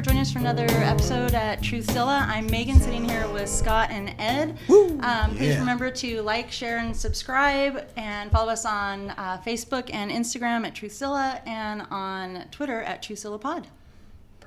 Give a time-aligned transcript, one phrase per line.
[0.00, 2.26] For joining us for another episode at Truthzilla.
[2.26, 4.56] I'm Megan, sitting here with Scott and Ed.
[4.70, 5.58] Um, please Yeah.
[5.58, 10.72] remember to like, share, and subscribe, and follow us on uh, Facebook and Instagram at
[10.74, 13.66] Truthzilla, and on Twitter at TruthzillaPod.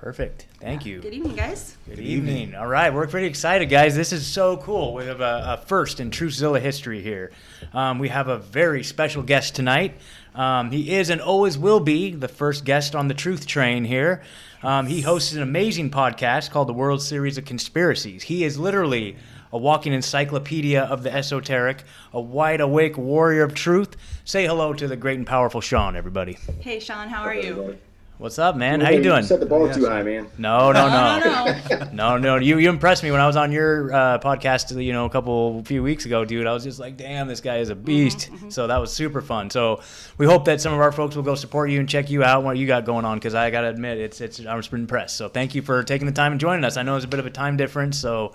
[0.04, 0.48] Perfect.
[0.60, 1.00] Thank you.
[1.00, 1.78] Good evening, guys.
[1.88, 2.56] Good evening.
[2.56, 3.96] All right, we're pretty excited, guys.
[3.96, 4.94] This is so cool.
[4.94, 7.32] We have a, a first in Truthzilla history here.
[7.72, 9.96] Um, we have a very special guest tonight.
[10.36, 14.24] Um, he is and always will be the first guest on the Truth Train here.
[14.62, 18.24] Um, he hosts an amazing podcast called the World Series of Conspiracies.
[18.24, 19.16] He is literally
[19.54, 23.96] a walking encyclopedia of the esoteric, a wide awake warrior of truth.
[24.26, 26.38] Say hello to the great and powerful Sean, everybody.
[26.60, 27.78] Hey, Sean, how are you?
[28.20, 28.80] What's up, man?
[28.80, 29.24] How you doing?
[29.24, 29.76] set the bar Yes.
[29.76, 30.28] too high, man.
[30.38, 32.36] No, no, No, no, no, no, no.
[32.38, 35.62] You you impressed me when I was on your uh, podcast, you know, a couple
[35.66, 36.46] few weeks ago, dude.
[36.48, 38.30] I was just like, damn, this guy is a beast.
[38.50, 39.50] So that was super fun.
[39.50, 39.82] So
[40.18, 42.44] we hope that some of our folks will go support you and check you out
[42.44, 45.18] what you got going on because I gotta admit, it's it's I'm just impressed.
[45.18, 46.78] So thank you for taking the time and joining us.
[46.78, 48.34] I know it's a bit of a time difference, so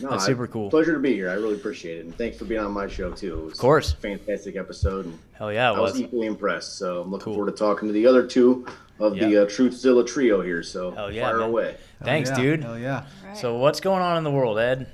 [0.00, 0.68] No, That's super cool.
[0.68, 1.30] Pleasure to be here.
[1.30, 3.38] I really appreciate it, and thanks for being on my show too.
[3.38, 3.92] It was Of course.
[3.92, 5.04] a fantastic episode.
[5.06, 6.00] And hell yeah, it I was was.
[6.02, 6.76] equally impressed.
[6.76, 7.34] So I'm looking Cool.
[7.34, 8.66] forward to talking to the other two
[9.00, 9.26] of Yeah.
[9.28, 10.62] the uh, Truthzilla trio here.
[10.62, 11.48] So Hell yeah, fire man.
[11.48, 11.76] away.
[12.02, 12.64] Thanks, Hell yeah, dude.
[12.64, 13.04] Hell yeah.
[13.26, 13.36] Right.
[13.36, 14.86] So what's going on in the world, Ed?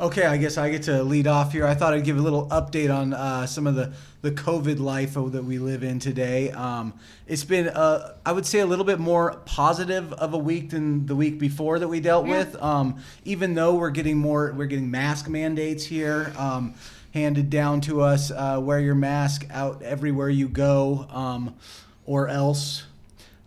[0.00, 1.66] Okay, I guess I get to lead off here.
[1.66, 5.14] I thought I'd give a little update on uh, some of the, the COVID life
[5.14, 6.52] that we live in today.
[6.52, 6.94] Um,
[7.26, 11.06] it's been, uh, I would say, a little bit more positive of a week than
[11.06, 12.38] the week before that we dealt Yeah.
[12.38, 12.62] with.
[12.62, 16.74] Um, even though we're getting more, we're getting mask mandates here um,
[17.12, 18.30] handed down to us.
[18.30, 21.56] Uh, wear your mask out everywhere you go, um,
[22.06, 22.84] or else.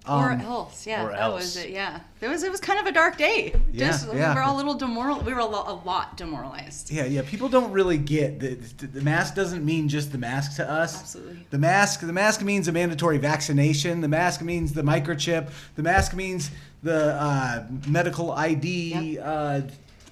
[0.10, 1.42] Or Um, else, yeah, or that else.
[1.42, 1.70] was it.
[1.70, 2.42] Yeah, it was.
[2.44, 3.54] It was kind of a dark day.
[3.72, 4.30] Yeah, Just yeah.
[4.32, 5.24] we were all a little demoral.
[5.24, 6.92] We were a, lo- a lot demoralized.
[6.92, 7.22] Yeah, yeah.
[7.22, 11.00] People don't really get that the, the mask doesn't mean just the mask to us.
[11.00, 11.46] Absolutely.
[11.52, 14.02] The mask, the mask means a mandatory vaccination.
[14.02, 15.52] The mask means the microchip.
[15.76, 16.50] The mask means
[16.82, 19.14] the uh, medical ID.
[19.16, 19.24] Yep.
[19.24, 19.62] Uh,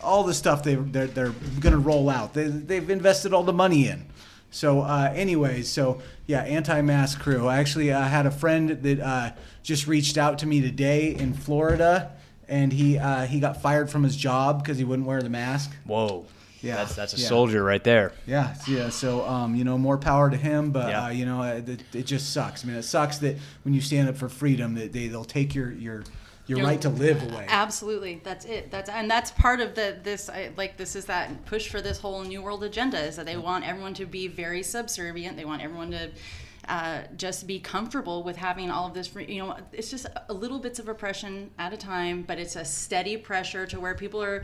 [0.02, 2.34] all the stuff they they're, they're going to roll out.
[2.34, 4.06] They they've invested all the money in.
[4.52, 7.47] So, uh, anyways, so yeah, anti-mask crew.
[7.47, 9.31] I actually uh, had a friend that uh,
[9.69, 12.12] just reached out to me today in Florida,
[12.47, 15.72] and he uh, he got fired from his job because he wouldn't wear the mask.
[15.85, 16.25] Whoa.
[16.62, 17.28] Yeah, That's that's a yeah.
[17.30, 18.12] soldier right there.
[18.28, 18.90] Yeah, yeah.
[18.90, 20.72] So, um, you know, more power to him.
[20.72, 21.06] But Yeah.
[21.06, 22.66] uh, you know, it, it- it just sucks.
[22.66, 25.56] I mean, it sucks that when you stand up for freedom, that they they'll take
[25.56, 26.03] your your
[26.47, 27.46] your Your- right to live away.
[27.47, 28.72] Absolutely, that's it.
[28.72, 31.97] That's and that's part of the this I, like this is that push for this
[32.00, 35.38] whole new world agenda is that they want everyone to be very subservient.
[35.38, 36.09] They want everyone to
[36.69, 39.13] uh, just be comfortable with having all of this.
[39.16, 42.63] You know, it's just a little bits of oppression at a time, but it's a
[42.63, 44.44] steady pressure to where people are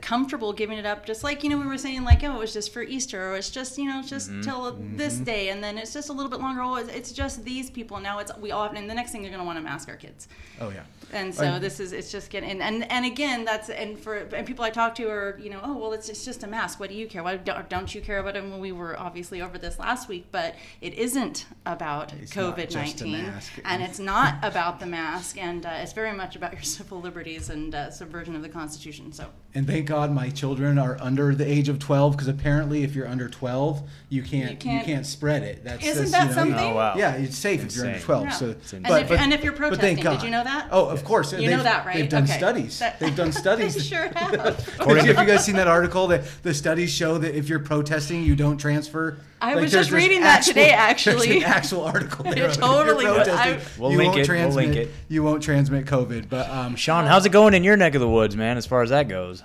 [0.00, 1.04] comfortable giving it up.
[1.04, 3.36] Just like you know we were saying, like oh, it was just for Easter, or
[3.36, 6.30] it's just you know it's just till this day, and then it's just a little
[6.30, 6.62] bit longer.
[6.62, 8.00] Oh, it's, just these people.
[8.00, 9.96] Now it's we all, and the next thing they're going to want to mask our
[9.96, 10.28] kids
[10.60, 10.82] oh yeah.
[11.12, 11.60] and so Right.
[11.60, 14.94] this is it's just getting and and again that's and for and people I talk
[14.96, 17.22] to are you know oh well it's, it's just a mask what do you care
[17.22, 20.26] why don't, don't you care about it when we were obviously over this last week
[20.30, 23.32] but it isn't about COVID 19.
[23.64, 27.48] and it's not about the mask and uh, it's very much about your civil liberties
[27.48, 31.48] and uh, subversion of the Constitution so And thank God my children are under the
[31.50, 35.42] age of twelve because apparently if you're under twelve, you can't you can't- can't, spread
[35.42, 35.64] it.
[35.64, 36.72] That's Isn't that's, that you know, something?
[36.72, 36.94] Oh wow.
[36.96, 38.24] Yeah, it's safe if you're under twelve.
[38.24, 38.30] Yeah.
[38.30, 38.84] So, insane.
[38.84, 40.68] And if- and if you're protesting, thank did you know that?
[40.70, 41.32] Oh, of course.
[41.32, 41.96] You They've- know that, right?
[41.96, 42.36] They've done Okay.
[42.36, 42.78] studies.
[42.80, 43.74] That- They've done studies.
[43.74, 47.48] they sure have Have you guys seen that article that the studies show that if
[47.48, 49.16] you're protesting, you don't transfer?
[49.44, 51.38] I was just there's reading that today, actually.
[51.38, 52.24] an actual article.
[52.34, 52.46] There.
[52.48, 53.04] If Totally.
[53.04, 54.32] protesting, I- We'll you link won't it.
[54.32, 54.90] We'll link it.
[55.08, 56.28] You won't transmit COVID.
[56.28, 58.56] But um, Sean, how's it going in your neck of the woods, man?
[58.56, 59.42] As far as that goes.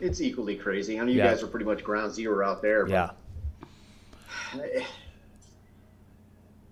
[0.00, 0.98] It's equally crazy.
[0.98, 1.28] I know you Yeah.
[1.28, 2.86] guys are pretty much ground zero out there.
[2.86, 2.92] but
[4.54, 4.82] Yeah.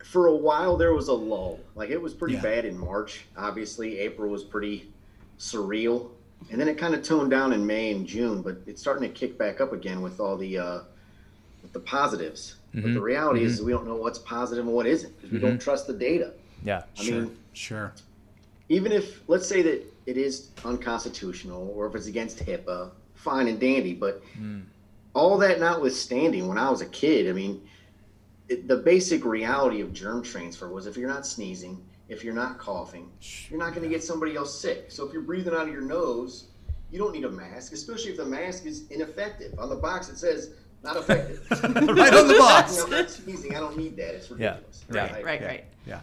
[0.04, 1.60] For a while, there was a lull.
[1.74, 2.40] Like it was pretty Yeah.
[2.42, 3.26] bad in March.
[3.36, 4.90] Obviously, April was pretty
[5.38, 6.08] surreal,
[6.50, 8.40] and then it kind of toned down in May and June.
[8.42, 10.78] But it's starting to kick back up again with all the uh,
[11.72, 12.56] the positives.
[12.74, 12.94] But Mm-hmm.
[12.94, 13.66] the reality is, mm-hmm.
[13.66, 15.58] we don't know what's positive and what isn't because we don't mm-hmm.
[15.58, 16.32] trust the data.
[16.62, 16.82] Yeah.
[16.98, 17.92] I sure, mean, sure.
[18.68, 23.58] even if let's say that it is unconstitutional or if it's against HIPAA, fine and
[23.58, 23.94] dandy.
[23.94, 24.64] But mm.
[25.14, 27.62] all that notwithstanding, when I was a kid, I mean,
[28.48, 32.58] it, the basic reality of germ transfer was if you're not sneezing, if you're not
[32.58, 33.10] coughing,
[33.50, 34.86] you're not going to get somebody else sick.
[34.88, 36.46] So if you're breathing out of your nose,
[36.90, 39.58] you don't need a mask, especially if the mask is ineffective.
[39.58, 40.52] On the box it says
[40.82, 41.46] not effective.
[41.50, 42.82] right on the box.
[42.82, 43.54] I'm not sneezing.
[43.56, 44.14] I don't need that.
[44.14, 44.50] It's Yeah.
[44.56, 44.84] ridiculous.
[44.92, 45.00] Yeah.
[45.00, 46.00] right right right Yeah.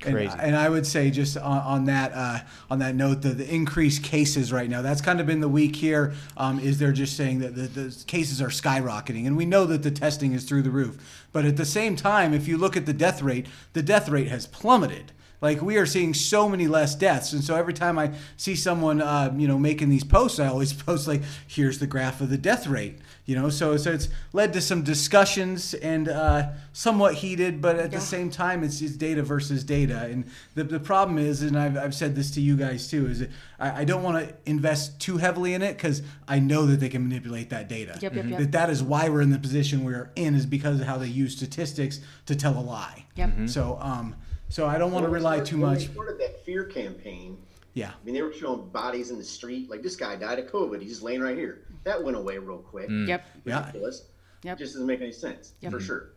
[0.00, 0.30] Crazy.
[0.32, 2.38] And, and I would say just on, on that uh,
[2.70, 4.80] on that note, the, the increased cases right now.
[4.80, 6.14] That's kind of been the week here.
[6.36, 9.82] Um, is they're just saying that the, the cases are skyrocketing, and we know that
[9.82, 11.26] the testing is through the roof.
[11.32, 14.28] But at the same time, if you look at the death rate, the death rate
[14.28, 15.10] has plummeted.
[15.40, 19.00] Like we are seeing so many less deaths, and so every time I see someone,
[19.02, 22.38] uh, you know, making these posts, I always post like, "Here's the graph of the
[22.38, 27.60] death rate." You know, so so it's led to some discussions and uh, somewhat heated,
[27.60, 30.04] but at the same time, it's, it's data versus data.
[30.04, 33.18] And the, the problem is, and I've, I've said this to you guys too, is
[33.18, 33.28] that
[33.60, 36.88] I, I don't want to invest too heavily in it because I know that they
[36.88, 37.98] can manipulate that data.
[38.00, 38.38] Yep, yep, yep.
[38.38, 41.08] That that is why we're in the position we're in is because of how they
[41.08, 43.04] use statistics to tell a lie.
[43.16, 43.28] Yep.
[43.28, 43.46] Mm-hmm.
[43.48, 44.16] So um,
[44.48, 45.80] so I don't want to rely too much.
[45.80, 47.36] We started that fear campaign.
[47.78, 47.90] Yeah.
[47.90, 49.70] I mean, they were showing bodies in the street.
[49.70, 50.80] Like this guy died of COVID.
[50.80, 51.64] He's just laying right here.
[51.84, 52.88] That went away real quick.
[52.90, 53.24] Yep.
[53.44, 53.58] Yeah.
[53.66, 54.06] Ridiculous.
[54.42, 54.58] Yep.
[54.58, 55.72] Just doesn't make any sense Yep.
[55.72, 56.10] for sure.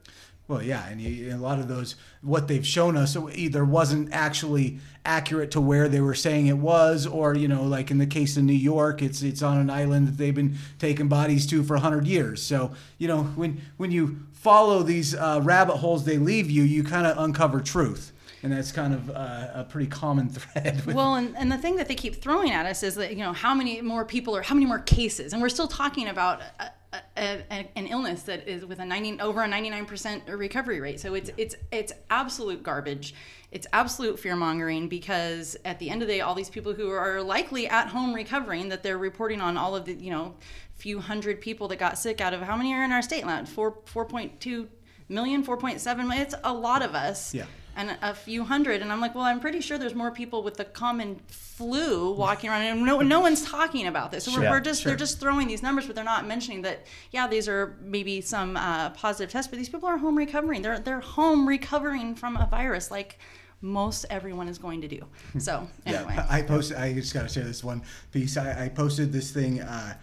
[0.48, 4.80] Well, yeah, and you, a lot of those, what they've shown us either wasn't actually
[5.06, 8.36] accurate to where they were saying it was, or you know, like in the case
[8.36, 11.78] of New York, it's it's on an island that they've been taking bodies to for
[11.78, 12.42] hundred years.
[12.44, 16.84] So you know, when when you follow these uh, rabbit holes they leave you, you
[16.84, 18.12] kind of uncover truth,
[18.44, 20.86] and that's kind of uh, a pretty common thread.
[20.86, 23.24] With, Well, and, and the thing that they keep throwing at us is that, you
[23.24, 25.34] know, how many more people or how many more cases?
[25.34, 29.22] And we're still talking about a, a, a, an illness that is with a 90,
[29.22, 31.00] over a 99% recovery rate.
[31.00, 33.14] So it's, it's, it's absolute garbage.
[33.52, 36.90] It's absolute fear mongering because at the end of the day, all these people who
[36.90, 40.36] are likely at home recovering, that they're reporting on all of the, you know,
[40.76, 43.48] few hundred people that got sick out of how many are in our state land?
[43.48, 44.68] Four, 4.2
[45.10, 46.22] million, 4.7 million.
[46.22, 47.46] It's a lot of us Yeah.
[47.76, 50.56] And a few hundred and i'm like well i'm pretty sure there's more people with
[50.58, 54.50] the common flu walking around and no, no one's talking about this so we're, Sure.
[54.52, 54.90] we're just Sure.
[54.90, 58.58] they're just throwing these numbers but they're not mentioning that yeah these are maybe some
[58.58, 62.48] uh, positive tests but these people are home recovering they're they're home recovering from a
[62.48, 63.20] virus like
[63.62, 65.06] most everyone is going to do
[65.40, 66.78] so anyway I I posted.
[66.78, 68.36] I just got to share this one piece.
[68.38, 69.62] I, I posted this thing.
[69.62, 69.94] Uh,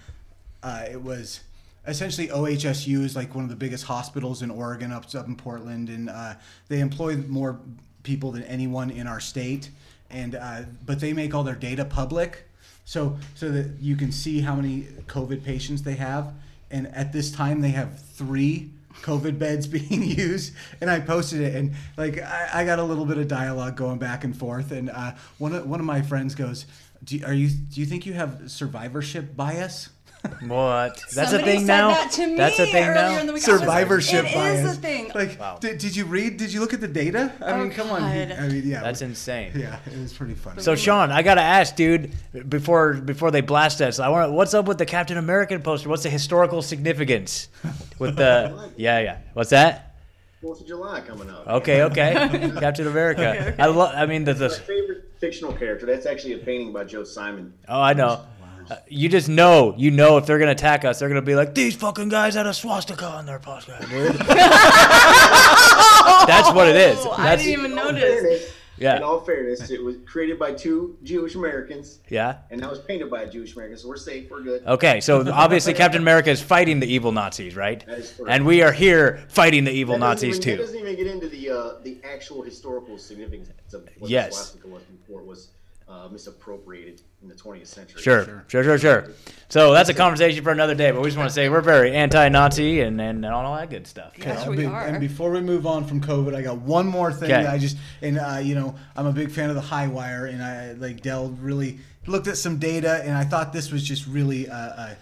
[0.63, 1.41] uh, it was
[1.89, 5.89] essentially OHSU is like one of the biggest hospitals in Oregon, up up in Portland,
[5.89, 6.35] and uh,
[6.69, 7.61] they employ more
[8.03, 9.71] people than anyone in our state.
[10.11, 12.49] And uh, but they make all their data public,
[12.85, 16.33] so so that you can see how many COVID patients they have.
[16.71, 18.71] And at this time, they have three
[19.03, 23.07] COVID beds being used, and I posted it, and like I, I got a little
[23.07, 26.35] bit of dialogue going back and forth, and uh, one of one of my friends
[26.35, 26.67] goes,
[27.05, 27.49] do, "Are you?
[27.49, 29.91] Do you think you have survivorship bias?"
[30.43, 30.97] What?
[31.15, 31.89] That's Somebody a thing said now.
[31.91, 33.19] that to me That's a thing now.
[33.21, 33.49] in the week.
[33.49, 34.65] I was like, Survivorship it bias.
[34.71, 35.59] is a thing Like, Wow.
[35.61, 36.37] did, did you read?
[36.37, 37.33] Did you look at the data?
[37.41, 38.01] I Oh, mean, come on.
[38.01, 38.33] God.
[38.33, 38.83] I mean, yeah.
[38.83, 39.53] That's insane.
[39.55, 40.61] yeah, it was pretty funny.
[40.63, 42.13] So Sean, I gotta ask, dude,
[42.49, 45.89] before before they blast us, I want what's up with the Captain American poster?
[45.89, 47.49] What's the historical significance
[47.99, 48.71] with the?
[48.77, 49.19] Yeah, yeah.
[49.35, 49.97] What's that?
[50.41, 51.47] Fourth of July coming up.
[51.49, 52.13] Okay, okay.
[52.61, 53.55] Captain America.
[53.61, 53.93] I love.
[53.95, 55.85] I mean, the, My the favorite fictional character.
[55.87, 57.55] That's actually a painting by Joe Simon.
[57.69, 58.25] oh, I know.
[58.71, 61.55] Uh, you just know, you know, if they're gonna attack us, they're gonna be like,
[61.55, 64.15] these fucking guys had a swastika on their podcast, dude.
[66.29, 66.99] That's what it is.
[67.01, 68.53] Oh, I didn't even notice.
[68.77, 68.97] Yeah.
[68.97, 72.39] In all fairness, it was created by two Jewish Americans, yeah.
[72.51, 73.77] and that was painted by a Jewish American.
[73.77, 74.31] So we're safe.
[74.31, 74.65] We're good.
[74.65, 77.85] Okay, so obviously Captain America is fighting the evil Nazis, right?
[77.87, 78.31] That is correct.
[78.33, 81.51] And we are here fighting the evil Nazis even, That doesn't even get into the
[81.51, 84.29] uh, the actual historical significance of what Yes.
[84.29, 85.49] the swastika was before it was
[85.89, 88.03] uh, misappropriated in the 20th century.
[88.03, 89.11] Sure, sure, sure, sure.
[89.49, 90.91] So that's a conversation for another day.
[90.91, 94.13] But we just want to say we're very anti-Nazi and, and all that good stuff.
[94.19, 94.51] Yes, know?
[94.51, 94.87] we Be- are.
[94.87, 97.31] And before we move on from COVID, I got one more thing.
[97.33, 97.43] Okay.
[97.43, 100.27] that I just and uh, you know I'm a big fan of the high wire,
[100.27, 104.07] and I like Del really looked at some data, and I thought this was just
[104.07, 104.97] really a,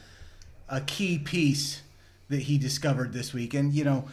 [0.68, 1.82] a, a key piece
[2.28, 3.54] that he discovered this week.
[3.54, 4.06] And you know,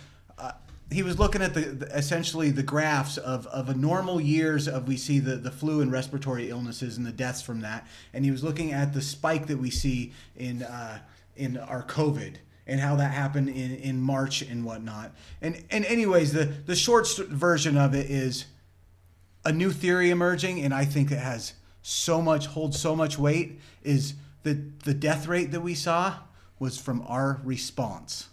[0.94, 4.88] he was looking at the, the essentially the graphs of, of a normal years of
[4.88, 8.32] we see the, the flu and respiratory illnesses and the deaths from that, and he
[8.32, 11.00] was looking at the spike that we see in uh,
[11.36, 12.36] in our COVID
[12.66, 15.12] and how that happened in, in March and whatnot.
[15.42, 18.46] And and anyways, the the short version of it is
[19.44, 23.60] a new theory emerging, and I think it has so much holds so much weight.
[23.84, 26.16] Is that the death rate that we saw
[26.60, 28.30] was from our response.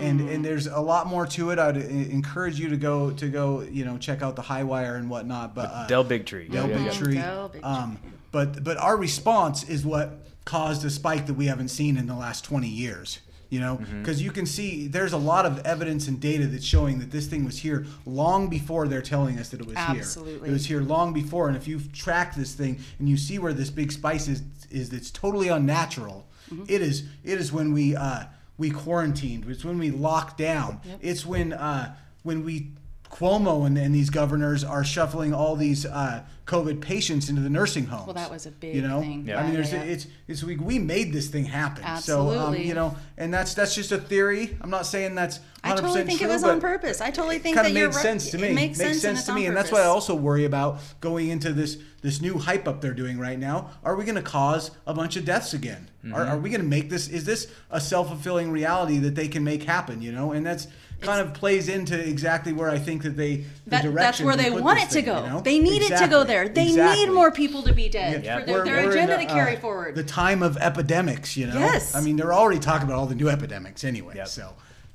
[0.00, 1.58] And and there's a lot more to it.
[1.58, 4.96] I'd e- encourage you to go to go you know check out the high wire
[4.96, 5.54] and whatnot.
[5.54, 6.50] But uh, Del Bigtree.
[6.50, 6.90] Del Yeah, yeah, yeah.
[6.90, 7.14] Bigtree.
[7.14, 7.64] Del Bigtree.
[7.64, 7.98] Um,
[8.32, 12.14] but but our response is what caused a spike that we haven't seen in the
[12.14, 13.20] last 20 years.
[13.50, 14.00] You know, Mm-hmm.
[14.00, 17.26] because you can see there's a lot of evidence and data that's showing that this
[17.28, 20.00] thing was here long before they're telling us that it was here.
[20.00, 20.48] Absolutely.
[20.48, 23.52] It was here long before, and if you track this thing and you see where
[23.52, 26.26] this big spice is, is it's totally unnatural.
[26.52, 26.64] Mm-hmm.
[26.68, 27.04] It is.
[27.22, 28.24] It is when we uh,
[28.56, 29.44] we quarantined.
[29.48, 30.80] It's when we locked down.
[31.00, 32.72] It's when uh, when we
[33.14, 37.86] Cuomo and, and these governors are shuffling all these uh, COVID patients into the nursing
[37.86, 38.06] homes.
[38.06, 39.00] Well, that was a big you know?
[39.00, 39.24] thing.
[39.24, 39.38] Yeah.
[39.38, 39.92] I mean, there's yeah, yeah.
[39.92, 41.84] it's it's we, we made this thing happen.
[41.84, 42.36] Absolutely.
[42.36, 44.58] So um, you know, and that's that's just a theory.
[44.60, 47.00] I'm not saying that's I totally 100% think it was on purpose.
[47.00, 48.48] I totally think kind that of you're makes sense to me.
[48.48, 49.84] It makes, sense, and to on me, and that's purpose.
[49.84, 53.38] why I also worry about going into this this new hype up they're doing right
[53.38, 53.70] now.
[53.84, 55.88] Are we going to cause a bunch of deaths again?
[56.04, 56.14] Mm-hmm.
[56.14, 57.08] Are, are we going to make this?
[57.08, 60.02] Is this a self fulfilling reality that they can make happen?
[60.02, 60.66] You know, and that's
[61.04, 64.36] kind of plays into exactly where I think that they the That, that's direction where
[64.36, 65.22] they put want it to thing, go.
[65.24, 65.40] you know?
[65.40, 66.48] They need it to go there.
[66.48, 67.06] They Exactly.
[67.06, 68.40] need more people to be dead Yeah.
[68.40, 69.94] for their, their agenda the, to carry uh, forward.
[69.94, 71.58] The time of epidemics, you know.
[71.58, 71.94] Yes.
[71.94, 74.16] I mean, they're already talking about all the new epidemics anyway.
[74.16, 74.28] Yep.
[74.28, 74.54] So,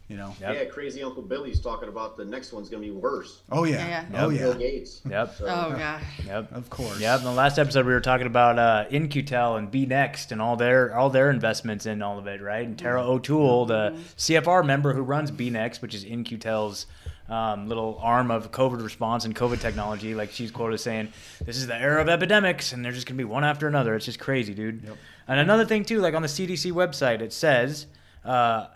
[0.10, 0.36] you know.
[0.42, 0.56] Yep.
[0.56, 3.44] Yeah, crazy Uncle Billy's talking about the next one's going to be worse.
[3.52, 3.78] Oh yeah.
[3.88, 4.26] Yeah, yeah.
[4.26, 4.58] Oh Bill yeah.
[4.58, 5.02] Gates.
[5.10, 5.36] Yep.
[5.38, 6.02] So, oh god.
[6.26, 6.52] Yep.
[6.52, 7.00] Of course.
[7.00, 7.20] Yep.
[7.20, 10.56] In the last episode, we were talking about uh, In-Q-Tel and B Next and all
[10.56, 12.66] their all their investments in all of it, right?
[12.66, 16.88] And Tara O'Toole, the CFR member who runs B Next, which is In-Q-Tel's
[17.30, 21.14] um, little arm of COVID response and COVID technology, like she's quoted as saying,
[21.46, 24.06] "This is the era of epidemics, and they're just gonna be one after another." It's
[24.06, 24.84] just crazy, dude.
[24.84, 24.98] Yep.
[25.28, 27.86] And another thing too, like on the CDC website, it says.
[28.26, 28.68] Uh,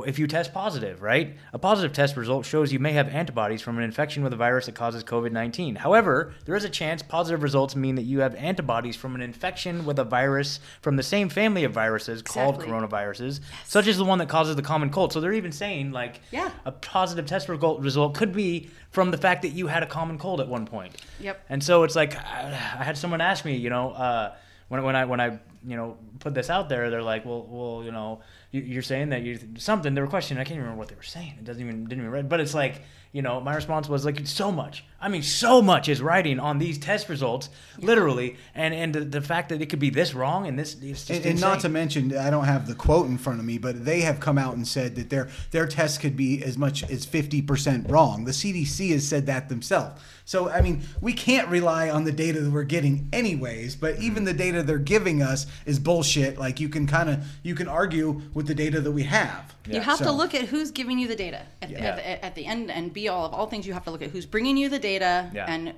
[0.00, 1.36] if you test positive, right?
[1.52, 4.66] A positive test result shows you may have antibodies from an infection with a virus
[4.66, 5.76] that causes COVID 19.
[5.76, 9.84] However, there is a chance positive results mean that you have antibodies from an infection
[9.84, 12.72] with a virus from the same family of viruses called Exactly.
[12.72, 15.12] coronaviruses, such as the one that causes the common cold.
[15.12, 16.50] So they're even saying, like, Yeah.
[16.64, 20.18] a positive test result, result could be from the fact that you had a common
[20.18, 20.96] cold at one point.
[21.20, 21.44] Yep.
[21.48, 24.34] And so it's like I, I had someone ask me, you know, uh,
[24.68, 27.84] when when I when I you know put this out there, they're like, well, well,
[27.84, 28.20] you know,
[28.52, 29.94] you, you're saying that you something.
[29.94, 30.40] They were questioning.
[30.40, 31.34] I can't remember what they were saying.
[31.38, 32.28] It doesn't even didn't even read.
[32.28, 34.84] But it's like, you know, my response was like, so much.
[35.02, 39.20] I mean, so much is writing on these test results, literally, and and the, the
[39.20, 41.68] fact that it could be this wrong and this it's just And, and not to
[41.68, 44.54] mention, I don't have the quote in front of me, but they have come out
[44.54, 48.24] and said that their their tests could be as much as fifty percent wrong.
[48.24, 50.00] The CDC has said that themselves.
[50.24, 53.76] So I mean, we can't rely on the data that we're getting anyways.
[53.76, 54.02] But Mm-hmm.
[54.04, 56.38] even the data they're giving us is bullshit.
[56.38, 59.54] Like you can kind of you can argue with the data that we have.
[59.68, 61.78] You have to look at who's giving you the data at, Yeah.
[62.04, 63.64] at, at the end and be all of all things.
[63.66, 65.46] You have to look at who's bringing you the data Yeah.
[65.48, 65.72] and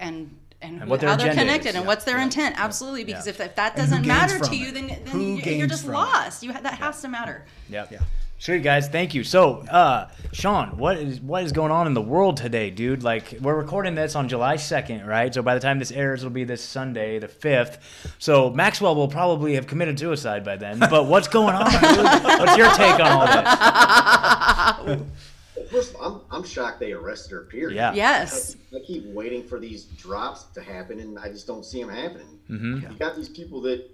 [0.00, 1.74] and and, who, what how they're connected is.
[1.76, 1.88] and Yeah.
[1.88, 2.56] what's their intent.
[2.58, 3.30] Absolutely, because Yeah.
[3.30, 5.98] if, if that doesn't matter to you, then, then you, you're just from it?
[5.98, 6.42] lost.
[6.42, 7.44] You ha- that has to matter.
[7.70, 7.92] Yep.
[7.92, 7.98] Yeah.
[8.40, 9.24] Sure, guys, thank you.
[9.24, 13.02] So, uh, Sean, what is what is going on in the world today, dude?
[13.02, 15.34] Like, we're recording this on July second, right?
[15.34, 17.78] So by the time this airs, it'll be this Sunday, the fifth.
[18.20, 20.78] So Maxwell will probably have committed suicide by then.
[20.78, 21.64] But what's going on.
[22.38, 25.00] What's your take on all this?
[25.70, 27.74] First of all, I'm, I'm shocked they arrested her, period.
[27.76, 27.92] Yeah.
[27.92, 28.56] Yes.
[28.72, 31.90] I, I keep waiting for these drops to happen, and I just don't see them
[31.90, 32.38] happening.
[32.50, 32.92] Mm-hmm.
[32.92, 33.88] You got these people that,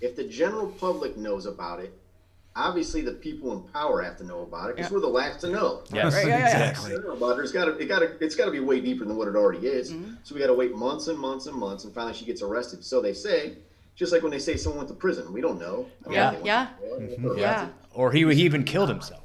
[0.00, 1.92] if the general public knows about it,
[2.54, 4.96] obviously the people in power have to know about it because Yeah.
[4.96, 5.82] we're the last to know.
[5.92, 6.70] Yes, Right, yeah, yeah, yeah.
[6.70, 6.94] exactly.
[6.96, 7.42] About it.
[7.42, 9.36] It's got to, it got to, it's got to be way deeper than what it
[9.36, 9.92] already is.
[9.92, 10.14] Mm-hmm.
[10.22, 12.84] So we got to wait months and months and months, and finally she gets arrested.
[12.84, 13.54] So they say,
[13.96, 15.86] just like when they say someone went to prison, we don't know.
[16.04, 16.34] I mean, Yeah.
[16.44, 16.68] Yeah.
[16.98, 17.68] to jail, they Yeah.
[17.94, 19.21] Or he, he even killed himself.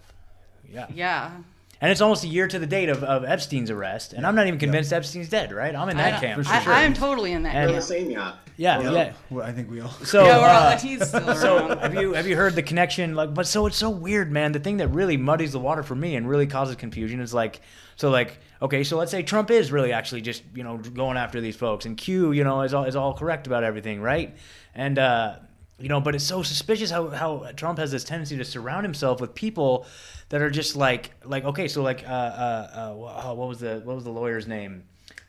[0.71, 0.87] Yeah.
[0.93, 1.31] Yeah.
[1.79, 4.47] And it's almost a year to the date of, of Epstein's arrest, and I'm not
[4.47, 5.75] even convinced Epstein's dead, right?
[5.75, 6.39] I'm in that I, camp.
[6.47, 6.73] I, for sure.
[6.73, 7.83] I am totally in that And- They're the camp.
[7.83, 8.39] same yacht.
[8.57, 9.13] yeah, Well, yeah.
[9.29, 9.91] Well, I think we all.
[10.03, 11.79] So, Yeah, we're all, uh, he's still So around.
[11.81, 13.13] have you have you heard the connection?
[13.13, 14.53] Like, but so it's so weird, man.
[14.53, 17.61] The thing that really muddies the water for me and really causes confusion is like,
[17.95, 21.41] so like, okay, so let's say Trump is really actually just you know going after
[21.41, 24.35] these folks, and Q, you know, is all is all correct about everything, right?
[24.73, 25.35] And uh,
[25.79, 29.21] you know, but it's so suspicious how how Trump has this tendency to surround himself
[29.21, 29.85] with people
[30.29, 32.91] that are just like like okay, so like uh uh,
[33.29, 34.83] uh what was the what was the lawyer's name?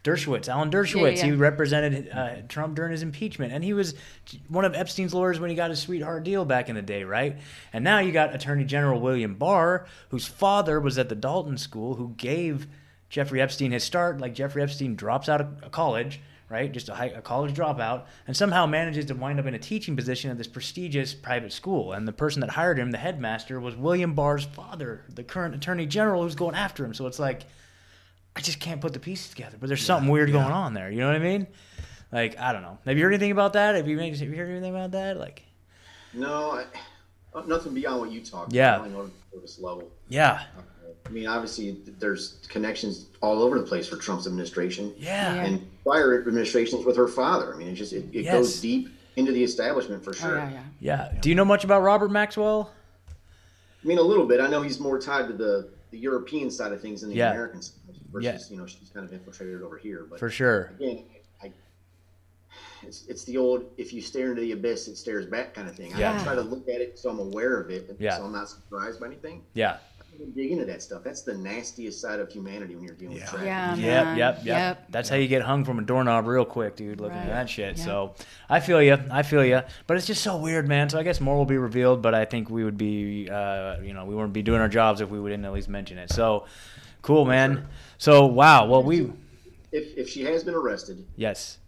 [0.05, 1.19] Dershowitz, Alan Dershowitz.
[1.19, 1.27] yeah.
[1.27, 3.95] He represented uh, Trump during his impeachment, and he was
[4.49, 7.37] one of Epstein's lawyers when he got his sweetheart deal back in the day, right?
[7.73, 11.97] And now you got Attorney General William Barr, whose father was at the Dalton School,
[11.97, 12.69] who gave
[13.11, 14.19] Jeffrey Epstein his start.
[14.21, 16.71] Like Jeffrey Epstein drops out of college, right?
[16.73, 19.97] Just a, high, a college dropout, and somehow manages to wind up in a teaching
[19.97, 21.93] position at this prestigious private school.
[21.93, 25.87] And the person that hired him, the headmaster, was William Barr's father, the current Attorney
[25.87, 26.95] General who's going after him.
[26.95, 27.43] So it's like.
[28.37, 29.57] I just can't put the pieces together.
[29.59, 30.93] But there's something weird going on there.
[30.93, 31.49] You know what I mean?
[32.13, 32.79] Like I don't know.
[32.87, 33.75] Have you heard anything about that?
[33.75, 35.19] Have you, have you heard anything about that?
[35.19, 35.43] Like
[36.15, 36.65] No, I,
[37.35, 38.77] uh, nothing beyond what you talked Yeah.
[38.77, 38.81] about.
[38.91, 39.11] I only know
[39.59, 39.91] level.
[40.09, 40.45] yeah,
[41.09, 45.45] I mean, obviously, there's connections all over the place for Trump's administration yeah, Yeah.
[45.45, 47.55] and prior administrations with her father.
[47.55, 48.33] I mean, it just it, it Yes.
[48.35, 50.37] goes deep into the establishment for Oh, sure.
[50.37, 51.09] yeah, yeah.
[51.13, 51.21] yeah.
[51.21, 52.71] Do you know much about Robert Maxwell?
[53.83, 54.41] I mean, a little bit.
[54.41, 57.31] I know he's more tied to the, the European side of things than the Yeah.
[57.31, 57.75] American side
[58.13, 58.55] versus Yeah.
[58.55, 60.07] you know she's kind of infiltrated over here.
[60.09, 60.73] But For sure.
[60.79, 61.05] again,
[61.43, 61.53] I,
[62.83, 65.75] it's it's the old if you stare into the abyss, it stares back kind of
[65.75, 65.93] thing.
[65.97, 66.19] Yeah.
[66.21, 68.19] I try to look at it so I'm aware of it, Yeah.
[68.19, 69.43] so I'm not surprised by anything.
[69.55, 69.79] Yeah,
[70.35, 71.03] dig into that stuff.
[71.05, 73.31] That's the nastiest side of humanity when you're dealing Yeah.
[73.33, 73.85] with trafficking.
[73.85, 74.87] Yeah, Yep, yep, yep, Yep.
[74.91, 77.01] That's how you get hung from a doorknob real quick, dude.
[77.01, 77.77] Looking at that shit.
[77.79, 77.87] Yep.
[77.87, 78.15] So
[78.49, 78.99] I feel you.
[79.11, 79.63] I feel you.
[79.87, 80.89] But it's just so weird, man.
[80.89, 82.03] So I guess more will be revealed.
[82.03, 85.01] But I think we would be, uh, you know, we wouldn't be doing our jobs
[85.01, 86.11] if we wouldn't at least mention it.
[86.11, 86.47] So
[87.03, 87.67] cool, man.
[87.99, 88.67] So wow.
[88.67, 89.13] Well, we
[89.71, 91.59] If if she has been arrested, yes.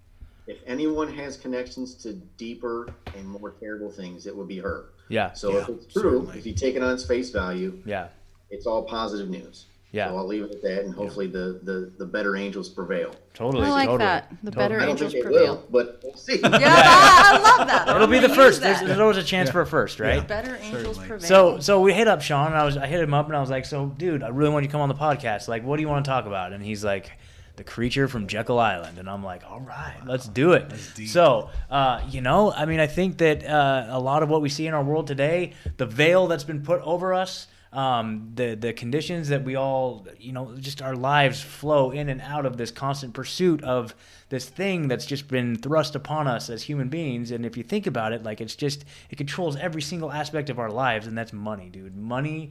[0.46, 4.86] if anyone has connections to deeper and more terrible things, it would be her.
[5.08, 5.32] Yeah.
[5.34, 6.38] So if it's true, certainly.
[6.38, 8.08] if you take it on its face value, Yeah.
[8.50, 9.66] It's all positive news.
[9.92, 10.08] Yeah.
[10.08, 13.12] So I'll leave it at that, and hopefully the, the, the better angels prevail.
[13.34, 13.66] Totally.
[13.66, 13.98] I like totally.
[13.98, 14.30] that.
[14.30, 14.62] The Totally.
[14.64, 15.54] better I don't angels think they prevail.
[15.56, 16.38] will, but we'll see.
[16.38, 17.88] Yeah, I, I love that.
[17.96, 18.60] It'll be I'm the first.
[18.60, 20.26] There's, there's always a chance for a first, right?
[20.28, 21.08] better angels Certainly.
[21.08, 21.28] prevail.
[21.28, 23.40] So so we hit up Sean and I was I hit him up and I
[23.40, 25.48] was like, so dude, I really want you to come on the podcast.
[25.48, 26.52] Like, what do you want to talk about?
[26.52, 27.10] And he's like,
[27.56, 28.98] the creature from Jekyll Island.
[28.98, 30.72] And I'm like, all right, let's do it.
[31.08, 34.48] So uh, you know, I mean, I think that uh, a lot of what we
[34.50, 37.48] see in our world today, the veil that's been put over us.
[37.72, 42.20] Um, the the conditions that we all you know just our lives flow in and
[42.20, 43.94] out of this constant pursuit of
[44.28, 47.30] this thing that's just been thrust upon us as human beings.
[47.30, 50.58] And if you think about it like it's just it controls every single aspect of
[50.58, 51.96] our lives and that's money dude.
[51.96, 52.50] Money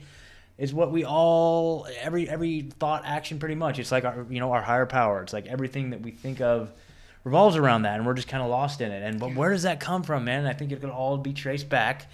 [0.58, 3.78] is what we all every every thought action pretty much.
[3.78, 5.22] It's like our you know our higher power.
[5.22, 6.72] It's like everything that we think of
[7.26, 9.04] revolves around that and we're just kind of lost in it.
[9.04, 10.46] And but where does that come from man?
[10.46, 12.10] I think it could all be traced back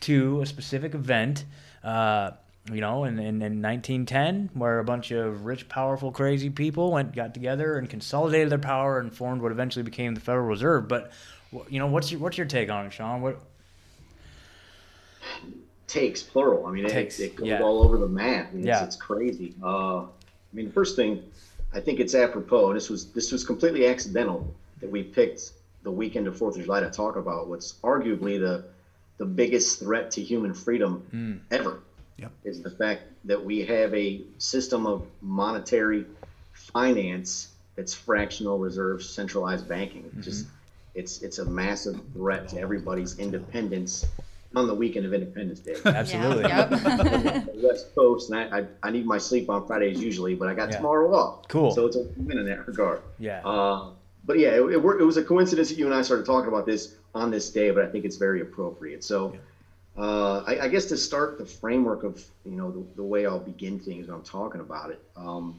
[0.00, 1.44] to a specific event
[1.84, 2.32] uh,
[2.72, 7.14] you know, in, in, in 1910, where a bunch of rich, powerful, crazy people went,
[7.14, 10.88] got together and consolidated their power and formed what eventually became the Federal Reserve.
[10.88, 11.12] But,
[11.68, 13.22] you know, what's your what's your take on it, Sean?
[13.22, 13.40] What?
[15.86, 16.66] Takes plural.
[16.66, 17.62] I mean, it, Takes, it goes yeah.
[17.62, 18.48] all over the map.
[18.52, 18.84] I mean, Yeah.
[18.84, 19.54] it's, it's crazy.
[19.62, 20.06] Uh, I
[20.52, 21.22] mean, the first thing,
[21.72, 22.68] I think it's apropos.
[22.68, 25.52] And this was this was completely accidental that we picked
[25.84, 28.64] the weekend of Fourth of July to talk about what's arguably the
[29.16, 31.80] the biggest threat to human freedom ever.
[32.18, 32.32] Yep.
[32.44, 36.04] Is the fact that we have a system of monetary
[36.52, 40.10] finance that's fractional reserve centralized banking.
[40.16, 40.46] It's Just
[40.94, 44.04] it's it's a massive threat to everybody's independence
[44.56, 45.76] on the weekend of Independence Day.
[45.84, 46.44] Absolutely.
[46.44, 47.48] Yeah, yep.
[47.56, 50.70] West Coast, and I, I, I need my sleep on Fridays usually, but I got
[50.70, 50.78] Yeah.
[50.78, 51.48] tomorrow off.
[51.48, 51.70] Cool.
[51.70, 53.02] So it's a win in that regard.
[53.18, 53.46] Yeah.
[53.46, 53.90] Uh,
[54.24, 56.64] but yeah, it, it, it was a coincidence that you and I started talking about
[56.66, 59.04] this on this day, but I think it's very appropriate.
[59.04, 59.34] So
[59.98, 63.40] uh, I, I guess to start the framework of you know the, the way I'll
[63.40, 65.00] begin things when I'm talking about it.
[65.16, 65.58] Um,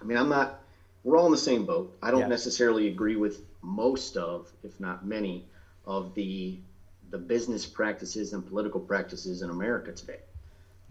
[0.00, 0.60] I mean, I'm not.
[1.04, 1.96] We're all in the same boat.
[2.02, 2.26] I don't Yeah.
[2.26, 5.46] necessarily agree with most of, if not many,
[5.86, 6.58] of the
[7.10, 10.20] the business practices and political practices in America today.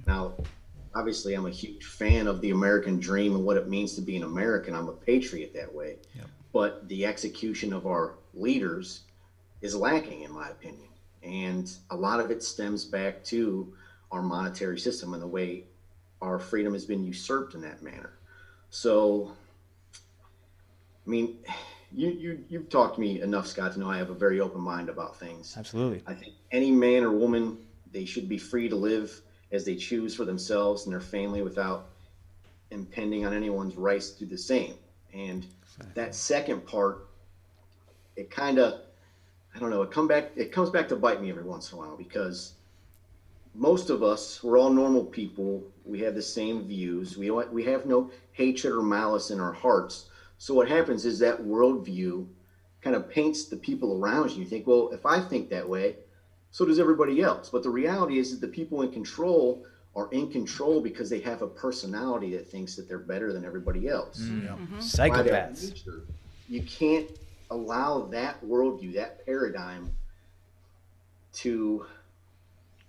[0.07, 0.33] Now,
[0.93, 4.15] obviously, I'm a huge fan of the American dream and what it means to be
[4.15, 4.75] an American.
[4.75, 5.97] I'm a patriot that way.
[6.53, 9.01] But the execution of our leaders
[9.61, 10.90] is lacking, in my opinion.
[11.23, 13.73] And a lot of it stems back to
[14.11, 15.65] our monetary system and the way
[16.21, 18.13] our freedom has been usurped in that manner.
[18.69, 19.33] So,
[21.05, 21.37] I mean,
[21.91, 24.61] you, you, you've talked to me enough, Scott, to know I have a very open
[24.61, 25.55] mind about things.
[25.57, 26.01] Absolutely.
[26.07, 27.57] I think any man or woman,
[27.91, 31.89] they should be free to live as they choose for themselves and their family without
[32.71, 34.75] impending on anyone's rights to do the same.
[35.13, 35.45] And
[35.93, 37.07] that second part,
[38.15, 38.81] it kind of,
[39.55, 41.77] I don't know, it come back, it comes back to bite me every once in
[41.77, 42.53] a while because
[43.53, 45.63] most of us, we're all normal people.
[45.85, 47.17] We have the same views.
[47.17, 50.05] We don't, we have no hatred or malice in our hearts.
[50.37, 52.25] So what happens is that worldview
[52.81, 54.39] kind of paints the people around you.
[54.39, 55.97] You think, well, if I think that way,
[56.51, 57.49] so does everybody else.
[57.49, 61.41] But the reality is that the people in control are in control because they have
[61.41, 64.19] a personality that thinks that they're better than everybody else.
[64.19, 64.47] Mm-hmm.
[64.47, 65.09] Mm-hmm.
[65.09, 65.69] By their Psychopaths.
[65.69, 66.01] nature,
[66.49, 67.09] you can't
[67.51, 69.93] allow that worldview, that paradigm,
[71.33, 71.85] to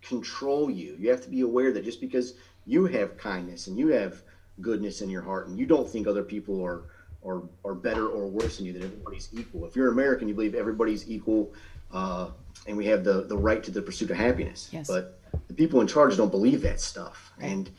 [0.00, 0.96] control you.
[0.98, 2.34] You have to be aware that just because
[2.66, 4.22] you have kindness and you have
[4.60, 6.84] goodness in your heart and you don't think other people are
[7.24, 9.64] are, are better or worse than you, that everybody's equal.
[9.64, 11.52] If you're American, you believe everybody's equal
[11.92, 12.30] uh,
[12.66, 14.68] and we have the, the right to the pursuit of happiness.
[14.72, 14.88] Yes.
[14.88, 17.32] But the people in charge don't believe that stuff.
[17.38, 17.70] And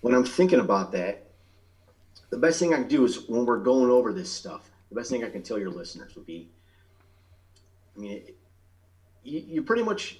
[0.00, 1.24] when I'm thinking about that,
[2.30, 5.10] the best thing I can do is when we're going over this stuff, the best
[5.10, 6.48] thing I can tell your listeners would be,
[7.96, 8.36] I mean, it,
[9.22, 10.18] you, you pretty much,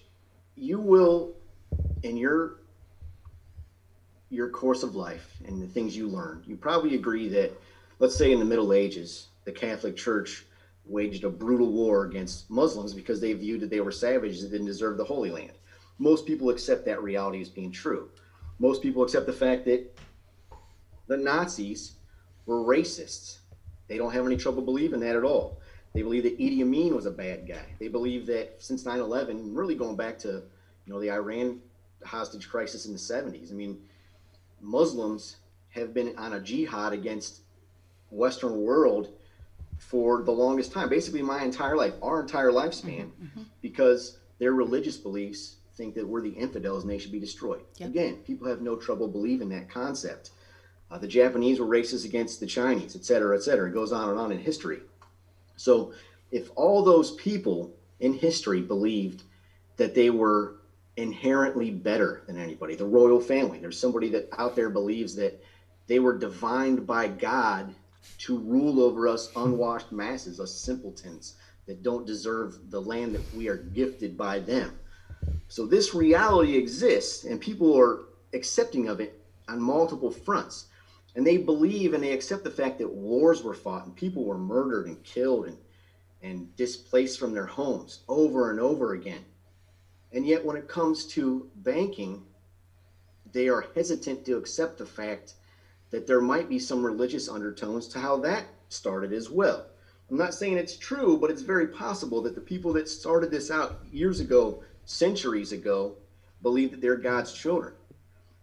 [0.54, 1.34] you will,
[2.02, 2.54] in your
[4.30, 7.50] your course of life and the things you learn, you probably agree that,
[7.98, 10.44] let's say in the Middle Ages, the Catholic Church
[10.84, 14.66] waged a brutal war against Muslims because they viewed that they were savages and didn't
[14.66, 15.52] deserve the Holy Land.
[15.98, 18.10] Most people accept that reality as being true.
[18.58, 19.98] Most people accept the fact that
[21.06, 21.92] the Nazis
[22.46, 23.37] were racists.
[23.88, 25.60] They don't have any trouble believing that at all.
[25.94, 27.64] They believe that Idi Amin was a bad guy.
[27.78, 31.60] They believe that since 9/11, really going back to you know the Iran
[32.04, 33.50] hostage crisis in the 70s.
[33.50, 33.80] I mean,
[34.60, 35.36] Muslims
[35.70, 37.40] have been on a jihad against
[38.10, 39.12] Western world
[39.78, 43.24] for the longest time, basically my entire life, our entire lifespan, mm-hmm.
[43.24, 43.42] Mm-hmm.
[43.62, 47.62] because their religious beliefs think that we're the infidels and they should be destroyed.
[47.76, 47.90] Yep.
[47.90, 50.30] Again, people have no trouble believing that concept.
[50.90, 53.68] Uh, the Japanese were racist against the Chinese, et cetera, et cetera.
[53.68, 54.80] It goes on and on in history.
[55.56, 55.92] So,
[56.30, 59.22] if all those people in history believed
[59.76, 60.56] that they were
[60.96, 65.42] inherently better than anybody, the royal family, there's somebody that out there believes that
[65.86, 67.74] they were divined by God
[68.18, 71.34] to rule over us unwashed masses, us simpletons
[71.66, 74.78] that don't deserve the land that we are gifted by them.
[75.48, 78.00] So this reality exists, and people are
[78.34, 80.66] accepting of it on multiple fronts.
[81.16, 84.38] And they believe and they accept the fact that wars were fought and people were
[84.38, 85.58] murdered and killed and,
[86.22, 89.24] and displaced from their homes over and over again.
[90.12, 92.22] And yet, when it comes to banking,
[93.32, 95.34] they are hesitant to accept the fact
[95.90, 99.66] that there might be some religious undertones to how that started as well.
[100.10, 103.50] I'm not saying it's true, but it's very possible that the people that started this
[103.50, 105.96] out years ago, centuries ago,
[106.42, 107.74] believe that they're God's children.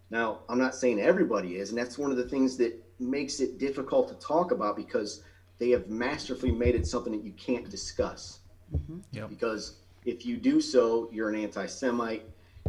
[0.09, 3.57] Now, I'm not saying everybody is, and that's one of the things that makes it
[3.57, 5.23] difficult to talk about because
[5.57, 8.39] they have masterfully made it something that you can't discuss.
[8.73, 8.99] Mm-hmm.
[9.11, 9.29] Yep.
[9.29, 12.23] Because if you do so, you're an anti-Semite.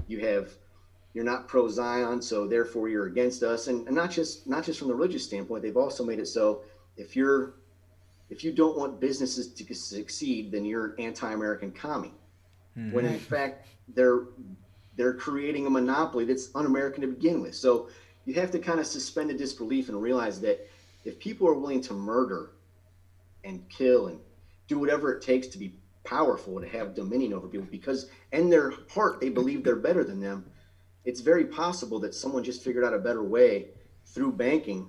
[0.09, 0.51] You have
[1.15, 3.69] you're not pro Zion, so therefore you're against us.
[3.69, 6.63] And, and not just not just from the religious standpoint, they've also made it so
[6.97, 7.55] if you're
[8.29, 12.13] if you don't want businesses to succeed, then you're anti-American commie.
[12.75, 12.93] Hmm.
[12.93, 14.25] When in fact they're
[14.97, 17.55] they're creating a monopoly that's un-American to begin with.
[17.55, 17.89] So
[18.25, 20.69] you have to kind of suspend the disbelief and realize that
[21.05, 22.51] if people are willing to murder
[23.45, 24.19] and kill and
[24.67, 28.73] do whatever it takes to be powerful to have dominion over people because in their
[28.91, 30.45] heart they believe they're better than them
[31.05, 33.67] it's very possible that someone just figured out a better way
[34.05, 34.89] through banking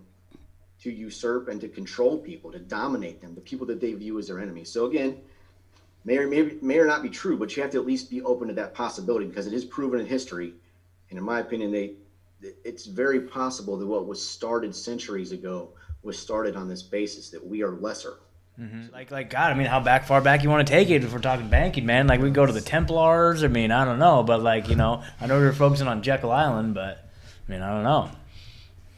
[0.79, 4.27] to usurp and to control people to dominate them the people that they view as
[4.27, 5.17] their enemies so again
[6.07, 8.21] may or may, may or not be true but you have to at least be
[8.23, 10.53] open to that possibility because it is proven in history
[11.09, 11.93] and in my opinion they
[12.63, 15.69] it's very possible that what was started centuries ago
[16.03, 18.19] was started on this basis that we are lesser
[18.59, 18.93] mm-hmm.
[18.93, 21.11] Like, like God, I mean, how back, far back you want to take it if
[21.11, 22.07] we're talking banking, man?
[22.07, 23.43] Like, we go to the Templars.
[23.43, 26.01] I mean, I don't know, but like, you know, I know we are focusing on
[26.01, 27.07] Jekyll Island, but
[27.47, 28.09] I mean, I don't know.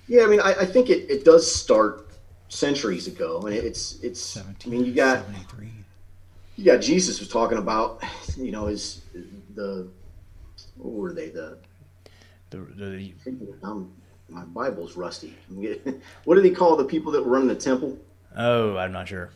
[0.08, 2.10] Yeah, I mean, I, I think it, it does start
[2.50, 4.38] centuries ago, and it's it's.
[4.38, 5.24] I mean, you got
[6.60, 6.72] 73.
[6.72, 8.04] you got Jesus was talking about,
[8.38, 9.02] you know, his
[9.56, 9.88] the
[10.78, 11.58] what were they the
[12.50, 13.14] The, the
[13.64, 13.92] um,
[14.30, 15.36] my Bible's rusty.
[16.24, 17.98] what did he call the people that were running the temple?
[18.38, 19.32] oh, I'm not sure.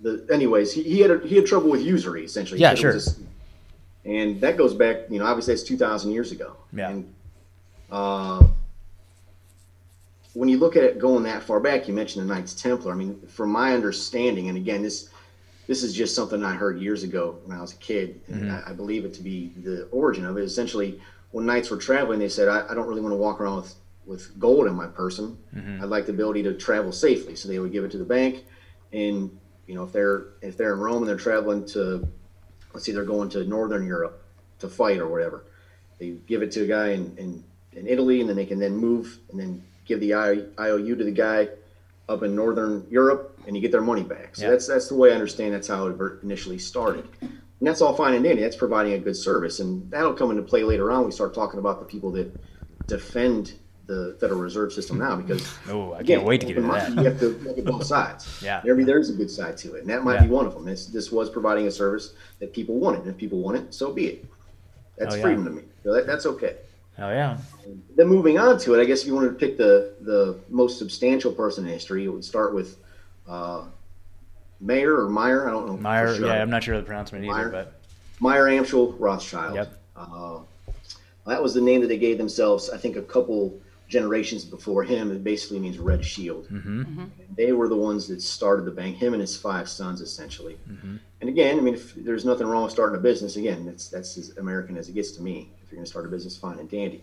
[0.00, 2.60] The anyways, he, he had a, he had trouble with usury essentially.
[2.60, 2.98] Yeah, sure.
[4.04, 6.56] and that goes back, you know, obviously it's two thousand years ago.
[6.72, 6.90] Yeah.
[6.90, 7.14] And
[7.90, 8.46] uh,
[10.34, 12.92] when you look at it going that far back, you mentioned the Knights Templar.
[12.92, 15.10] I mean, from my understanding, and again, this
[15.70, 18.68] this is just something I heard years ago when I was a kid, and Mm-hmm.
[18.68, 20.42] I, I believe it to be the origin of it.
[20.42, 23.58] Essentially, when knights were traveling, they said, I, I don't really want to walk around
[23.58, 25.38] with, with gold in my person.
[25.54, 25.80] Mm-hmm.
[25.80, 27.36] I'd like the ability to travel safely.
[27.36, 28.46] So they would give it to the bank.
[28.92, 32.04] And, you know, if they're if they're in Rome and they're traveling to,
[32.74, 34.24] let's say they're going to Northern Europe
[34.58, 35.44] to fight or whatever,
[36.00, 38.76] they give it to a guy in, in, in Italy, and then they can then
[38.76, 41.48] move and then give the I, IOU to the guy
[42.08, 44.36] up in Northern Europe, and you get their money back.
[44.36, 44.50] So Yeah.
[44.50, 47.04] that's that's the way I understand that's how it initially started.
[47.20, 48.42] And that's all fine and dandy.
[48.42, 51.04] That's providing a good service, and that'll come into play later on.
[51.04, 52.32] We start talking about the people that
[52.86, 53.54] defend
[53.86, 56.90] the Federal Reserve System now, because Oh, I again, can't wait to get into that.
[56.90, 58.28] You have to look at both sides.
[58.42, 58.62] Yeah.
[58.66, 60.24] Every there's a good side to it, and that might Yeah.
[60.24, 60.64] be one of them.
[60.64, 63.92] This this was providing a service that people wanted, and if people want it, so
[63.92, 64.24] be it.
[64.96, 65.22] That's Oh, yeah.
[65.22, 65.62] freedom to me.
[65.82, 66.56] So that, that's okay.
[66.98, 67.38] Oh yeah.
[67.96, 70.78] Then moving on to it, I guess if you wanted to pick the the most
[70.78, 72.76] substantial person in history, it would start with
[73.30, 73.64] uh,
[74.60, 75.48] Mayer or Meyer.
[75.48, 75.76] I don't know.
[75.76, 76.14] Meyer.
[76.14, 76.26] sure.
[76.26, 77.48] Yeah, I'm not sure of the pronouncement either, Meyer.
[77.48, 77.80] but
[78.18, 79.54] Meyer Amschel Rothschild.
[79.54, 79.78] Yep.
[79.96, 80.38] Uh,
[81.26, 82.70] that was the name that they gave themselves.
[82.70, 85.10] I think a couple generations before him.
[85.10, 86.48] It basically means red shield.
[86.48, 87.04] Mm-hmm.
[87.36, 88.96] They were the ones that started the bank.
[88.96, 90.58] Him and his five sons, essentially.
[90.68, 90.96] Mm-hmm.
[91.20, 93.36] And again, I mean, if there's nothing wrong with starting a business.
[93.36, 95.50] Again, that's that's as American as it gets to me.
[95.62, 97.02] If you're going to start a business, fine and dandy.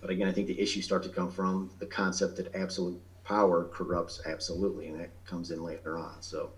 [0.00, 3.64] But again, I think the issues start to come from the concept that absolute power
[3.72, 6.22] corrupts absolutely, and that comes in later on.
[6.22, 6.50] So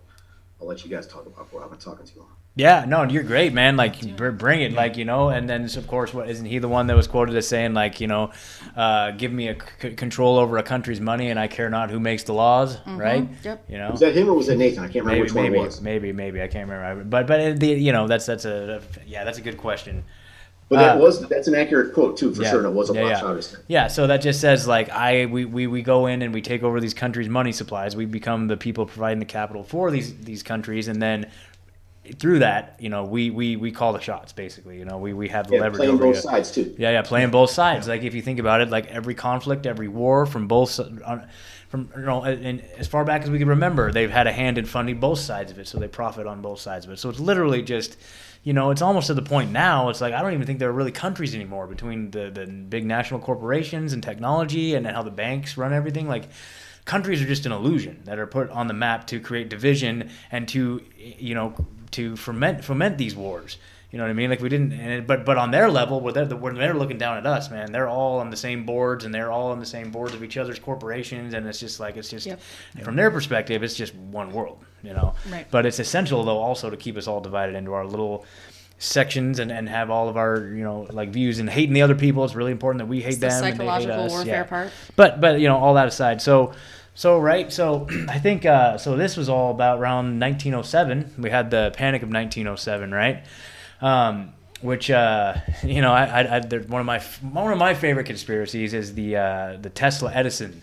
[0.59, 2.29] I'll let you guys talk about before I've been talking too long.
[2.53, 3.77] Yeah, no, you're great, man.
[3.77, 5.29] Like, br- bring it, like you know.
[5.29, 8.01] And then, of course, what isn't he the one that was quoted as saying, like,
[8.01, 8.31] you know,
[8.75, 11.99] uh, give me a c- control over a country's money, and I care not who
[11.99, 13.25] makes the laws, right?
[13.43, 13.65] Yep.
[13.69, 14.83] You know, Was that him or was that Nathan?
[14.83, 15.81] I can't remember maybe, which one it was.
[15.81, 16.41] maybe, maybe.
[16.41, 17.05] I can't remember.
[17.05, 20.03] But, but uh, the, you know, that's that's a yeah, that's a good question.
[20.71, 22.49] But that Uh, was that's an accurate quote too, for Yeah.
[22.51, 22.59] sure.
[22.59, 23.27] And it was a Yeah, box yeah.
[23.27, 23.57] artist.
[23.67, 26.63] Yeah, so that just says like I we, we, we go in and we take
[26.63, 27.95] over these countries' money supplies.
[27.95, 31.27] We become the people providing the capital for these these countries, and then
[32.19, 34.79] through that, you know, we we, we call the shots basically.
[34.79, 36.21] You know, we, we have the Yeah, leverage playing both you.
[36.21, 36.73] sides too.
[36.77, 37.87] Yeah, yeah, playing both sides.
[37.87, 40.79] Like if you think about it, like every conflict, every war from both
[41.69, 44.57] from you know, and as far back as we can remember, they've had a hand
[44.57, 46.99] in funding both sides of it, so they profit on both sides of it.
[46.99, 47.97] So it's literally just,
[48.43, 49.89] you know, it's almost to the point now.
[49.89, 52.85] It's like I don't even think there are really countries anymore between the the big
[52.85, 56.07] national corporations and technology and how the banks run everything.
[56.07, 56.25] Like
[56.85, 60.47] countries are just an illusion that are put on the map to create division and
[60.49, 61.53] to you know
[61.91, 63.57] to ferment foment these wars.
[63.91, 64.29] You know what I mean?
[64.29, 66.97] Like we didn't, and it, but but on their level, where they're when they're looking
[66.97, 69.65] down at us, man, they're all on the same boards and they're all on the
[69.65, 72.39] same boards of each other's corporations, and it's just like it's just Yep.
[72.83, 75.13] from their perspective, it's just one world, you know.
[75.29, 75.45] Right.
[75.51, 78.25] But it's essential though also to keep us all divided into our little
[78.79, 81.95] sections and, and have all of our you know like views and hating the other
[81.95, 82.23] people.
[82.25, 83.43] It's really important that we hate It's the them.
[83.43, 84.11] and they hate psychological us.
[84.11, 84.43] warfare Yeah.
[84.43, 84.71] part.
[84.95, 86.53] But but you know all that aside, so
[86.95, 88.95] so right, so I think uh, so.
[88.97, 91.15] This was all about around 1907.
[91.19, 93.23] We had the Panic of 1907, right?
[93.81, 98.05] Um, which uh, you know, I, I, I one of my one of my favorite
[98.05, 100.61] conspiracies is the uh, the Tesla Edison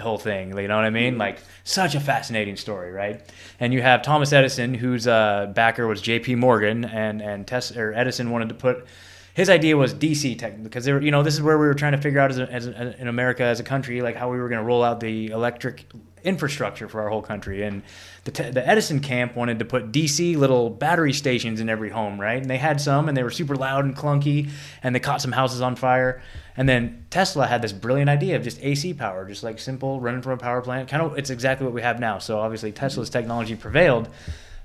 [0.00, 0.56] whole thing.
[0.56, 1.18] You know what I mean?
[1.18, 3.20] Like such a fascinating story, right?
[3.60, 6.36] And you have Thomas Edison, whose uh, backer was J.P.
[6.36, 8.86] Morgan, and and Tes- or Edison wanted to put
[9.34, 11.74] his idea was DC tech because they were, you know, this is where we were
[11.74, 14.30] trying to figure out as, a, as a, in America as a country, like how
[14.30, 15.84] we were going to roll out the electric
[16.24, 17.62] infrastructure for our whole country.
[17.62, 17.82] And
[18.24, 22.40] the, the Edison camp wanted to put DC little battery stations in every home, right?
[22.40, 24.50] And they had some, and they were super loud and clunky,
[24.82, 26.22] and they caught some houses on fire.
[26.56, 30.22] And then Tesla had this brilliant idea of just AC power, just like simple running
[30.22, 30.88] from a power plant.
[30.88, 32.18] Kind of, it's exactly what we have now.
[32.18, 34.08] So obviously Tesla's technology prevailed,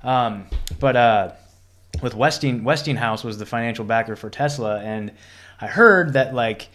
[0.03, 0.47] um,
[0.79, 0.95] but.
[0.95, 1.31] Uh,
[2.01, 5.11] with Westing Westinghouse was the financial backer for Tesla, and
[5.59, 6.69] I heard that like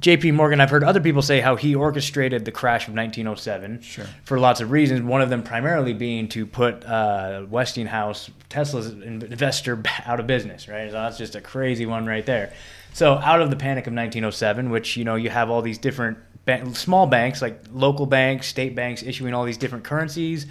[0.00, 0.32] J.P.
[0.32, 0.60] Morgan.
[0.60, 4.06] I've heard other people say how he orchestrated the crash of 1907 Sure.
[4.24, 5.02] for lots of reasons.
[5.02, 10.68] One of them primarily being to put uh, Westinghouse, Tesla's investor, out of business.
[10.68, 12.52] Right, so that's just a crazy one right there.
[12.92, 16.18] So out of the panic of 1907, which you know you have all these different
[16.46, 20.46] ba- small banks like local banks, state banks issuing all these different currencies.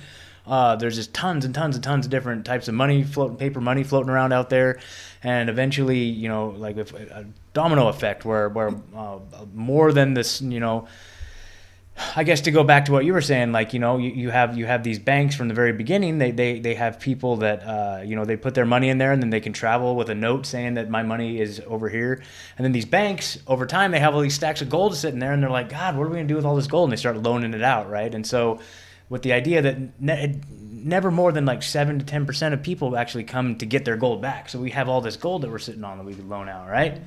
[0.47, 3.61] Uh, there's just tons and tons and tons of different types of money floating, paper
[3.61, 4.79] money floating around out there,
[5.21, 9.19] and eventually, you know, like if a domino effect where where uh,
[9.53, 10.87] more than this, you know,
[12.15, 14.29] I guess to go back to what you were saying, like you know, you, you
[14.29, 16.17] have you have these banks from the very beginning.
[16.17, 19.11] They they, they have people that uh, you know they put their money in there,
[19.11, 22.21] and then they can travel with a note saying that my money is over here.
[22.57, 25.33] And then these banks, over time, they have all these stacks of gold sitting there,
[25.33, 26.89] and they're like, God, what are we gonna do with all this gold?
[26.89, 28.13] And they start loaning it out, right?
[28.13, 28.59] And so,
[29.09, 30.39] with the idea that ne-
[30.71, 33.97] never more than like seven to ten percent of people actually come to get their
[33.97, 34.49] gold back.
[34.49, 36.69] So we have all this gold that we're sitting on that we could loan out,
[36.69, 37.01] right?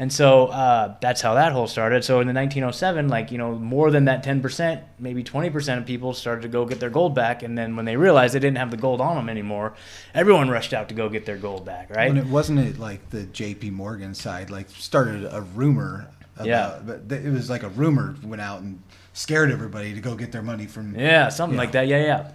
[0.00, 2.04] And so uh, that's how that whole started.
[2.04, 6.14] So in the 1907, like you know, more than that 10%, maybe 20% of people
[6.14, 7.42] started to go get their gold back.
[7.42, 9.74] And then when they realized they didn't have the gold on them anymore,
[10.14, 12.08] everyone rushed out to go get their gold back, right?
[12.08, 13.70] And it wasn't it like the J.P.
[13.70, 16.06] Morgan side like started a rumor.
[16.36, 16.78] About, Yeah.
[16.86, 18.80] But th- it was like a rumor went out and
[19.14, 20.94] scared everybody to go get their money from.
[20.94, 21.88] Yeah, something like that.
[21.88, 22.30] Yeah, yeah.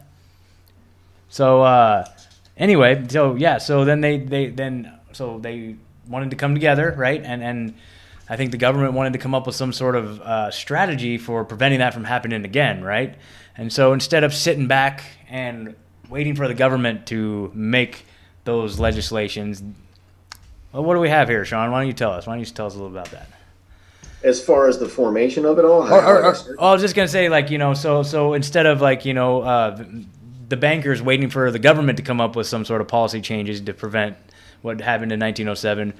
[1.29, 2.05] So uh,
[2.57, 7.21] anyway, so yeah, so then they they then so they wanted to come together, right?
[7.23, 7.73] And and
[8.29, 11.43] I think the government wanted to come up with some sort of uh, strategy for
[11.43, 13.15] preventing that from happening again, right?
[13.57, 15.75] And so instead of sitting back and
[16.09, 18.05] waiting for the government to make
[18.45, 19.61] those legislations,
[20.71, 21.71] well, what do we have here, Sean?
[21.71, 22.25] Why don't you tell us?
[22.25, 23.29] Why don't you tell us a little about that?
[24.23, 26.81] As far as the formation of it all, or, or, I or, oh, I was
[26.81, 29.83] just gonna say, like you know, so so instead of like you know, uh,
[30.47, 33.59] the bankers waiting for the government to come up with some sort of policy changes
[33.59, 34.15] to prevent
[34.63, 35.93] what happened in 1907,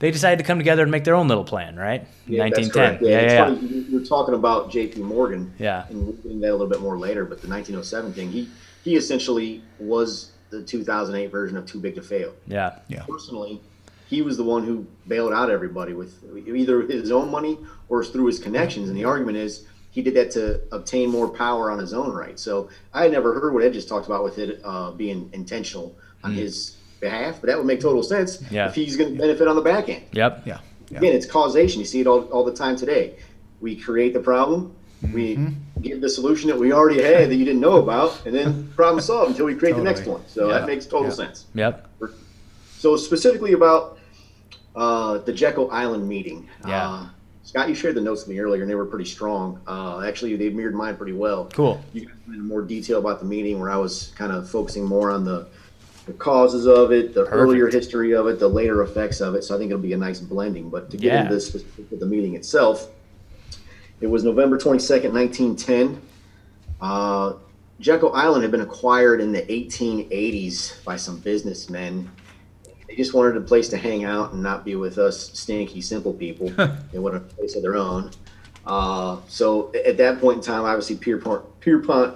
[0.00, 2.06] they decided to come together and make their own little plan, right?
[2.26, 2.72] Yeah, that's 1910.
[2.98, 3.02] correct.
[3.02, 5.00] Yeah, it's yeah, funny, you- You're talking about J.P.
[5.00, 5.52] Morgan.
[5.58, 5.86] Yeah.
[5.88, 8.48] And we'll get into that a little bit more later, but the 1907 thing, he
[8.84, 12.32] he essentially was the 2008 version of Too Big to Fail.
[12.46, 13.02] yeah, Yeah.
[13.08, 13.60] Personally,
[14.08, 16.14] he was the one who bailed out everybody with
[16.46, 18.88] either his own money or through his connections.
[18.88, 22.38] And the argument is he did that to obtain more power on his own right.
[22.38, 25.94] So I had never heard what Ed just talked about with it uh, being intentional
[26.24, 28.42] on his behalf, but that would make total sense.
[28.50, 28.68] Yeah.
[28.68, 30.04] if he's going to benefit on the back end.
[30.12, 30.58] yep, Yeah.
[30.90, 30.98] yeah.
[30.98, 31.80] Again, it's causation.
[31.80, 33.14] You see it all, all the time today.
[33.60, 34.74] We create the problem,
[35.12, 35.80] we Mm-hmm.
[35.82, 39.00] give the solution that we already had that you didn't know about, and then problem
[39.00, 40.22] solved until we create the next one.
[40.26, 40.58] So Yeah.
[40.58, 41.14] that makes total Yeah.
[41.14, 41.46] sense.
[41.54, 41.88] yep,
[42.78, 43.98] So specifically about
[44.76, 46.48] uh, the Jekyll Island meeting.
[46.66, 46.88] Yeah.
[46.90, 47.06] Uh,
[47.42, 49.58] Scott, you shared the notes with me earlier, and they were pretty strong.
[49.66, 51.48] Uh, actually, they mirrored mine pretty well.
[51.52, 54.84] cool, You got into more detail about the meeting, where I was kind of focusing
[54.84, 55.46] more on the
[56.08, 59.44] the causes of it, the earlier history of it, the later effects of it.
[59.44, 60.70] So I think it'll be a nice blending.
[60.70, 61.22] But to get Yeah.
[61.24, 62.88] into the specifics of the meeting itself,
[64.00, 66.00] it was November 22nd, 1910.
[66.80, 67.34] Uh,
[67.78, 72.10] Jekyll Island had been acquired in the 1880s by some businessmen.
[72.88, 76.14] They just wanted a place to hang out and not be with us stinky, simple
[76.14, 76.48] people.
[76.90, 78.10] they wanted a place of their own.
[78.66, 82.14] Uh, so at that point in time, obviously Pierpont, Pierpont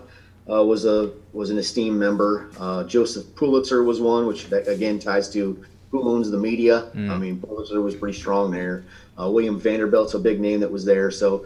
[0.51, 2.51] uh, was a was an esteemed member.
[2.59, 6.91] Uh, Joseph Pulitzer was one, which that, again ties to who owns the media.
[6.95, 8.85] I mean, Pulitzer was pretty strong there.
[9.21, 11.11] Uh, William Vanderbilt's a big name that was there.
[11.11, 11.45] So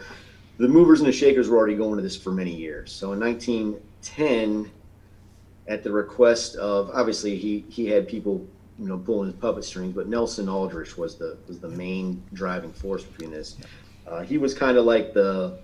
[0.59, 2.93] the movers and the shakers were already going to this for many years.
[2.93, 4.71] So in 1910,
[5.69, 8.47] at the request of obviously he he had people
[8.79, 12.73] you know pulling his puppet strings, but Nelson Aldrich was the was the main driving
[12.73, 13.57] force between this.
[14.07, 15.59] Uh, he was kind of like the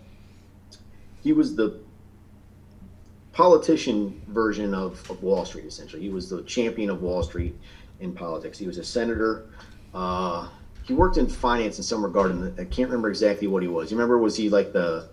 [1.23, 1.79] he was the
[3.33, 6.03] politician version of, of Wall Street essentially.
[6.03, 7.55] He was the champion of Wall Street
[8.01, 8.59] in politics.
[8.59, 9.47] He was a senator.
[9.95, 10.49] Uh,
[10.85, 13.91] he worked in finance in some regard, and I can't remember exactly what he was.
[13.91, 14.19] You remember?
[14.19, 15.09] Was he like the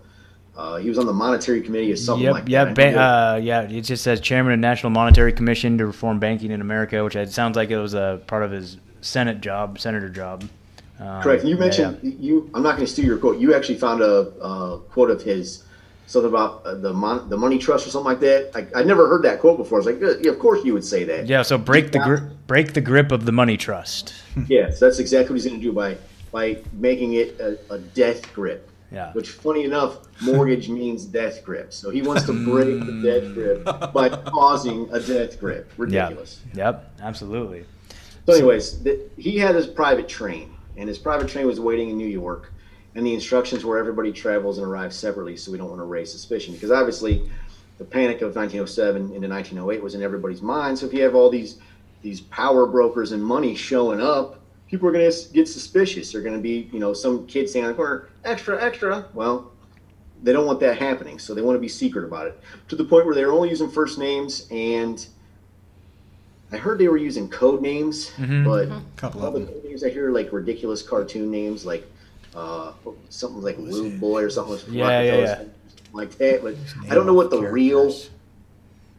[0.56, 2.94] uh, he was on the monetary committee or something Yep, like yep, that?
[2.94, 3.62] ba- uh, yeah.
[3.62, 7.30] It just says chairman of National Monetary Commission to reform banking in America, which it
[7.30, 10.44] sounds like it was a part of his Senate job, senator job.
[10.98, 11.44] Um, Correct.
[11.44, 12.50] You yeah, mentioned you.
[12.52, 13.38] I'm not going to steal your quote.
[13.38, 15.64] You actually found a, a quote of his,
[16.10, 18.50] something about uh, the mon, the money trust or something like that.
[18.54, 19.78] I, I never heard that quote before.
[19.78, 21.26] I was like, yeah, of course you would say that.
[21.26, 22.04] Yeah, so break the Yeah.
[22.04, 24.14] grip, break the grip of the money trust.
[24.48, 25.96] Yes, that's exactly what he's going to do by
[26.32, 28.68] by making it a, a death grip.
[28.92, 29.12] Yeah.
[29.12, 31.72] Which, funny enough, mortgage means death grip.
[31.72, 35.72] So he wants to break the death grip by causing a death grip.
[35.76, 36.40] Ridiculous.
[36.54, 36.64] Yeah.
[36.66, 36.92] Yep.
[37.02, 37.64] Absolutely.
[38.26, 41.96] So, anyways, the, he had his private train, and his private train was waiting in
[41.98, 42.52] New York,
[42.94, 46.10] and the instructions were everybody travels and arrives separately, so we don't want to raise
[46.10, 46.54] suspicion.
[46.54, 47.28] Because obviously,
[47.78, 50.78] the panic of 1907 into 1908 was in everybody's mind.
[50.78, 51.58] So if you have all these
[52.02, 56.12] these power brokers and money showing up, people are going to get suspicious.
[56.12, 59.04] They're going to be, you know, some kid standing on the corner, extra, extra.
[59.12, 59.52] Well,
[60.22, 62.84] they don't want that happening, so they want to be secret about it to the
[62.84, 65.06] point where they're only using first names and.
[66.52, 68.44] I heard they were using code names, Mhm.
[68.44, 71.86] but a couple of the code names I hear like ridiculous cartoon names, like
[72.34, 72.72] uh,
[73.08, 75.42] something like was Boy or something Yeah, yeah, yeah.
[75.92, 76.42] like that.
[76.42, 76.54] But
[76.90, 77.94] I don't know what the real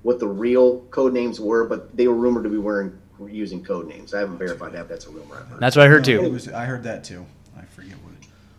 [0.04, 2.98] what the real code names were, but they were rumored to be wearing
[3.30, 4.14] using code names.
[4.16, 4.88] I haven't verified that.
[4.88, 5.36] But that's a rumor.
[5.40, 5.60] I've heard.
[5.60, 6.24] That's what I heard too.
[6.24, 7.26] it was- I heard that too.
[7.58, 8.12] I forget what.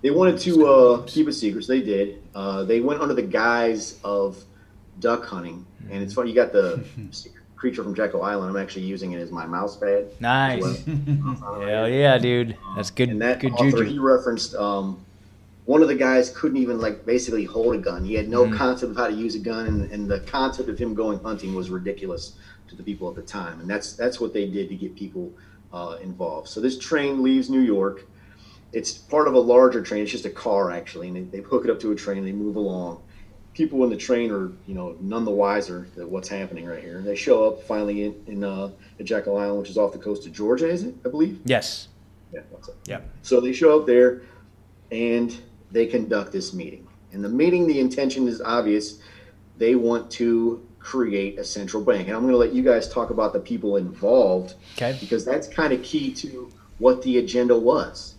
[0.03, 2.23] They wanted to uh, keep it secret, so they did.
[2.35, 4.43] Uh, they went under the guise of
[5.01, 6.31] duck hunting, and it's funny.
[6.31, 6.85] You got the
[7.63, 8.51] creature from Jekyll Island.
[8.51, 10.07] I'm actually using it as my mouse pad.
[10.19, 10.61] Nice.
[10.85, 11.61] well.
[11.61, 12.57] Hell yeah, dude.
[12.75, 13.09] That's good.
[13.09, 13.85] And that good author, juju.
[13.85, 15.01] he referenced um,
[15.67, 18.05] one of the guys couldn't even like basically hold a gun.
[18.05, 18.57] He had no Mm-hmm.
[18.57, 21.55] concept of how to use a gun, and, and the concept of him going hunting
[21.55, 22.33] was ridiculous
[22.67, 23.61] to the people at the time.
[23.61, 25.33] And that's that's what they did to get people
[25.73, 26.49] uh, involved.
[26.49, 28.09] So this train leaves New York.
[28.73, 30.03] It's part of a larger train.
[30.03, 32.19] It's just a car actually, and they, they hook it up to a train.
[32.19, 33.01] and They move along.
[33.55, 36.97] People in the train are, you know, none the wiser that what's happening right here.
[36.99, 39.99] And they show up finally in, in uh, at Jekyll Island, which is off the
[39.99, 40.95] coast of Georgia, is it?
[41.05, 41.41] I believe.
[41.45, 41.89] yes.
[42.33, 42.41] Yeah.
[42.87, 43.11] Yep.
[43.21, 44.23] So they show up there
[44.91, 45.37] and
[45.71, 46.89] they conduct this meeting.
[47.13, 49.01] And the meeting, the intention is obvious.
[49.59, 52.09] They want to create a central bank.
[52.09, 54.97] And I'm going to let you guys talk about the people involved Okay.
[54.99, 58.15] because that's kind of key to what the agenda was.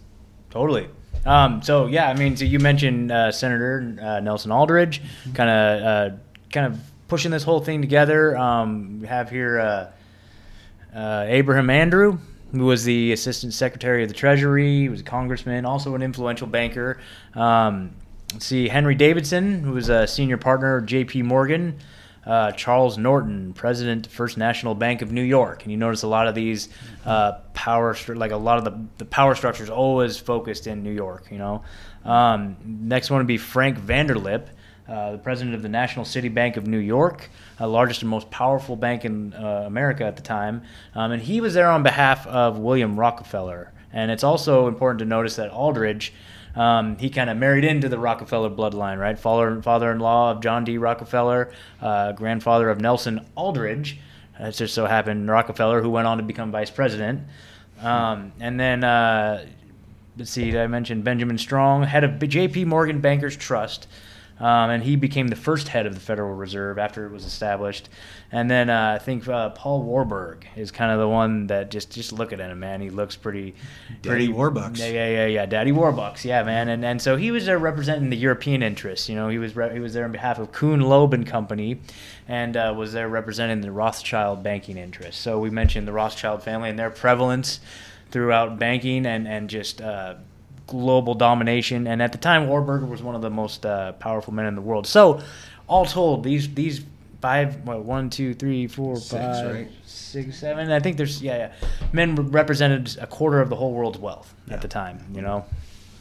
[0.52, 0.88] Totally.
[1.26, 5.02] Um, so yeah, I mean, so you mentioned uh, Senator uh, Nelson Aldrich,
[5.34, 6.16] kind of, uh,
[6.52, 8.38] kind of pushing this whole thing together.
[8.38, 9.92] Um, we have here uh,
[10.96, 12.18] uh, Abraham Andrew,
[12.52, 14.82] who was the Assistant Secretary of the Treasury.
[14.82, 17.00] He was a congressman, also an influential banker.
[17.34, 17.96] Um,
[18.34, 21.24] let's see, Henry Davidson, who was a senior partner of J.P.
[21.24, 21.80] Morgan.
[22.26, 26.28] Uh, Charles Norton, President, First National Bank of New York, and you notice a lot
[26.28, 26.70] of these
[27.06, 31.28] uh, power, like a lot of the, the power structures, always focused in New York.
[31.32, 31.64] You know,
[32.06, 34.48] um, next one would be Frank Vanderlip,
[34.88, 38.30] uh, the president of the National City Bank of New York, uh, largest and most
[38.30, 40.64] powerful bank in uh, America at the time.
[40.96, 43.72] Um, and he was there on behalf of William Rockefeller.
[43.94, 46.14] And it's also important to notice that Aldrich,
[46.56, 49.18] um, he kind of married into the Rockefeller bloodline, right?
[49.18, 50.78] Father, father-in-law of John D.
[50.78, 51.52] Rockefeller,
[51.82, 53.98] uh, grandfather of Nelson Aldrich.
[54.40, 57.22] It just so happened Rockefeller, who went on to become vice president.
[57.82, 59.46] Um, and then uh,
[60.18, 62.66] let's see, I mention Benjamin Strong, head of J.P.
[62.66, 63.88] Morgan Bankers Trust.
[64.40, 67.88] Um, and he became the first head of the Federal Reserve after it was established.
[68.32, 71.92] And then uh, I think uh, Paul Warburg is kind of the one that just
[71.92, 72.82] just looking at him, man.
[72.82, 73.54] He looks pretty,
[74.02, 74.80] Daddy pretty Warbucks.
[74.80, 75.46] Yeah, yeah, yeah, yeah.
[75.46, 76.68] Daddy Warbucks, yeah, man.
[76.68, 79.08] And and so he was there representing the European interests.
[79.08, 81.80] You know, he was re- he was there on behalf of Kuhn Loeb and Company,
[82.28, 85.22] and uh, was there representing the Rothschild banking interests.
[85.22, 87.60] So we mentioned the Rothschild family and their prevalence
[88.10, 89.80] throughout banking and and just.
[90.68, 94.46] Global domination, and at the time, Warburg was one of the most uh, powerful men
[94.46, 94.88] in the world.
[94.88, 95.22] So,
[95.68, 96.86] all told, these these
[97.22, 99.72] five, what, one, two, three, four, Six, five, right?
[99.86, 100.72] six, seven.
[100.72, 101.68] I think there's yeah, yeah.
[101.92, 104.56] Men represented a quarter of the whole world's wealth Yeah.
[104.56, 105.00] at the time.
[105.14, 105.46] You know,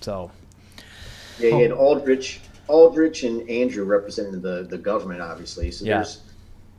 [0.01, 0.31] so
[1.39, 5.71] Yeah, you had Aldrich, Aldrich and Andrew representing the, the government, obviously.
[5.71, 5.99] So Yeah.
[5.99, 6.23] there's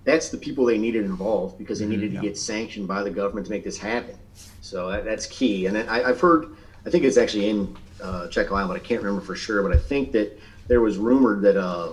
[0.06, 2.20] that's the people they needed involved because they needed yeah.
[2.20, 4.16] to get sanctioned by the government to make this happen.
[4.62, 5.66] So that, that's key.
[5.68, 8.86] And then I, I've heard, I think it's actually in uh, Jekyll Island, but I
[8.86, 9.62] can't remember for sure.
[9.64, 11.92] But I think that there was rumored that uh,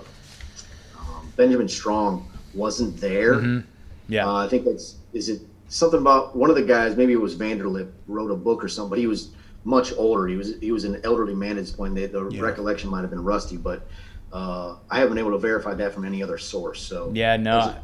[0.97, 3.63] um, Benjamin Strong wasn't there.
[4.07, 6.95] yeah, Uh, I think that's is it something about one of the guys.
[6.97, 9.31] Maybe it was Vanderlip wrote a book or something, but he was
[9.63, 10.27] much older.
[10.27, 11.95] He was he was an elderly man at this point.
[11.95, 12.41] The, the Yeah.
[12.41, 13.87] recollection might have been rusty, but
[14.33, 16.81] uh, I haven't been able to verify that from any other source.
[16.81, 17.37] So yeah.
[17.37, 17.75] No,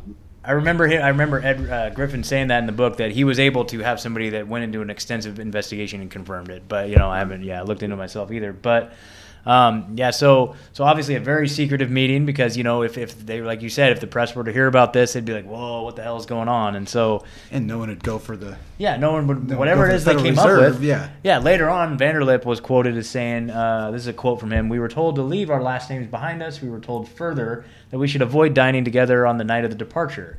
[0.48, 3.26] I remember him, I remember Ed uh, Griffin saying that in the book that he
[3.26, 6.64] was able to have somebody that went into an extensive investigation and confirmed it.
[6.70, 8.54] But you know, I haven't yeah looked into myself either.
[8.54, 8.94] But
[9.48, 13.42] um, yeah, so so obviously a very secretive meeting because you know if, if they
[13.42, 15.84] like you said if the press were to hear about this they'd be like whoa
[15.84, 18.58] what the hell is going on and so And no one would go for the.
[18.78, 21.10] yeah no one would No, whatever go it is they came Reserve, up with yeah.
[21.24, 24.68] yeah later on Vanderlip was quoted as saying uh, this is a quote from him
[24.68, 27.98] we were told to leave our last names behind us we were told further that
[27.98, 30.38] we should avoid dining together on the night of the departure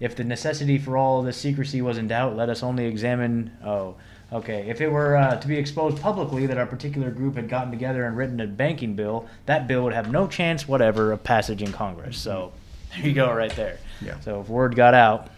[0.00, 3.94] if the necessity for all this secrecy was in doubt let us only examine oh
[4.32, 7.70] Okay, if it were uh, to be exposed publicly that our particular group had gotten
[7.72, 11.62] together and written a banking bill, that bill would have no chance whatever of passage
[11.62, 12.16] in Congress.
[12.16, 12.52] So
[12.94, 13.78] there you go, right there.
[14.00, 14.20] Yeah.
[14.20, 15.28] So if word got out,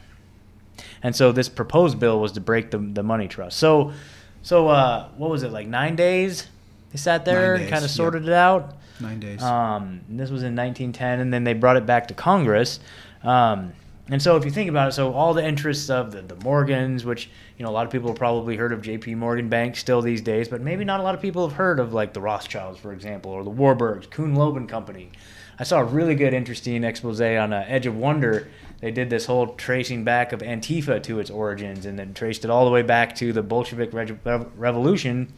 [1.02, 3.58] and so this proposed bill was to break the, the money trust.
[3.58, 3.92] So,
[4.42, 6.48] so uh, what was it like nine days?
[6.92, 8.76] They sat there and kind of sorted it out.
[9.00, 9.42] Nine days.
[9.42, 12.78] Um, and this was in 1910, and then they brought it back to Congress.
[13.22, 13.72] Um,
[14.08, 17.04] and so, if you think about it, so all the interests of the, the Morgans,
[17.04, 17.30] which
[17.62, 19.14] you know a lot of people have probably heard of J.P.
[19.14, 21.92] Morgan Bank still these days, but maybe not a lot of people have heard of
[21.92, 25.12] like the Rothschilds, for example, or the Warburgs, Kuhn Loeb and Company.
[25.60, 28.48] I saw a really good, interesting expose on uh, Edge of Wonder.
[28.80, 32.50] They did this whole tracing back of Antifa to its origins, and then traced it
[32.50, 35.32] all the way back to the Bolshevik Reg- Rev- Revolution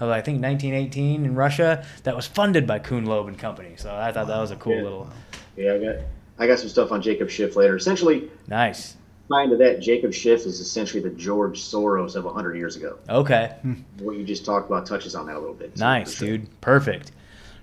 [0.00, 3.72] of I think 1918 in Russia that was funded by Kuhn Loeb and Company.
[3.76, 4.82] So I thought that was a cool Yeah.
[4.82, 5.10] little
[5.56, 5.96] yeah, I got
[6.40, 7.74] I got some stuff on Jacob Schiff later.
[7.74, 8.96] Essentially, nice.
[9.30, 12.98] Tying to that, Jacob Schiff is essentially the George Soros of hundred years ago.
[13.08, 13.54] Okay,
[13.98, 15.76] What you just talked about touches on that a little bit.
[15.76, 16.28] So, nice, sure.
[16.28, 16.60] dude.
[16.60, 17.12] Perfect,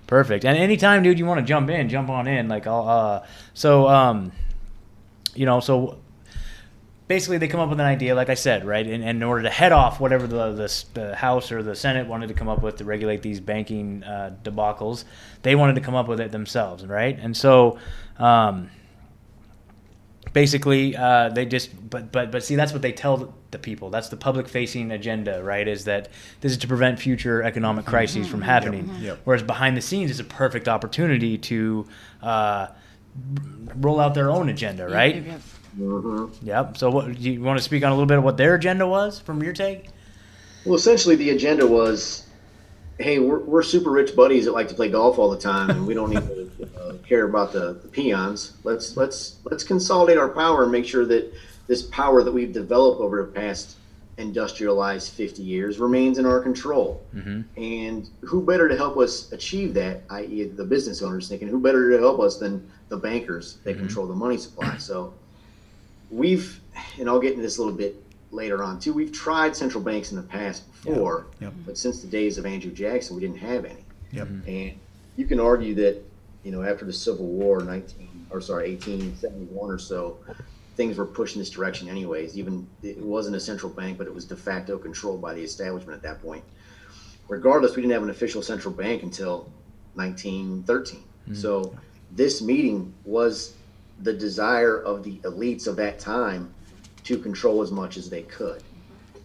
[0.06, 0.44] perfect.
[0.44, 2.48] And anytime, dude, you want to jump in, jump on in.
[2.48, 4.32] Like, I'll, uh, so um,
[5.34, 5.98] you know, so
[7.06, 8.86] basically they come up with an idea, like I said, right?
[8.86, 12.06] And, and in order to head off whatever the, the the House or the Senate
[12.06, 15.04] wanted to come up with to regulate these banking uh, debacles,
[15.42, 17.18] they wanted to come up with it themselves, right?
[17.18, 17.78] And so.
[18.18, 18.70] Um,
[20.32, 23.90] basically uh, they just but but but see that's what they tell the people.
[23.90, 26.08] That's the public facing agenda right is that
[26.40, 28.90] this is to prevent future economic crises from happening.
[29.00, 29.20] Yep.
[29.24, 31.86] whereas behind the scenes is a perfect opportunity to
[32.22, 32.68] uh,
[33.76, 35.16] roll out their own agenda right?
[35.16, 35.40] Yep, yep.
[35.78, 36.30] Mhm.
[36.42, 36.76] yep.
[36.76, 38.86] So what do you want to speak on a little bit of what their agenda
[38.86, 39.88] was from your take?
[40.64, 42.26] Well, essentially, the agenda was,
[42.98, 45.86] hey, we're, we're super rich buddies that like to play golf all the time, and
[45.86, 48.54] we don't even uh, care about the, the peons.
[48.64, 51.32] Let's let's let's consolidate our power and make sure that
[51.66, 53.76] this power that we've developed over the past
[54.16, 57.06] industrialized 50 years remains in our control.
[57.56, 61.90] And who better to help us achieve that, i.e., the business owners thinking, who better
[61.92, 64.76] to help us than the bankers that control the money supply?
[64.78, 65.14] So
[66.10, 66.60] we've,
[66.98, 70.10] and I'll get into this a little bit later on too, we've tried central banks
[70.10, 71.52] in the past before, Yep.
[71.66, 73.84] but since the days of Andrew Jackson, we didn't have any.
[74.12, 74.28] Yep.
[74.28, 74.48] Mm-hmm.
[74.48, 74.78] And
[75.16, 76.02] you can argue that,
[76.42, 80.18] you know, after the Civil War, 19 or sorry, 1871 or so,
[80.76, 82.38] things were pushed in this direction anyways.
[82.38, 85.96] Even it wasn't a central bank, but it was de facto controlled by the establishment
[85.96, 86.44] at that point.
[87.28, 89.50] Regardless, we didn't have an official central bank until
[89.94, 91.00] 1913.
[91.00, 91.34] Mm-hmm.
[91.34, 91.76] So
[92.12, 93.54] this meeting was
[94.00, 96.54] the desire of the elites of that time
[97.08, 98.62] to control as much as they could.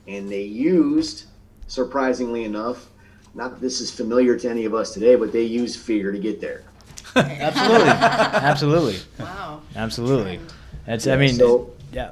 [0.07, 1.25] And they used,
[1.67, 2.88] surprisingly enough,
[3.36, 6.19] not that this is familiar to any of us today, but they used fear to
[6.19, 6.63] get there.
[7.15, 9.61] absolutely absolutely Wow.
[9.75, 10.39] absolutely
[10.88, 12.11] that's i mean so- yeah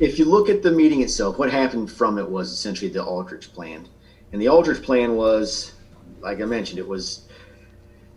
[0.00, 3.52] if you look at the meeting itself, what happened from it was essentially the Aldrich
[3.52, 3.86] plan,
[4.32, 5.74] and the Aldrich plan was,
[6.20, 7.28] like I mentioned, it was,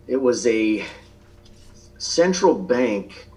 [0.06, 0.82] it was a
[1.98, 3.28] central bank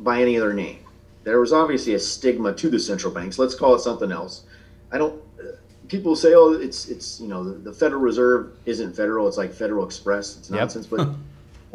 [0.00, 0.78] by any other name.
[1.26, 3.36] There was obviously a stigma to the central banks.
[3.36, 4.44] Let's call it something else.
[4.92, 5.20] I don't.
[5.88, 9.26] People say, "Oh, it's it's you know the, the Federal Reserve isn't federal.
[9.26, 10.36] It's like Federal Express.
[10.36, 10.60] It's Yep.
[10.60, 11.08] nonsense." But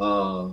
[0.02, 0.48] uh,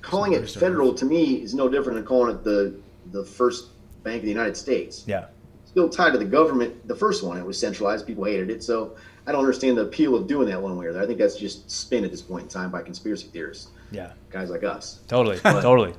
[0.00, 2.74] calling it federal to me is no different than calling it the
[3.12, 3.66] the first
[4.04, 5.26] bank of the United States Yeah.
[5.66, 6.88] still tied to the government.
[6.88, 8.06] The first one, it was centralized.
[8.06, 8.64] People hated it.
[8.64, 8.96] So
[9.26, 11.04] I don't understand the appeal of doing that one way or the other.
[11.04, 14.12] I think that's just spin at this point in time by conspiracy theorists, Yeah.
[14.30, 15.00] guys like us.
[15.08, 15.38] Totally.
[15.38, 15.92] totally.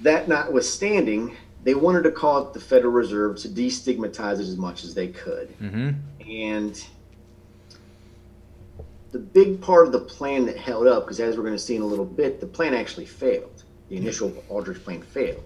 [0.00, 4.84] That notwithstanding, they wanted to call it the Federal Reserve to destigmatize it as much
[4.84, 5.56] as they could.
[5.58, 5.90] Mm-hmm.
[6.30, 6.86] And
[9.12, 11.76] the big part of the plan that held up, because as we're going to see
[11.76, 13.62] in a little bit, the plan actually failed.
[13.88, 15.44] The initial Aldrich plan failed.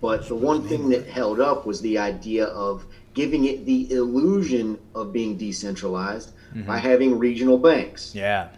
[0.00, 4.78] But the one thing that held up was the idea of giving it the illusion
[4.94, 6.32] of being decentralized
[6.66, 8.14] by having regional banks.
[8.14, 8.48] Yeah.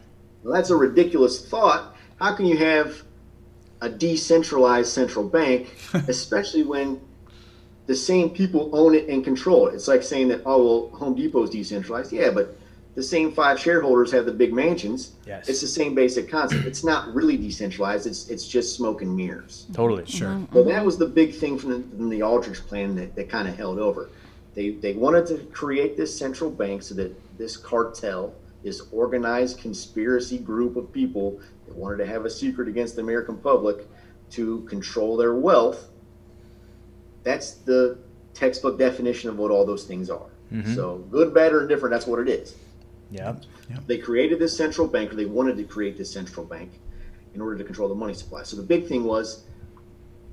[0.42, 1.96] Well, that's a ridiculous thought.
[2.20, 3.02] How can you have
[3.80, 5.74] a decentralized central bank,
[6.08, 7.00] especially when
[7.86, 9.74] the same people own it and control it?
[9.74, 12.12] It's like saying that, oh, well, Home Depot is decentralized.
[12.12, 12.56] Yeah, but
[12.96, 15.12] the same five shareholders have the big mansions.
[15.26, 15.48] Yes.
[15.48, 16.64] It's the same basic concept.
[16.64, 18.06] It's not really decentralized.
[18.06, 19.66] It's it's just smoke and mirrors.
[19.74, 20.06] Totally.
[20.06, 20.30] Sure.
[20.30, 20.54] Mm-hmm.
[20.54, 23.46] So that was the big thing from the, from the Aldrich plan that, that kind
[23.46, 24.08] of held over.
[24.54, 30.38] They, they wanted to create this central bank so that this cartel, this organized conspiracy
[30.38, 33.86] group of people that wanted to have a secret against the American public
[34.30, 35.88] to control their wealth.
[37.22, 37.98] That's the
[38.34, 40.30] textbook definition of what all those things are.
[40.74, 42.54] So good, bad, or indifferent, that's what it is.
[43.70, 43.80] Yep.
[43.86, 46.70] They created this central bank, or they wanted to create this central bank
[47.34, 48.42] in order to control the money supply.
[48.44, 49.44] So the big thing was,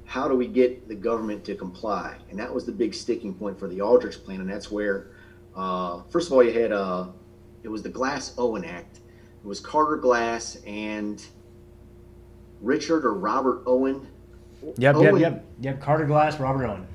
[0.06, 2.16] how do we get the government to comply?
[2.30, 5.08] And that was the big sticking point for the Aldrich plan, and that's where,
[5.56, 7.08] uh, first of all, you had uh,
[7.64, 9.00] it was the Glass Owen Act.
[9.44, 11.24] It was Carter Glass and
[12.62, 14.08] Richard or Robert Owen.
[14.64, 14.76] Yep.
[14.78, 14.96] Yep.
[14.96, 15.46] Owen- Yep.
[15.62, 15.82] Yep.
[15.82, 16.88] Carter Glass, Robert Owen.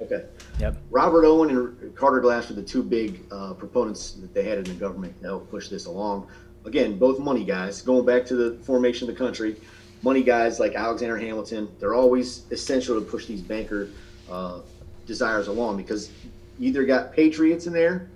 [0.00, 0.24] Okay.
[0.60, 0.76] Yep.
[0.90, 4.64] Robert Owen and Carter Glass were the two big uh, proponents that they had in
[4.64, 6.28] the government to help push this along.
[6.64, 7.82] Again, both money guys.
[7.82, 9.56] Going back to the formation of the country,
[10.02, 13.88] money guys like Alexander Hamilton, they're always essential to push these banker
[14.30, 14.60] uh,
[15.06, 16.10] desires along because
[16.58, 18.08] you either got patriots in there,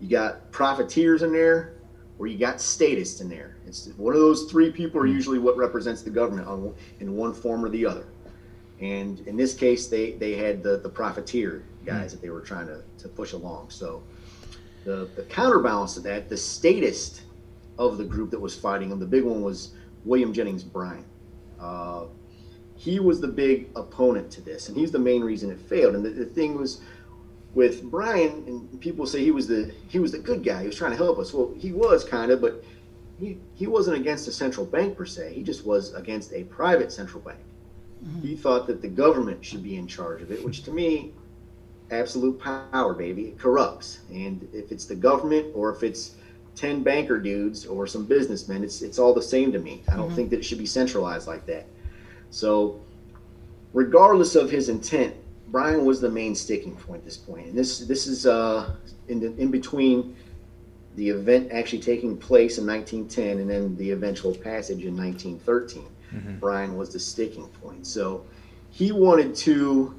[0.00, 1.72] you got profiteers in there,
[2.18, 3.56] or you got statists in there.
[3.66, 5.14] It's one of those three people are hmm.
[5.14, 8.06] usually what represents the government on, in one form or the other.
[8.80, 12.16] And in this case, they, they had the, the profiteer guys hmm.
[12.16, 13.70] that they were trying to, to push along.
[13.70, 14.02] So
[14.84, 17.22] the, the counterbalance to that, the statist
[17.78, 19.72] of the group that was fighting them, the big one was
[20.04, 21.04] William Jennings Bryan.
[21.60, 22.06] Uh,
[22.76, 25.96] he was the big opponent to this, and he's the main reason it failed.
[25.96, 26.80] And the, the thing was
[27.54, 30.60] with Bryan, and people say he was the he was the good guy.
[30.62, 31.32] He was trying to help us.
[31.32, 32.62] Well, he was kind of, but
[33.18, 35.32] he he wasn't against a central bank per se.
[35.34, 37.38] He just was against a private central bank.
[38.04, 38.20] Mm-hmm.
[38.20, 41.12] He thought that the government should be in charge of it, which to me,
[41.90, 44.00] absolute power, baby, it corrupts.
[44.10, 46.14] And if it's the government or if it's
[46.54, 49.82] ten banker dudes or some businessmen, it's it's all the same to me.
[49.88, 50.16] I don't mm-hmm.
[50.16, 51.66] think that it should be centralized like that.
[52.30, 52.80] So,
[53.72, 55.14] regardless of his intent,
[55.50, 57.46] Bryan was the main sticking point at this point.
[57.46, 58.74] And this this is uh,
[59.08, 60.16] in the, in between
[60.96, 65.84] the event actually taking place in 1910 and then the eventual passage in 1913.
[66.40, 67.86] Bryan was the sticking point.
[67.86, 68.24] So
[68.70, 69.94] he wanted to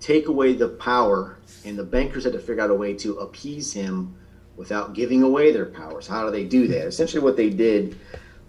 [0.00, 3.72] take away the power, and the bankers had to figure out a way to appease
[3.72, 4.14] him
[4.56, 6.06] without giving away their powers.
[6.06, 6.86] How do they do that?
[6.86, 7.98] Essentially, what they did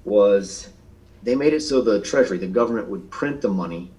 [0.03, 0.69] was
[1.24, 3.91] they made it so the treasury, the government, would print the money,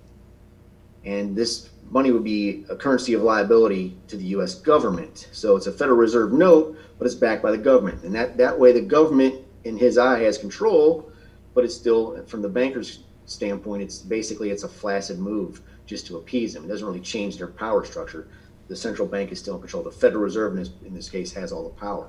[1.05, 4.55] and this money would be a currency of liability to the U.S.
[4.55, 5.28] government.
[5.32, 8.59] So it's a Federal Reserve note, but it's backed by the government, and that that
[8.59, 11.11] way the government, in his eye, has control,
[11.55, 16.16] but it's still, from the banker's standpoint, it's basically it's a flaccid move just to
[16.16, 16.64] appease them.
[16.64, 18.28] It doesn't really change their power structure.
[18.68, 19.82] The central bank is still in control.
[19.82, 22.09] The Federal Reserve, in this, in this case, has all the power.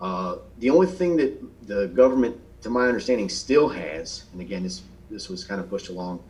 [0.00, 4.82] Uh, the only thing that the government, to my understanding, still has, and again, this
[5.10, 6.22] this was kind of pushed along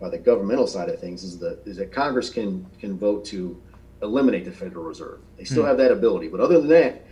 [0.00, 3.60] by the governmental side of things, is that is that Congress can can vote to
[4.02, 5.20] eliminate the Federal Reserve.
[5.38, 7.06] They still have that ability, but other than that,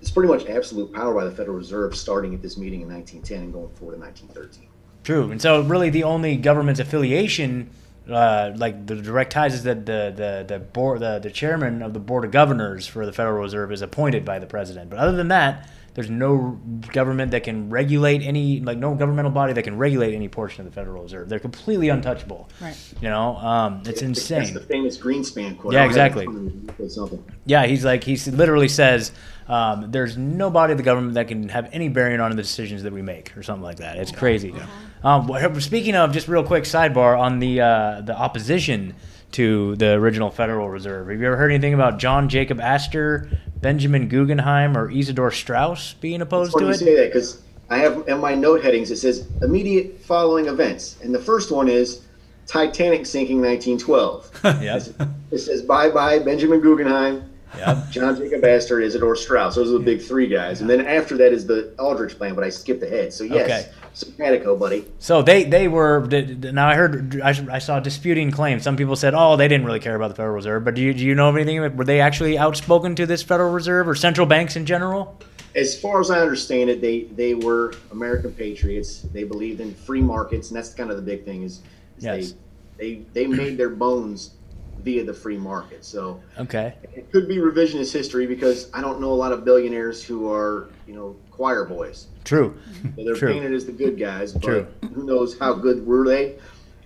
[0.00, 3.42] it's pretty much absolute power by the Federal Reserve, starting at this meeting in 1910
[3.42, 4.68] and going forward to 1913.
[5.02, 5.30] True.
[5.30, 7.70] And so, really, the only government affiliation,
[8.08, 11.94] uh, like the direct ties, is that the the the board, the, the chairman of
[11.94, 14.90] the board of governors for the Federal Reserve is appointed by the president.
[14.90, 16.60] But other than that, there's no
[16.92, 20.72] government that can regulate any, like no governmental body that can regulate any portion of
[20.72, 21.28] the Federal Reserve.
[21.28, 22.48] They're completely untouchable.
[22.60, 22.76] Right.
[23.00, 24.54] You know, um, it's That's insane.
[24.54, 25.74] the famous Greenspan quote.
[25.74, 26.24] Yeah, I don't have it exactly.
[26.24, 27.24] in front of me, but Something.
[27.44, 29.12] Yeah, he's like he literally says,
[29.48, 32.92] um, "There's nobody in the government that can have any bearing on the decisions that
[32.92, 33.96] we make," or something like that.
[33.96, 34.54] It's crazy.
[35.02, 38.94] Um, speaking of, just real quick sidebar on the uh, the opposition
[39.32, 41.08] to the original Federal Reserve.
[41.08, 43.28] Have you ever heard anything about John Jacob Astor,
[43.60, 46.78] Benjamin Guggenheim, or Isidor Straus being opposed Funny to you it?
[46.78, 51.14] say that because I have in my note headings it says immediate following events, and
[51.14, 52.02] the first one is
[52.46, 54.30] Titanic sinking 1912.
[54.62, 55.10] Yep.
[55.30, 57.78] it says bye bye Benjamin Guggenheim, Yep.
[57.90, 59.54] John Jacob Astor, Isidor Straus.
[59.54, 62.42] Those are the big three guys, and then after that is the Aldrich plan, but
[62.42, 63.12] I skipped ahead.
[63.12, 63.68] So yes, Okay.
[63.92, 64.84] Simpatico, buddy.
[64.98, 68.62] So they they were now I heard I, I saw disputing claims.
[68.62, 70.64] Some people said, oh, they didn't really care about the Federal Reserve.
[70.64, 71.60] But do you do you know of anything?
[71.76, 75.18] Were they actually outspoken to this Federal Reserve or central banks in general?
[75.54, 79.02] As far as I understand it, they they were American patriots.
[79.02, 81.60] They believed in free markets, and that's kind of the big thing is,
[81.98, 82.34] is Yes.
[82.78, 84.34] they, they they made their bones
[84.78, 85.84] via the free market.
[85.84, 86.72] So Okay.
[86.94, 90.68] it could be revisionist history because I don't know a lot of billionaires who are
[90.86, 92.06] you know choir boys.
[92.24, 92.54] True.
[92.96, 93.32] So they're True.
[93.32, 94.66] painted as the good guys, but True.
[94.94, 96.36] who knows how good were they?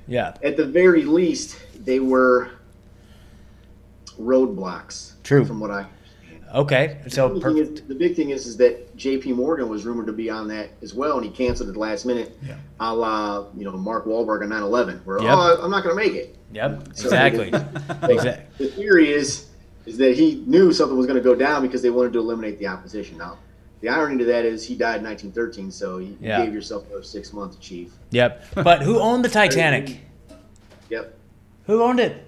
[0.06, 0.34] Yeah.
[0.44, 2.50] At the very least, they were
[4.16, 5.14] roadblocks.
[5.24, 5.44] True.
[5.44, 5.86] From what I
[6.54, 7.00] Okay.
[7.08, 9.32] So the, thing is, the big thing is, is that J.P.
[9.32, 12.06] Morgan was rumored to be on that as well, and he canceled at the last
[12.06, 12.54] minute, Yeah.
[12.78, 15.34] a la you know Mark Wahlberg on 9/11, where Yep.
[15.36, 16.36] oh I'm not going to make it.
[16.52, 16.90] Yep.
[16.94, 17.50] So- Exactly.
[18.06, 19.46] So Exact- The theory is
[19.84, 22.60] is that he knew something was going to go down because they wanted to eliminate
[22.60, 23.18] the opposition.
[23.18, 23.38] Now,
[23.84, 26.42] the irony to that is he died in 1913, so you Yeah.
[26.42, 27.92] gave yourself another six months, Chief.
[28.12, 28.42] Yep.
[28.54, 30.00] But who owned the Titanic?
[30.88, 31.14] Yep.
[31.66, 32.24] Who owned it?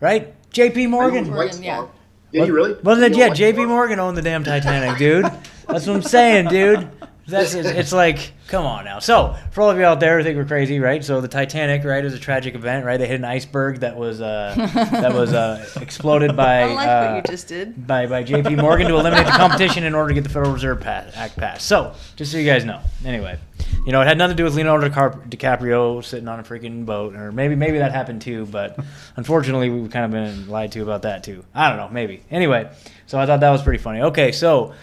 [0.00, 0.34] Right?
[0.50, 0.88] J.P.
[0.88, 1.30] Morgan.
[1.30, 1.86] Morgan, yeah.
[2.32, 2.74] Did he really?
[2.82, 3.16] Wasn't it?
[3.16, 3.28] Yeah.
[3.32, 3.66] J.P.
[3.66, 5.26] Morgan owned the damn Titanic, dude.
[5.68, 6.88] That's what I'm saying, dude.
[7.28, 9.00] That's it's, it's like, come on now.
[9.00, 11.04] So, for all of you out there who think we're crazy, right?
[11.04, 12.98] So the Titanic, right, is a tragic event, right?
[12.98, 14.54] They hit an iceberg that was uh,
[14.92, 17.84] that was uh, exploded by I like uh, what you just did.
[17.86, 18.56] by, by J.P.
[18.56, 21.66] Morgan to eliminate the competition in order to get the Federal Reserve pass, Act passed.
[21.66, 22.80] So, just so you guys know.
[23.04, 23.38] Anyway,
[23.84, 27.16] you know, it had nothing to do with Leonardo DiCaprio sitting on a freaking boat,
[27.16, 28.46] or maybe maybe that happened too.
[28.46, 28.78] But
[29.16, 31.44] unfortunately, we've kind of been lied to about that too.
[31.52, 32.22] I don't know, maybe.
[32.30, 32.70] Anyway,
[33.06, 34.02] so I thought that was pretty funny.
[34.02, 34.74] Okay, so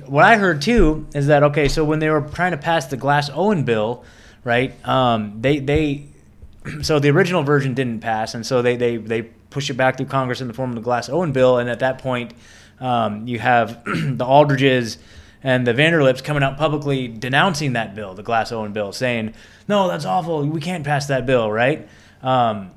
[0.00, 2.96] what I heard too is that okay, so when they were trying to pass the
[2.96, 4.04] Glass Owen bill,
[4.44, 4.74] right?
[4.86, 6.06] Um, they they
[6.82, 10.06] so the original version didn't pass, and so they they they push it back through
[10.06, 12.32] Congress in the form of the Glass Owen bill, and at that point,
[12.80, 14.98] um, you have the Aldriches
[15.42, 19.34] and the Vanderlips coming out publicly denouncing that bill, the Glass Owen bill, saying,
[19.68, 20.46] "No, that's awful.
[20.46, 21.88] We can't pass that bill." Right?
[22.22, 22.70] Um,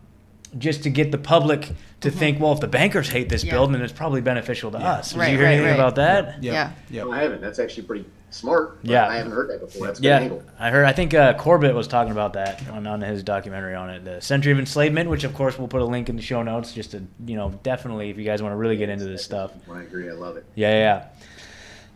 [0.58, 3.54] just to get the public to think, well, if the bankers hate this Yeah.
[3.54, 5.12] bill, then it's probably beneficial to us.
[5.12, 5.76] Did Right, you hear right, anything right.
[5.80, 6.44] about that?
[6.44, 6.54] Yep.
[6.54, 6.72] Yeah.
[6.92, 7.06] Yep.
[7.08, 7.42] No, I haven't.
[7.42, 8.80] That's actually pretty smart.
[8.84, 9.08] Yeah.
[9.08, 9.88] I haven't heard that before.
[9.88, 10.44] That's a good Yeah, angle.
[10.60, 10.86] I heard.
[10.86, 14.22] I think uh, Corbett was talking about that on, on his documentary on it, the
[14.22, 16.92] Century of Enslavement, which of course we'll put a link in the show notes, just
[16.92, 19.52] to you know, definitely if you guys want to really get into this stuff.
[19.72, 20.10] I agree.
[20.10, 20.46] I love it.
[20.56, 21.06] Yeah, yeah.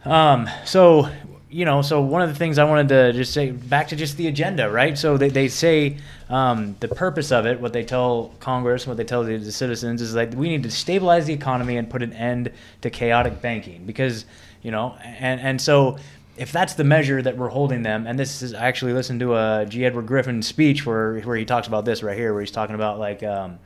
[0.05, 0.32] yeah.
[0.34, 1.10] Um, so
[1.51, 4.17] you know, so one of the things I wanted to just say back to just
[4.17, 4.95] the agenda, right?
[4.95, 5.97] So they, they say
[6.29, 10.01] um, the purpose of it, what they tell Congress, what they tell the, the citizens
[10.01, 13.85] is like we need to stabilize the economy and put an end to chaotic banking
[13.85, 14.25] because
[14.61, 15.97] you know, and and so
[16.37, 19.35] if that's the measure that we're holding them, and this is I actually listened to
[19.35, 19.85] a G.
[19.85, 22.99] Edward Griffin speech where where he talks about this right here, where he's talking about
[22.99, 23.23] like.
[23.23, 23.59] Um,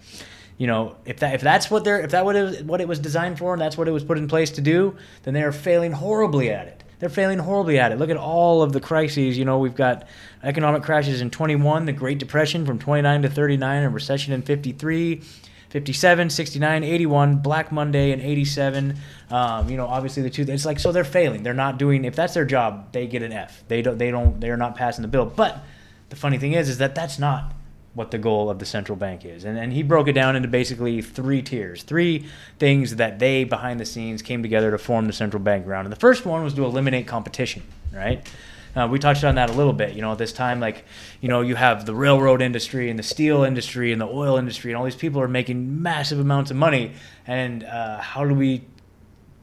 [0.55, 2.87] you know, if that if that's what they're if that what it was, what it
[2.87, 5.41] was designed for and that's what it was put in place to do, then they
[5.41, 6.82] are failing horribly at it.
[7.03, 7.97] They're failing horribly at it.
[7.97, 9.37] Look at all of the crises.
[9.37, 10.07] You know, we've got
[10.41, 15.21] economic crashes in 21, the Great Depression from 29 to 39, a recession in 53,
[15.67, 18.95] 57, 69, 81, Black Monday in 87.
[19.29, 20.45] Um, you know, obviously the two.
[20.47, 21.43] It's like so they're failing.
[21.43, 22.05] They're not doing.
[22.05, 23.65] If that's their job, they get an F.
[23.67, 23.97] They don't.
[23.97, 24.39] They don't.
[24.39, 25.25] They are not passing the bill.
[25.25, 25.61] But
[26.07, 27.51] the funny thing is, is that that's not
[27.93, 29.43] what the goal of the central bank is.
[29.43, 32.25] And, and he broke it down into basically three tiers, three
[32.57, 35.85] things that they behind the scenes came together to form the central bank around.
[35.85, 37.61] And the first one was to eliminate competition,
[37.93, 38.27] right?
[38.75, 39.93] Uh, we touched on that a little bit.
[39.93, 40.85] You know, at this time, like,
[41.21, 44.71] you know, you have the railroad industry and the steel industry and the oil industry,
[44.71, 46.93] and all these people are making massive amounts of money.
[47.27, 48.63] And uh, how do we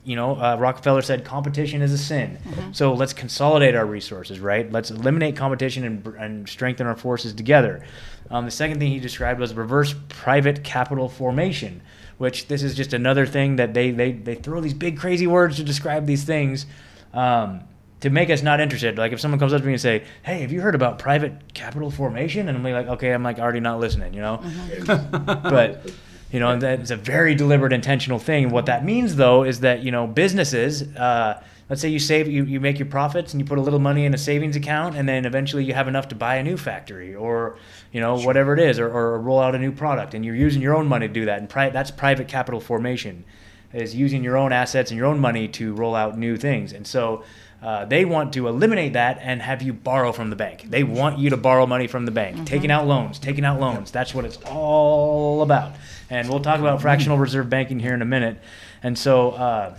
[0.04, 2.38] you know, uh, Rockefeller said competition is a sin.
[2.72, 4.70] So let's consolidate our resources, right?
[4.70, 7.84] Let's eliminate competition and, and strengthen our forces together.
[8.30, 11.82] Um, the second thing he described was reverse private capital formation,
[12.18, 15.56] which this is just another thing that they, they, they throw these big crazy words
[15.56, 16.64] to describe these things
[17.12, 17.60] um,
[18.00, 18.98] to make us not interested.
[18.98, 21.52] Like if someone comes up to me and say, "Hey, have you heard about private
[21.54, 24.42] capital formation?" and I'm like, "Okay, I'm like already not listening," you know.
[24.86, 25.90] but
[26.30, 28.50] you know that's a very deliberate intentional thing.
[28.50, 32.44] What that means though is that you know businesses uh, let's say you save you,
[32.44, 35.08] you make your profits and you put a little money in a savings account and
[35.08, 37.56] then eventually you have enough to buy a new factory or
[37.92, 40.60] you know whatever it is or, or roll out a new product and you're using
[40.60, 41.38] your own money to do that.
[41.38, 43.24] And pri- that's private capital formation
[43.72, 46.72] is using your own assets and your own money to roll out new things.
[46.72, 47.22] And so
[47.62, 50.64] uh, they want to eliminate that and have you borrow from the bank.
[50.70, 53.90] They want you to borrow money from the bank, taking out loans, taking out loans.
[53.90, 55.72] That's what it's all about.
[56.08, 58.38] And we'll talk about fractional reserve banking here in a minute.
[58.82, 59.78] And so uh,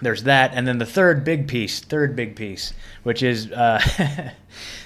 [0.00, 0.52] there's that.
[0.54, 3.80] And then the third big piece, third big piece, which is uh,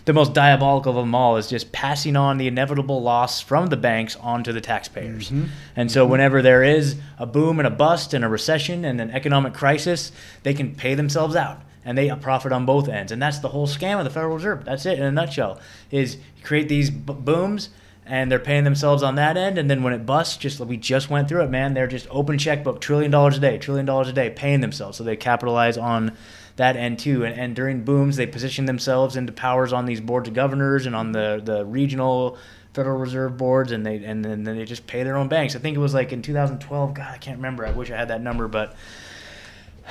[0.07, 3.77] the most diabolical of them all, is just passing on the inevitable loss from the
[3.77, 5.31] banks onto the taxpayers.
[5.77, 9.11] And so whenever there is a boom and a bust and a recession and an
[9.11, 10.11] economic crisis,
[10.43, 13.13] they can pay themselves out and they profit on both ends.
[13.13, 14.65] And that's the whole scam of the Federal Reserve.
[14.65, 15.61] That's it in a nutshell.
[15.91, 17.71] Is create these b- booms
[18.07, 21.09] and they're paying themselves on that end, and then when it busts, just we just
[21.09, 21.73] went through it, man.
[21.73, 25.05] They're just open checkbook, trillion dollars a day, trillion dollars a day, paying themselves, so
[25.05, 26.15] they capitalize on
[26.57, 27.25] that end too.
[27.25, 30.95] And, and during booms, they position themselves into powers on these boards of governors and
[30.95, 32.37] on the the regional
[32.75, 35.57] Federal Reserve boards, and they and then, then they just pay their own banks.
[35.57, 36.95] I think it was like in 2012.
[36.95, 37.65] God, I can't remember.
[37.65, 38.75] I wish I had that number, but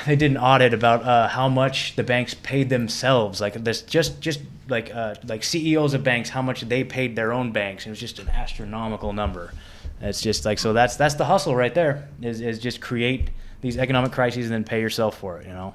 [0.05, 3.39] they did an audit about uh, how much the banks paid themselves.
[3.39, 7.31] Like this, just just like uh, like CEOs of banks, how much they paid their
[7.31, 7.85] own banks.
[7.85, 9.53] It was just an astronomical number.
[10.01, 10.73] It's just like so.
[10.73, 12.07] That's that's the hustle right there.
[12.21, 13.29] Is is just create
[13.61, 15.47] these economic crises and then pay yourself for it.
[15.47, 15.73] You know.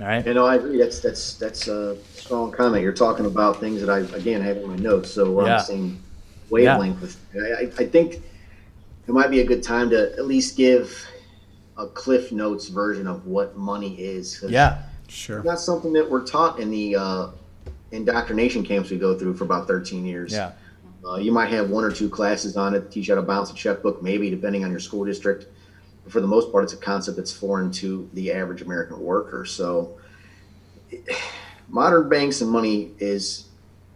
[0.00, 0.24] All right.
[0.24, 0.78] You know, I agree.
[0.78, 2.82] That's that's that's a strong comment.
[2.82, 5.60] You're talking about things that I again have in my notes, so we're on the
[5.60, 6.02] same
[6.48, 7.00] wavelength.
[7.00, 11.06] With I, I I think it might be a good time to at least give
[11.80, 14.44] a Cliff Notes version of what money is.
[14.46, 14.82] Yeah.
[15.08, 15.42] Sure.
[15.42, 17.28] That's something that we're taught in the uh,
[17.90, 20.32] indoctrination camps we go through for about 13 years.
[20.32, 20.52] Yeah.
[21.04, 23.50] Uh, you might have one or two classes on it, teach you how to balance
[23.50, 25.46] a checkbook, maybe depending on your school district.
[26.04, 29.46] But for the most part, it's a concept that's foreign to the average American worker.
[29.46, 29.98] So,
[31.68, 33.46] modern banks and money is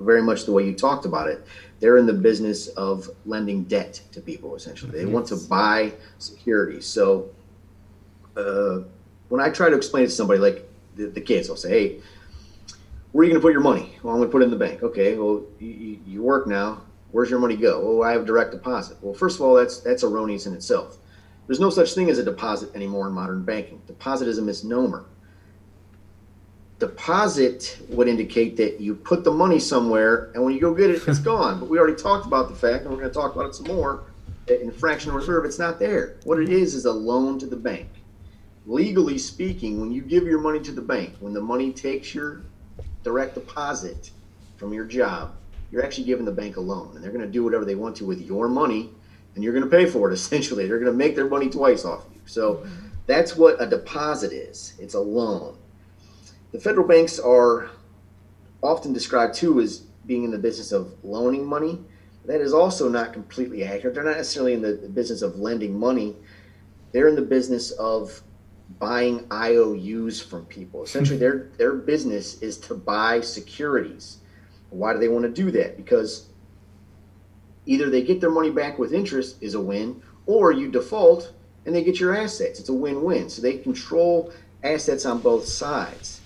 [0.01, 1.47] very much the way you talked about it.
[1.80, 4.93] They're in the business of lending debt to people, essentially.
[4.93, 6.87] They want to buy securities.
[6.87, 7.28] So,
[8.37, 8.80] uh,
[9.28, 12.01] when I try to explain it to somebody, like the, the kids, I'll say, hey,
[13.12, 13.97] where are you going to put your money?
[14.03, 14.82] Well, I'm going to put it in the bank.
[14.82, 16.80] Okay, well, you, you- work now.
[17.12, 17.80] Where's your money go?
[17.85, 18.97] Oh, I have direct deposit.
[19.01, 20.97] Well, first of all, that's that's erroneous in itself.
[21.47, 23.80] There's no such thing as a deposit anymore in modern banking.
[23.87, 25.05] Deposit is a misnomer.
[26.80, 31.07] Deposit would indicate that you put the money somewhere, and when you go get it,
[31.07, 31.61] it's gone.
[31.61, 33.66] But we already talked about the fact, and we're going to talk about it some
[33.68, 34.03] more.
[34.47, 36.16] That in fractional reserve, it's not there.
[36.24, 37.87] What it is is a loan to the bank.
[38.66, 42.42] Legally speaking, when you give your money to the bank, when the money takes your
[43.02, 44.10] direct deposit
[44.56, 45.34] from your job,
[45.70, 47.96] you're actually giving the bank a loan, and they're going to do whatever they want
[47.96, 48.90] to with your money,
[49.34, 50.14] and you're going to pay for it.
[50.14, 52.20] Essentially, they're going to make their money twice off you.
[52.24, 52.88] So mm-hmm.
[53.06, 54.74] that's what a deposit is.
[54.78, 55.58] It's a loan.
[56.52, 57.70] The federal banks are
[58.62, 61.80] often described too as being in the business of loaning money.
[62.24, 63.94] That is also not completely accurate.
[63.94, 66.16] They're not necessarily in the business of lending money.
[66.92, 68.22] They're in the business of
[68.78, 70.84] buying IOUs from people.
[70.84, 74.18] Essentially, their their business is to buy securities.
[74.70, 75.76] Why do they want to do that?
[75.76, 76.28] Because
[77.66, 81.32] either they get their money back with interest is a win, or you default
[81.66, 82.60] and they get your assets.
[82.60, 83.28] It's a win-win.
[83.30, 86.20] So they control assets on both sides.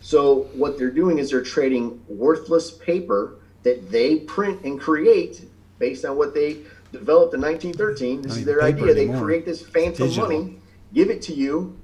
[0.00, 5.48] So what they're doing is they're trading worthless paper that they print and create
[5.78, 6.58] based on what they
[6.90, 8.22] developed in 1913.
[8.22, 8.94] This is their idea.
[8.94, 10.28] They create this phantom Digital.
[10.28, 10.58] money,
[10.92, 11.78] give it to you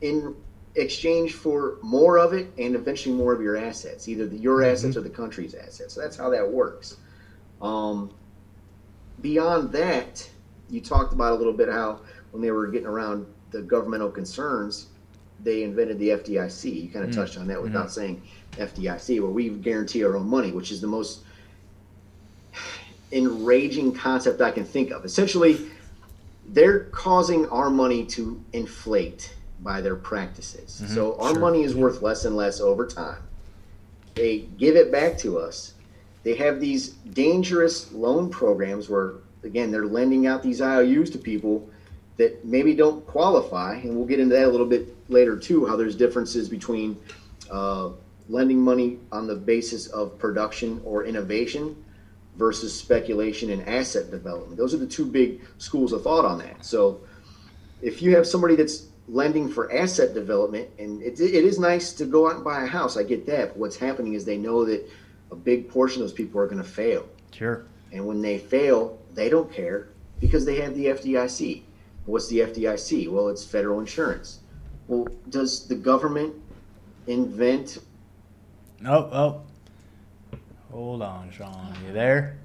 [0.00, 0.34] in
[0.74, 4.72] exchange for more of it and eventually more of your assets, either the, your Mm-hmm.
[4.72, 5.94] assets or the country's assets.
[5.94, 6.96] So that's how that works.
[7.60, 8.10] Um,
[9.20, 10.28] beyond that,
[10.70, 14.86] you talked about a little bit how when they were getting around the governmental concerns,
[15.38, 16.82] they invented the FDIC.
[16.84, 17.14] You kind of Mm.
[17.14, 18.22] touched on that without saying
[18.56, 21.20] FDIC, where we guarantee our own money, which is the most
[23.12, 25.04] enraging concept I can think of.
[25.04, 25.66] Essentially,
[26.48, 30.82] they're causing our money to inflate by their practices.
[30.92, 33.22] So our money is worth less and less over time.
[34.14, 35.74] They give it back to us.
[36.24, 39.14] They have these dangerous loan programs where,
[39.44, 41.68] again, they're lending out these IOUs to people
[42.16, 43.76] that maybe don't qualify.
[43.76, 46.96] And we'll get into that a little bit later, too, how there's differences between
[47.50, 47.90] uh,
[48.28, 51.81] lending money on the basis of production or innovation
[52.36, 54.56] versus speculation and asset development.
[54.56, 56.64] Those are the two big schools of thought on that.
[56.64, 57.00] So
[57.82, 62.06] if you have somebody that's lending for asset development, and it, it is nice to
[62.06, 63.48] go out and buy a house, I get that.
[63.48, 64.88] But what's happening is they know that
[65.30, 67.06] a big portion of those people are going to fail.
[67.32, 67.66] Sure.
[67.92, 69.88] And when they fail, they don't care
[70.20, 71.62] because they have the FDIC.
[72.06, 73.10] What's the FDIC?
[73.10, 74.40] Well, it's federal insurance.
[74.88, 76.34] Well, does the government
[77.06, 77.78] invent
[78.86, 79.42] Oh, oh.
[80.72, 81.76] Hold on, Sean.
[81.86, 82.38] You there?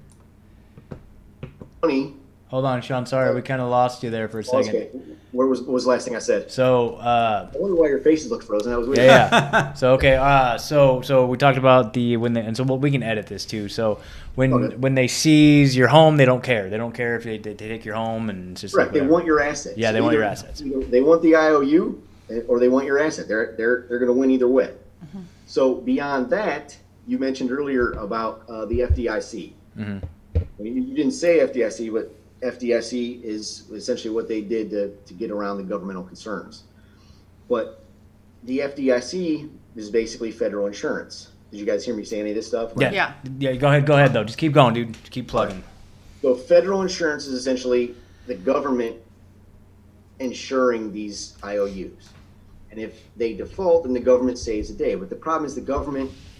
[1.82, 2.14] money?
[2.48, 3.04] Hold on, Sean.
[3.06, 4.68] Sorry, we kind of lost you there for a second.
[4.68, 4.90] Okay.
[5.32, 6.50] Where was what was the last thing I said?
[6.50, 8.72] So uh, I wonder why your faces look frozen.
[8.72, 9.00] That was weird.
[9.00, 9.72] yeah, yeah.
[9.74, 12.90] So okay, uh, so so we talked about the when they and so well, we
[12.90, 13.68] can edit this too.
[13.68, 14.00] So
[14.34, 14.76] when Okay.
[14.76, 16.70] when they seize your home, they don't care.
[16.70, 18.94] They don't care if they, they take your home and it's just Correct.
[18.94, 19.76] like They want your assets.
[19.76, 20.62] Yeah, they want your assets.
[20.64, 23.28] They want the IOU, eh, or they want your asset.
[23.28, 24.72] They're they're they're going to win either way.
[25.04, 25.20] Mm-hmm.
[25.46, 26.78] So beyond that,
[27.08, 29.52] you mentioned earlier about uh, the FDIC.
[29.76, 29.98] Mm-hmm.
[30.34, 35.14] Well, You, you didn't say FDIC, but FDIC is essentially what they did to, to
[35.14, 36.64] get around the governmental concerns.
[37.48, 37.82] But
[38.44, 41.30] the FDIC is basically federal insurance.
[41.50, 42.72] Did you guys hear me say any of this stuff?
[42.76, 42.92] Yeah.
[42.92, 43.14] Yeah.
[43.38, 43.54] yeah.
[43.54, 44.24] Go ahead, go ahead though.
[44.24, 44.92] Just keep going, dude.
[44.92, 45.64] Just keep plugging.
[46.20, 47.94] So federal insurance is essentially
[48.26, 48.96] the government
[50.18, 52.10] insuring these IOUs.
[52.70, 54.94] And if they default, then the government saves the day.
[54.94, 56.37] But the problem is the government the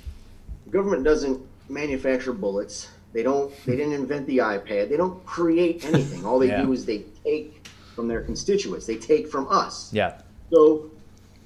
[0.70, 2.88] government doesn't manufacture bullets.
[3.12, 4.88] They don't they didn't invent the iPad.
[4.88, 6.24] They don't create anything.
[6.24, 6.62] All they Yeah.
[6.62, 8.86] do is they take from their constituents.
[8.86, 9.92] They take from us.
[9.92, 10.20] Yeah.
[10.52, 10.90] So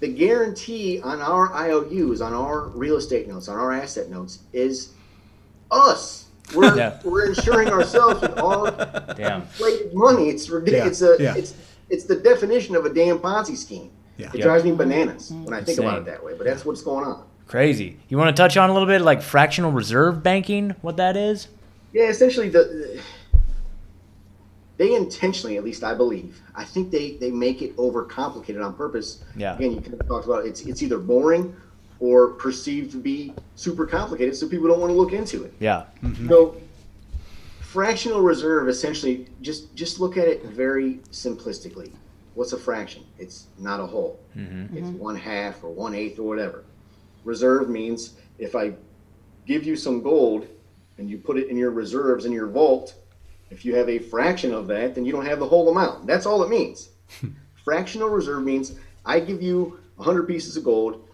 [0.01, 4.91] the guarantee on our IOUs, on our real estate notes, on our asset notes is
[5.71, 6.27] us.
[6.55, 6.99] We're, Yeah.
[7.05, 8.71] we're insuring ourselves with our
[9.17, 9.43] Damn.
[9.43, 10.29] inflated money.
[10.29, 11.01] It's ridiculous.
[11.01, 11.35] It's a yeah.
[11.37, 11.55] it's
[11.89, 13.91] it's the definition of a damn Ponzi scheme.
[14.17, 14.29] Yeah.
[14.35, 14.45] It Yeah.
[14.45, 16.33] drives me bananas when I think about it that way.
[16.37, 17.25] But that's what's going on.
[17.53, 17.99] Crazy.
[18.09, 20.75] You want to touch on a little bit like fractional reserve banking?
[20.81, 21.49] What that is?
[21.93, 23.03] Yeah, essentially the
[24.79, 29.23] they intentionally, at least I believe, I think they they make it overcomplicated on purpose.
[29.37, 29.55] Yeah.
[29.57, 31.55] Again, you kind of talked about it's it's either boring
[32.01, 35.53] or perceived to be super complicated, so people don't want to look into it.
[35.61, 35.85] Yeah.
[36.03, 36.31] Mm-hmm.
[36.31, 36.57] So
[37.61, 41.93] fractional reserve essentially just just look at it very simplistically.
[42.35, 43.05] What's a fraction?
[43.19, 44.19] It's not a whole.
[44.35, 44.75] Mm-hmm.
[44.75, 44.99] It's mm-hmm.
[44.99, 46.65] one half or one eighth or whatever.
[47.25, 48.75] Reserve means if I
[49.47, 50.47] give you some gold
[50.99, 52.95] and you put it in your reserves in your vault,
[53.51, 56.07] if you have a fraction of that, then you don't have the whole amount.
[56.07, 56.91] That's all it means.
[57.65, 61.09] Fractional reserve means I give you 100 pieces of gold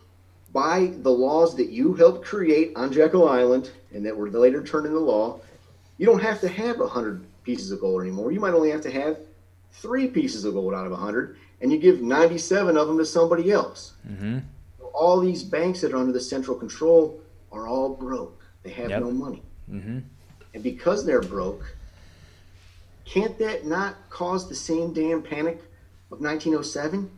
[0.53, 4.87] by the laws that you helped create on Jekyll Island and that were later turned
[4.87, 5.41] into law.
[5.99, 8.33] You don't have to have 100 pieces of gold anymore.
[8.33, 9.19] You might only have to have
[9.73, 13.51] three pieces of gold out of 100, and you give 97 of them to somebody
[13.51, 13.95] else.
[14.09, 14.39] Mm-hmm.
[14.95, 17.21] All these banks that are under the central control
[17.53, 18.43] are all broke.
[18.63, 19.01] They have Yep.
[19.01, 19.43] no money.
[19.71, 19.99] Mm-hmm.
[20.55, 21.63] And because they're broke,
[23.05, 25.59] can't that not cause the same damn panic
[26.11, 27.11] of 1907?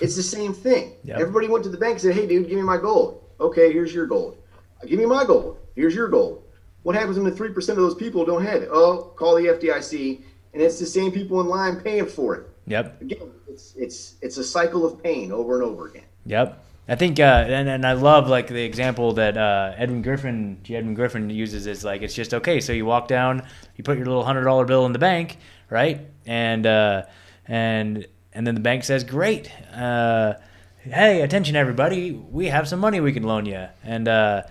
[0.00, 0.92] It's the same thing.
[1.04, 1.18] Yep.
[1.18, 3.24] Everybody went to the bank and said, hey, dude, give me my gold.
[3.40, 4.36] Okay, here's your gold.
[4.82, 5.58] Uh, Give me my gold.
[5.74, 6.44] Here's your gold.
[6.84, 8.68] What happens when the 3% of those people don't have it?
[8.72, 12.46] Oh, call the FDIC, and it's the same people in line paying for it.
[12.66, 13.00] Yep.
[13.02, 16.04] Again, it's, it's, it's a cycle of pain over and over again.
[16.26, 16.64] Yep.
[16.88, 20.76] I think, uh, and, and I love like the example that uh, Edwin Griffin, G.
[20.76, 22.60] Edwin Griffin uses is like it's just okay.
[22.60, 25.38] So you walk down, you put your little hundred dollar bill in the bank,
[25.70, 26.00] right?
[26.26, 27.04] And uh,
[27.46, 30.34] and and then the bank says, "Great, uh,
[30.80, 34.42] hey, attention everybody, we have some money we can loan you." And uh,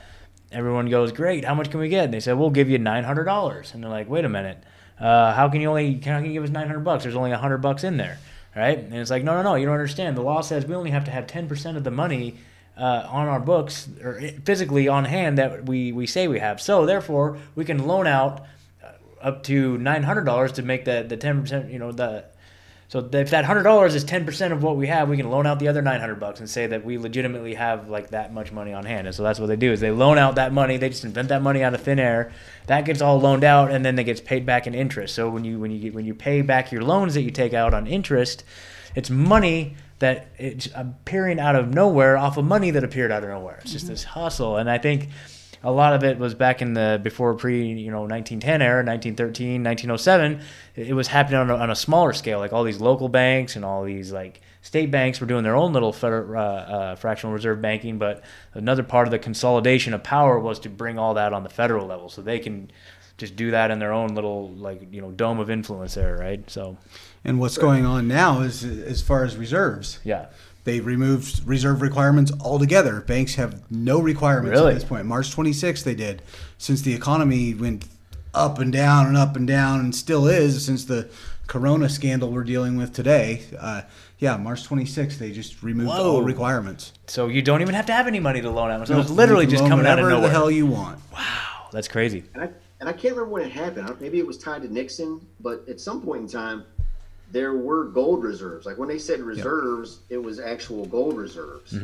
[0.53, 3.03] everyone goes, "Great, how much can we get?" And they said, "We'll give you nine
[3.03, 4.63] hundred dollars." And they're like, "Wait a minute,
[5.01, 7.03] uh, how can you only how can you give us nine hundred bucks?
[7.03, 8.19] There's only hundred bucks in there."
[8.55, 8.77] Right?
[8.77, 10.17] And it's like, no, no, no, you don't understand.
[10.17, 12.35] The law says we only have to have 10% of the money
[12.77, 16.61] uh, on our books or physically on hand that we, we say we have.
[16.61, 18.45] So therefore, we can loan out
[18.83, 18.91] uh,
[19.21, 22.25] up to $900 to make the, the 10%, you know, the,
[22.91, 25.47] so if that hundred dollars is ten percent of what we have, we can loan
[25.47, 28.51] out the other nine hundred bucks and say that we legitimately have like that much
[28.51, 29.07] money on hand.
[29.07, 30.75] And so that's what they do is they loan out that money.
[30.75, 32.33] They just invent that money out of thin air.
[32.68, 35.16] That gets all loaned out, and then it gets paid back in interest.
[35.16, 37.53] So when you when you get, when you pay back your loans that you take
[37.53, 38.43] out on interest,
[38.95, 43.30] it's money that it's appearing out of nowhere off of money that appeared out of
[43.30, 43.59] nowhere.
[43.62, 43.93] It's just mm-hmm.
[43.93, 45.09] this hustle, and I think
[45.64, 49.64] a lot of it was back in the before pre you know 1910 era 1913
[49.64, 50.41] 1907
[50.76, 53.64] it was happening on a, on a smaller scale like all these local banks and
[53.64, 57.62] all these like state banks were doing their own little federal, uh, uh, fractional reserve
[57.62, 61.43] banking but another part of the consolidation of power was to bring all that on
[61.43, 62.70] the federal level so they can
[63.18, 66.49] just do that in their own little like you know dome of influence there right
[66.49, 66.78] so
[67.24, 69.99] And what's going on now is as far as reserves.
[70.03, 70.26] yeah
[70.64, 73.01] They removed reserve requirements altogether.
[73.01, 74.72] Banks have no requirements Really?
[74.72, 75.05] at this point.
[75.05, 76.22] March 26th, they did.
[76.57, 77.86] Since the economy went
[78.34, 81.07] up and down and up and down and still is since the
[81.47, 83.41] corona scandal we're dealing with today.
[83.59, 83.82] Uh,
[84.22, 86.13] yeah, March 26th, they just removed Whoa.
[86.17, 86.93] all requirements.
[87.07, 89.09] so you don't even have to have any money to loan out so No, it's
[89.09, 90.99] literally just coming out of whatever nowhere the hell you want.
[91.11, 92.49] wow that's crazy And I,
[92.80, 93.95] and I can't remember when it happened.
[93.99, 96.65] Maybe it was tied to Nixon, but at some point in time,
[97.32, 98.65] there were gold reserves.
[98.65, 101.78] Like when they said reserves, it was actual gold reserves.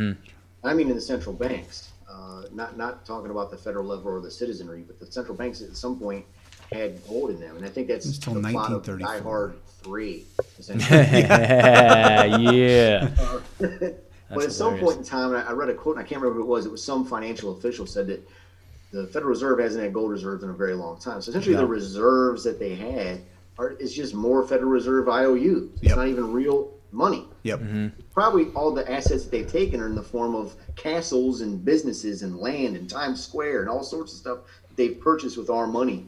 [0.64, 4.20] I mean, in the central banks, uh, not not talking about the federal level or
[4.20, 6.26] the citizenry, but the central banks at some point
[6.72, 9.55] had gold in them, and I think that's until till the plot of Die Hard
[9.84, 10.26] Three.
[10.59, 10.99] essentially.
[12.57, 13.09] yeah.
[13.59, 16.41] but at some point in time, I I read a quote, and I can't remember
[16.41, 16.65] who it was.
[16.65, 18.28] It was some financial official said that
[18.91, 21.22] the Federal Reserve hasn't had gold reserves in a very long time.
[21.22, 21.61] So essentially, Yeah.
[21.61, 23.22] the reserves that they had
[23.57, 25.70] are is just more Federal Reserve IOUs.
[25.76, 25.97] It's Yep.
[25.97, 27.28] not even real money.
[27.43, 27.59] Yep.
[27.59, 27.88] Mm-hmm.
[28.13, 32.24] Probably all the assets that they've taken are in the form of castles and businesses
[32.24, 34.38] and land and Times Square and all sorts of stuff
[34.78, 36.07] they've purchased with our money.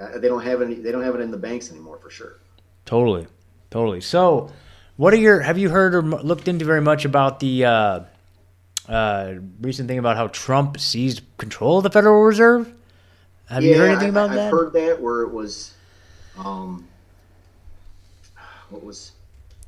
[0.00, 0.74] Uh, they don't have any.
[0.74, 2.38] They don't have it in the banks anymore for sure.
[2.86, 3.26] Totally,
[3.70, 4.00] totally.
[4.00, 4.50] So,
[4.96, 5.40] what are your?
[5.40, 8.00] Have you heard or looked into very much about the uh,
[8.88, 12.72] uh, recent thing about how Trump seized control of the Federal Reserve?
[13.48, 14.50] Have you heard anything I, about I've that?
[14.52, 15.74] heard that where it was,
[16.38, 16.86] um,
[18.70, 19.10] what was,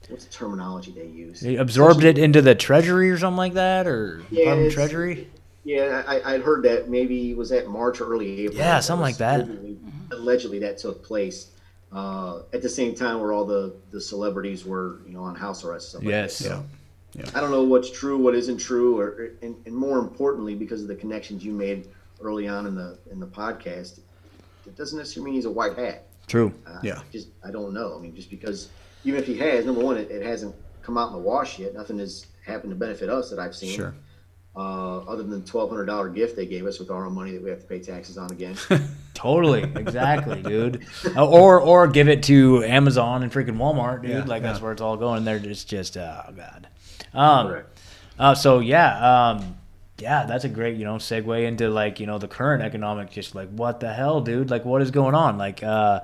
[0.08, 1.40] what's the terminology they use?
[1.40, 5.28] They absorbed it into the Treasury or something like that, or Yeah, Treasury.
[5.64, 8.58] Yeah, I, I'd heard that maybe was that March or early April.
[8.58, 9.40] Yeah, something like that.
[9.42, 9.78] Allegedly,
[10.10, 11.50] allegedly that took place
[11.92, 15.64] uh, at the same time where all the, the celebrities were, you know, on house
[15.64, 15.94] arrest.
[15.94, 16.40] and Stuff Yes.
[16.40, 16.64] Like that.
[17.14, 17.30] Yeah.
[17.38, 20.88] I don't know what's true, what isn't true, or and, and more importantly, because of
[20.88, 21.86] the connections you made
[22.22, 23.98] early on in the in the podcast,
[24.66, 26.06] it doesn't necessarily mean he's a white hat.
[26.26, 26.54] True.
[26.66, 27.02] Uh, Yeah.
[27.12, 27.94] Just I don't know.
[27.96, 28.70] I mean, just because
[29.04, 31.74] even if he has, number one, it, it hasn't come out in the wash yet.
[31.74, 33.76] Nothing has happened to benefit us that I've seen.
[33.76, 33.94] Sure.
[34.54, 37.32] Uh, other than the twelve hundred dollar gift they gave us with our own money
[37.32, 38.54] that we have to pay taxes on again.
[39.14, 40.86] Totally, exactly, dude.
[41.16, 44.10] Uh, or or give it to Amazon and freaking Walmart, dude.
[44.10, 45.24] Yeah, like that's where it's all going.
[45.24, 46.68] They're just just oh god.
[47.14, 47.80] Um, Correct.
[48.18, 49.56] uh, so yeah, um,
[49.98, 53.34] yeah, that's a great you know segue into like you know the current economic just
[53.34, 54.50] like what the hell, dude?
[54.50, 55.38] Like what is going on?
[55.38, 56.00] Like uh,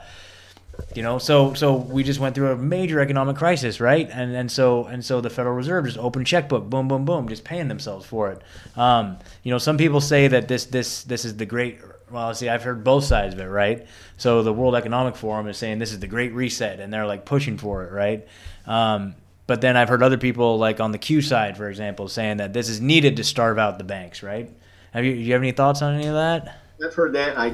[0.94, 4.08] you know, so so we just went through a major economic crisis, right?
[4.10, 7.44] And and so and so the Federal Reserve just opened checkbook, boom, boom, boom, just
[7.44, 8.42] paying themselves for it.
[8.76, 11.80] Um, you know, some people say that this this this is the great.
[12.10, 13.86] Well, see, I've heard both sides of it, right?
[14.16, 17.26] So the World Economic Forum is saying this is the Great Reset, and they're like
[17.26, 18.26] pushing for it, right?
[18.66, 19.14] Um,
[19.46, 22.52] but then I've heard other people, like on the Q side, for example, saying that
[22.52, 24.48] this is needed to starve out the banks, right?
[24.92, 26.60] Have you, do you have any thoughts on any of that?
[26.84, 27.38] I've heard that.
[27.38, 27.52] I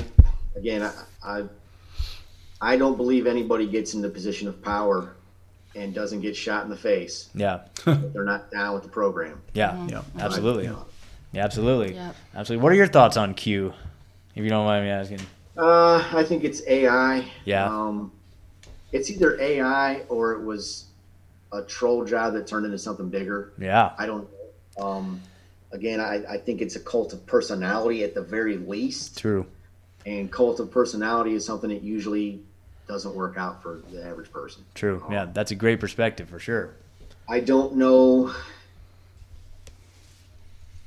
[0.56, 1.44] again, I, I
[2.64, 5.14] I don't believe anybody gets in the position of power
[5.76, 7.28] and doesn't get shot in the face.
[7.34, 9.42] Yeah, they're not down with the program.
[9.52, 10.02] yeah, Yeah.
[10.18, 10.76] absolutely, Yeah.
[11.32, 12.16] yeah, absolutely, Yep.
[12.34, 12.62] absolutely.
[12.62, 13.74] What are your thoughts on Q,
[14.34, 15.20] if you don't mind me asking?
[15.58, 17.26] Uh, I think it's AI.
[17.44, 17.66] Yeah.
[17.66, 18.12] Um,
[18.92, 20.86] it's either AI or it was
[21.52, 23.52] a troll job that turned into something bigger.
[23.58, 24.26] Yeah, I don't
[24.78, 24.84] know.
[24.86, 25.20] Um,
[25.70, 29.18] again, I, I think it's a cult of personality at the very least.
[29.18, 29.44] true.
[30.06, 32.42] And cult of personality is something that usually
[32.86, 34.64] doesn't work out for the average person.
[34.74, 35.04] True.
[35.10, 36.74] Yeah, um, that's a great perspective for sure.
[37.28, 38.34] I don't know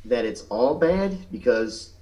[0.06, 1.94] that it's all bad because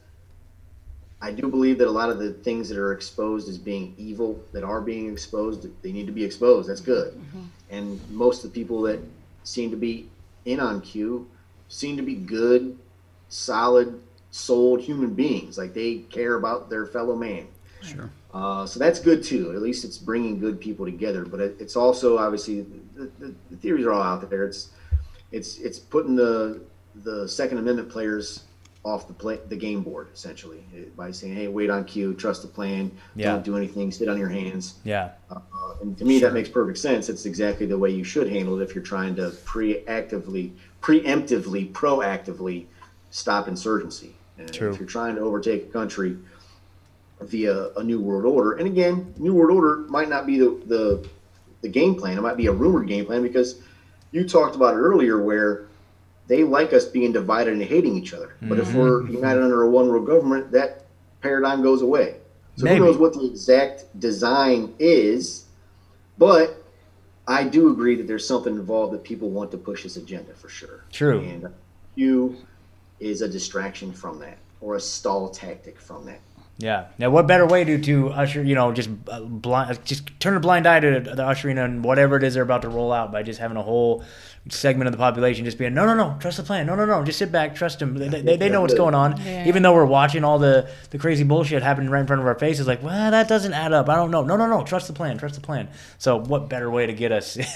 [1.22, 4.43] I do believe that a lot of the things that are exposed as being evil
[4.52, 6.70] that are being exposed, they need to be exposed.
[6.70, 7.14] That's good.
[7.14, 7.43] Mm-hmm.
[7.72, 9.00] And most of the people that
[9.43, 10.10] seem to be
[10.46, 11.28] in on Q
[11.68, 12.78] seem to be good,
[13.30, 14.00] solid,
[14.32, 15.58] souled human beings.
[15.58, 17.48] Like they care about their fellow man.
[17.82, 18.10] Sure.
[18.36, 19.54] Uh, so that's good too.
[19.54, 21.24] At least it's bringing good people together.
[21.24, 22.62] But it, it's also obviously
[22.96, 24.44] the, the, the theories are all out there.
[24.44, 24.72] It's
[25.32, 26.62] it's it's putting the
[26.96, 28.44] the Second Amendment players
[28.84, 32.42] off the play, the game board essentially eh, by saying, "Hey, wait on Q, trust
[32.42, 33.32] the plan, Yeah.
[33.32, 35.40] don't do anything, sit on your hands." Yeah, Uh,
[35.82, 37.08] and to me, that makes perfect sense.
[37.08, 42.66] It's exactly the way you should handle it if you're trying to preactively, preemptively, proactively
[43.12, 44.14] stop insurgency.
[44.38, 44.72] And True.
[44.72, 46.18] If you're trying to overtake a country
[47.22, 51.09] via a new world order, and again, new world order might not be the the,
[51.61, 52.18] the game plan.
[52.18, 53.61] It might be a rumored game plan because
[54.11, 55.68] you talked about it earlier, where
[56.28, 58.36] they like us being divided and hating each other.
[58.41, 58.78] But if mm-hmm.
[58.78, 60.86] we're united under a one world government, that
[61.22, 62.18] paradigm goes away.
[62.57, 62.78] So Maybe.
[62.78, 65.45] who knows what the exact design is?
[66.18, 66.63] But
[67.28, 70.49] I do agree that there's something involved that people want to push this agenda for
[70.49, 70.86] sure.
[70.91, 71.20] True.
[71.20, 71.47] And
[71.95, 72.38] you
[72.99, 76.22] is a distraction from that or a stall tactic from that.
[76.58, 76.86] Yeah.
[76.97, 78.41] Now, what better way to to usher?
[78.43, 82.16] You know, just uh, blind, just turn a blind eye to the ushering and whatever
[82.18, 84.03] it is they're about to roll out by just having a whole
[84.47, 87.03] segment of the population just being, no, no, no, trust the plan, no, no, no,
[87.03, 87.95] just sit back, trust them.
[87.95, 89.47] They, they, they know what's going on, Yeah.
[89.47, 92.38] even though we're watching all the the crazy bullshit happening right in front of our
[92.38, 92.68] faces.
[92.68, 93.89] Like, well, that doesn't add up.
[93.89, 94.22] I don't know.
[94.24, 95.68] No, no, no, trust the plan, trust the plan.
[95.97, 97.38] So, what better way to get us?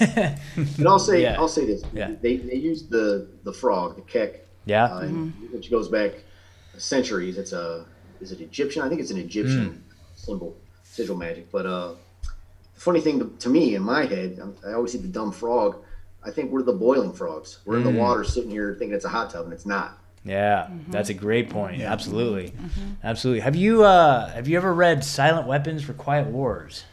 [0.56, 1.36] And I'll say Yeah.
[1.38, 1.82] I'll say this.
[1.92, 2.12] Yeah.
[2.20, 4.84] They they used the the frog, the kek, yeah.
[4.86, 5.06] uh,
[5.52, 6.12] which goes back
[6.76, 7.38] centuries.
[7.38, 7.86] It's a
[8.20, 8.82] is it Egyptian?
[8.82, 9.76] I think it's an Egyptian Hmm.
[10.14, 11.50] symbol, sigil magic.
[11.50, 11.92] But uh,
[12.74, 15.76] the funny thing to, to me in my head, I'm, always see the dumb frog.
[16.24, 17.58] I think we're the boiling frogs.
[17.64, 17.94] We're in Hmm.
[17.94, 19.96] the water, sitting here thinking it's a hot tub, and it's not.
[20.22, 20.92] Yeah, Mm-hmm.
[20.92, 21.80] that's a great point.
[21.80, 22.52] Absolutely,
[23.02, 23.40] absolutely.
[23.40, 26.84] Have you uh, have you ever read Silent Weapons for Quiet Wars?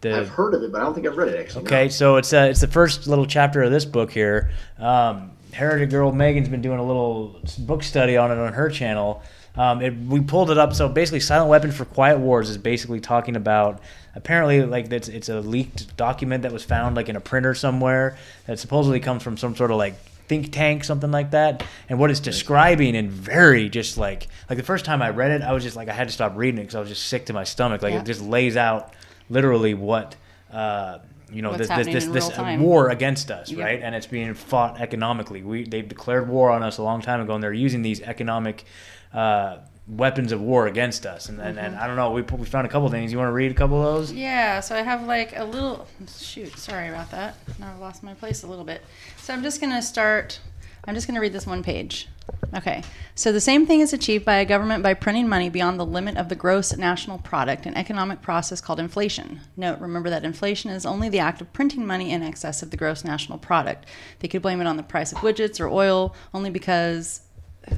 [0.00, 1.64] The, I've heard of it, but I don't think I've read it actually.
[1.64, 1.68] no.
[1.68, 4.50] Okay, so it's uh, it's the first little chapter of this book here.
[4.78, 9.22] Um, Heritage Girl Megan's been doing a little book study on it on her channel.
[9.60, 10.72] Um, it, we pulled it up.
[10.72, 13.80] So basically, Silent Weapon for Quiet Wars is basically talking about
[14.14, 18.16] apparently like it's it's a leaked document that was found like in a printer somewhere
[18.46, 19.94] that supposedly comes from some sort of like
[20.28, 24.64] think tank something like that and what it's describing in very just like like the
[24.64, 26.62] first time i read it i was just like i had to stop reading it
[26.62, 28.00] because i was just sick to my stomach like Yeah.
[28.00, 28.94] it just lays out
[29.28, 30.14] literally what
[30.52, 30.98] uh,
[31.32, 33.58] you know What's this this this, this war against us, Yep.
[33.64, 33.80] right?
[33.82, 35.42] And it's being fought economically.
[35.42, 38.64] We they've declared war on us a long time ago, and they're using these economic
[39.12, 39.58] uh,
[39.88, 41.28] weapons of war against us.
[41.28, 41.82] And and, and Mm-hmm.
[41.82, 42.10] I don't know.
[42.12, 43.10] We we found a couple things.
[43.12, 44.12] You want to read a couple of those?
[44.12, 45.86] Yeah, so I have like a little
[46.18, 47.34] shoot, sorry about that.
[47.58, 48.82] Now I've lost my place a little bit.
[49.18, 50.40] So I'm just gonna start
[50.84, 52.08] I'm just gonna read this one page.
[52.54, 52.82] Okay.
[53.14, 56.16] So the same thing is achieved by a government by printing money beyond the limit
[56.16, 59.40] of the gross national product, an economic process called inflation.
[59.56, 62.76] Note, remember that inflation is only the act of printing money in excess of the
[62.76, 63.86] gross national product.
[64.18, 67.20] They could blame it on the price of widgets or oil only because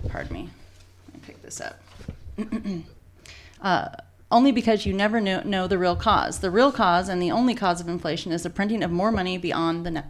[0.08, 0.48] pardon me.
[1.08, 1.82] Let me pick this up
[3.60, 3.88] uh,
[4.30, 6.40] only because you never know, know the real cause.
[6.40, 9.36] The real cause and the only cause of inflation is the printing of more money
[9.36, 10.04] beyond the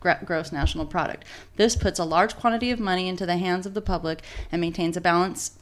[0.00, 1.24] gross national product.
[1.56, 4.96] This puts a large quantity of money into the hands of the public and maintains
[4.96, 5.52] a balance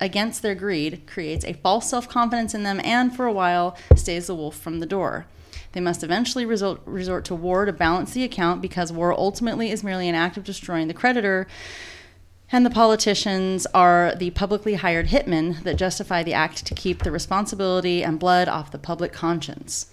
[0.00, 4.26] against their greed, creates a false self confidence in them, and for a while stays
[4.26, 5.26] the wolf from the door.
[5.72, 9.84] They must eventually resort, resort to war to balance the account because war ultimately is
[9.84, 11.46] merely an act of destroying the creditor
[12.52, 17.10] and the politicians are the publicly hired hitmen that justify the act to keep the
[17.10, 19.86] responsibility and blood off the public conscience.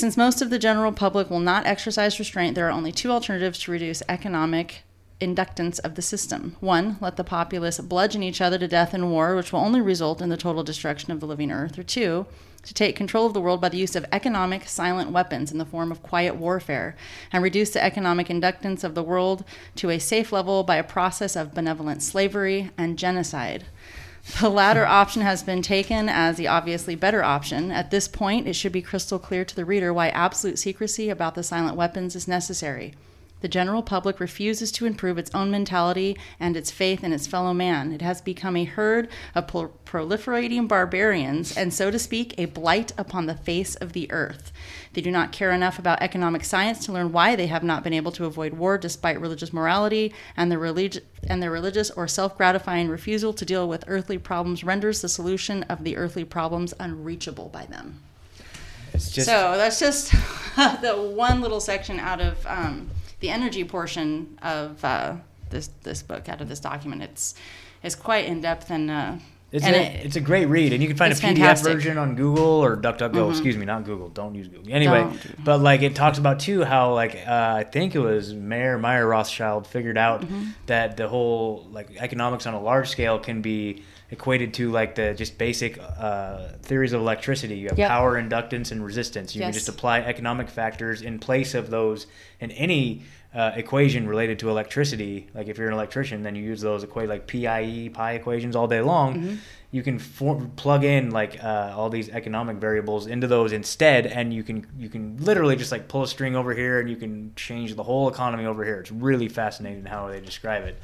[0.00, 3.58] Since most of the general public will not exercise restraint, there are only two alternatives
[3.58, 4.82] to reduce economic
[5.20, 6.56] inductance of the system.
[6.60, 10.22] One, let the populace bludgeon each other to death in war, which will only result
[10.22, 11.78] in the total destruction of the living earth.
[11.78, 12.24] Or two,
[12.62, 15.66] to take control of the world by the use of economic silent weapons in the
[15.66, 16.96] form of quiet warfare,
[17.30, 19.44] and reduce the economic inductance of the world
[19.76, 23.66] to a safe level by a process of benevolent slavery and genocide.
[24.40, 27.70] The latter option has been taken as the obviously better option.
[27.70, 31.34] At this point, it should be crystal clear to the reader why absolute secrecy about
[31.34, 32.94] the silent weapons is necessary.
[33.40, 37.54] The general public refuses to improve its own mentality and its faith in its fellow
[37.54, 37.92] man.
[37.92, 42.92] It has become a herd of pro- proliferating barbarians and, so to speak, a blight
[42.98, 44.52] upon the face of the earth.
[44.92, 47.92] They do not care enough about economic science to learn why they have not been
[47.92, 52.36] able to avoid war despite religious morality, and their, relig- and their religious or self
[52.36, 57.48] gratifying refusal to deal with earthly problems renders the solution of the earthly problems unreachable
[57.48, 58.00] by them.
[58.92, 60.10] Just so that's just
[60.56, 62.90] the one little section out of um,
[63.20, 65.16] the energy portion of uh,
[65.50, 67.02] this this book, out of this document.
[67.02, 67.34] It's
[67.82, 68.90] it's quite in depth and.
[68.90, 69.14] Uh,
[69.52, 71.66] It's and a, it- it's a great read, and you can find a PDF fantastic.
[71.70, 71.76] Mm-hmm.
[71.78, 73.30] version on Google or DuckDuckGo.
[73.30, 74.08] Excuse me, not Google.
[74.08, 74.72] Don't use Google.
[74.72, 78.32] Anyway, Don't but like it talks about too how like uh, I think it was
[78.32, 80.50] Mayor Meyer Rothschild figured out Mm-hmm.
[80.66, 85.14] that the whole like economics on a large scale can be equated to like the
[85.14, 87.56] just basic uh, theories of electricity.
[87.56, 87.88] You have Yep.
[87.88, 89.34] power, inductance, and resistance.
[89.34, 92.06] You can just apply economic factors in place of those
[92.40, 93.02] in any
[93.32, 95.28] uh, equation related to electricity.
[95.34, 98.66] Like if you're an electrician, then you use those equate like PIE, pi equations all
[98.66, 99.14] day long.
[99.14, 99.34] Mm-hmm.
[99.70, 104.34] You can for, plug in like uh, all these economic variables into those instead, and
[104.34, 107.32] you can you can literally just like pull a string over here, and you can
[107.36, 108.80] change the whole economy over here.
[108.80, 110.76] It's really fascinating how they describe it.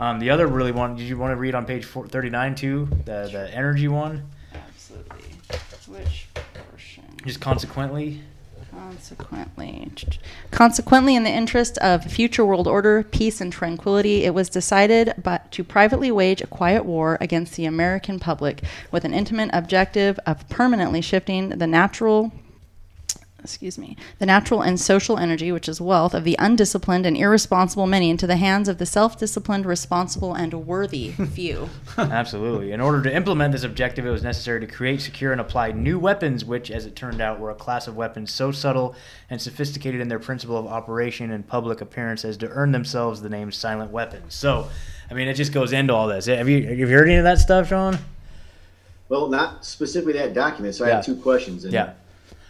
[0.00, 2.88] Um, the other really one, did you want to read on page four, 39 too,
[3.04, 4.24] the the energy one?
[4.54, 5.24] absolutely.
[5.86, 7.04] Which portion?
[7.24, 8.20] Just consequently,
[8.70, 9.90] Consequently,
[10.50, 15.50] consequently, in the interest of future world order, peace, and tranquility, it was decided but
[15.52, 20.48] to privately wage a quiet war against the American public with an intimate objective of
[20.48, 22.32] permanently shifting the natural
[23.42, 27.86] excuse me, the natural and social energy, which is wealth, of the undisciplined and irresponsible
[27.86, 31.68] many into the hands of the self disciplined, responsible, and worthy few.
[31.96, 32.72] Absolutely.
[32.72, 35.98] In order to implement this objective, it was necessary to create, secure, and apply new
[35.98, 38.94] weapons, which, as it turned out, were a class of weapons so subtle
[39.30, 43.28] and sophisticated in their principle of operation and public appearance as to earn themselves the
[43.28, 44.34] name silent weapons.
[44.34, 44.68] So,
[45.10, 46.26] I mean, it just goes into all this.
[46.26, 47.98] Have you, have you heard any of that stuff, Sean?
[49.08, 50.74] Well, not specifically that document.
[50.74, 50.94] So I Yeah.
[50.96, 51.64] have two questions.
[51.64, 51.92] And Yeah.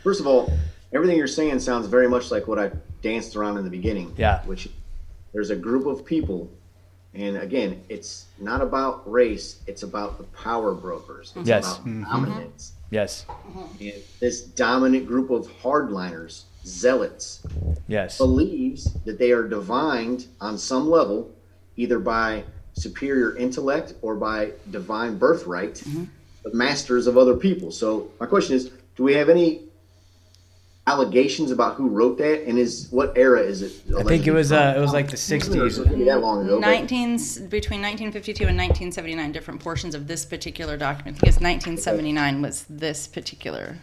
[0.03, 0.53] First of all,
[0.93, 2.71] everything you're saying sounds very much like what I
[3.03, 4.15] danced around in the beginning.
[4.17, 4.43] Yeah.
[4.45, 4.69] Which
[5.33, 6.51] there's a group of people,
[7.15, 9.61] and again, it's not about race.
[9.67, 11.33] It's about the power brokers.
[11.37, 11.65] It's Yes.
[11.79, 12.05] about Mhm.
[12.11, 12.73] dominance.
[12.73, 12.95] Mm-hmm.
[12.95, 13.27] Yes.
[13.29, 13.83] Mm-hmm.
[13.85, 17.41] And this dominant group of hardliners, zealots,
[17.87, 18.19] Yes.
[18.19, 21.31] believes that they are divined on some level,
[21.77, 22.45] either by
[22.75, 26.05] superior intellect or by divine birthright, mm-hmm.
[26.45, 27.71] the masters of other people.
[27.71, 29.63] So my question is, do we have any
[30.89, 33.73] allegations about who wrote that, and is what era is it?
[33.97, 35.87] I think it was uh, it was like the '60s.
[35.87, 36.59] Maybe that long ago.
[36.59, 37.17] 19
[37.49, 43.77] between 1952 and 1979 different portions of this particular document because 1979 was this particular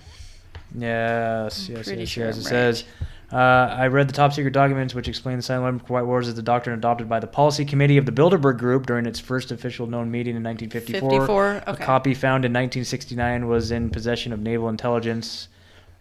[0.78, 2.38] Yes, yes, pretty yes, sure yes.
[2.38, 2.50] It right.
[2.50, 2.84] says,
[3.32, 6.36] uh, I read the top secret documents which explain the silent weapon quiet wars as
[6.36, 9.88] the doctrine adopted by the policy committee of the Bilderberg Group during its first official
[9.88, 11.10] known meeting in 1954.
[11.10, 11.64] 54, okay.
[11.68, 15.48] A copy found in 1969 was in possession of naval intelligence.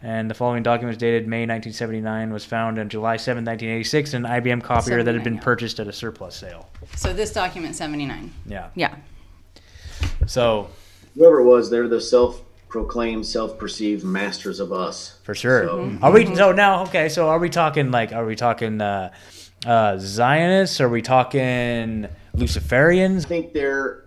[0.05, 4.31] And the following documents dated May 1979 was found on July 7, 1986, in an
[4.31, 5.41] IBM copier that had 79, been yeah.
[5.41, 6.69] purchased at a surplus sale.
[6.95, 8.69] so this document 79 Yeah.
[8.75, 8.97] yeah
[10.27, 10.69] So,
[11.15, 15.21] whoever it was, they're the self-proclaimed, self-perceived masters of us.
[15.23, 15.65] for sure.
[15.65, 16.83] So- Are we so now?
[16.83, 18.13] Okay, so are we talking like?
[18.13, 19.11] Are we talking uh,
[19.65, 20.83] uh, Zionists?
[20.83, 23.25] Are we talking Luciferians?
[23.25, 24.05] I think they're.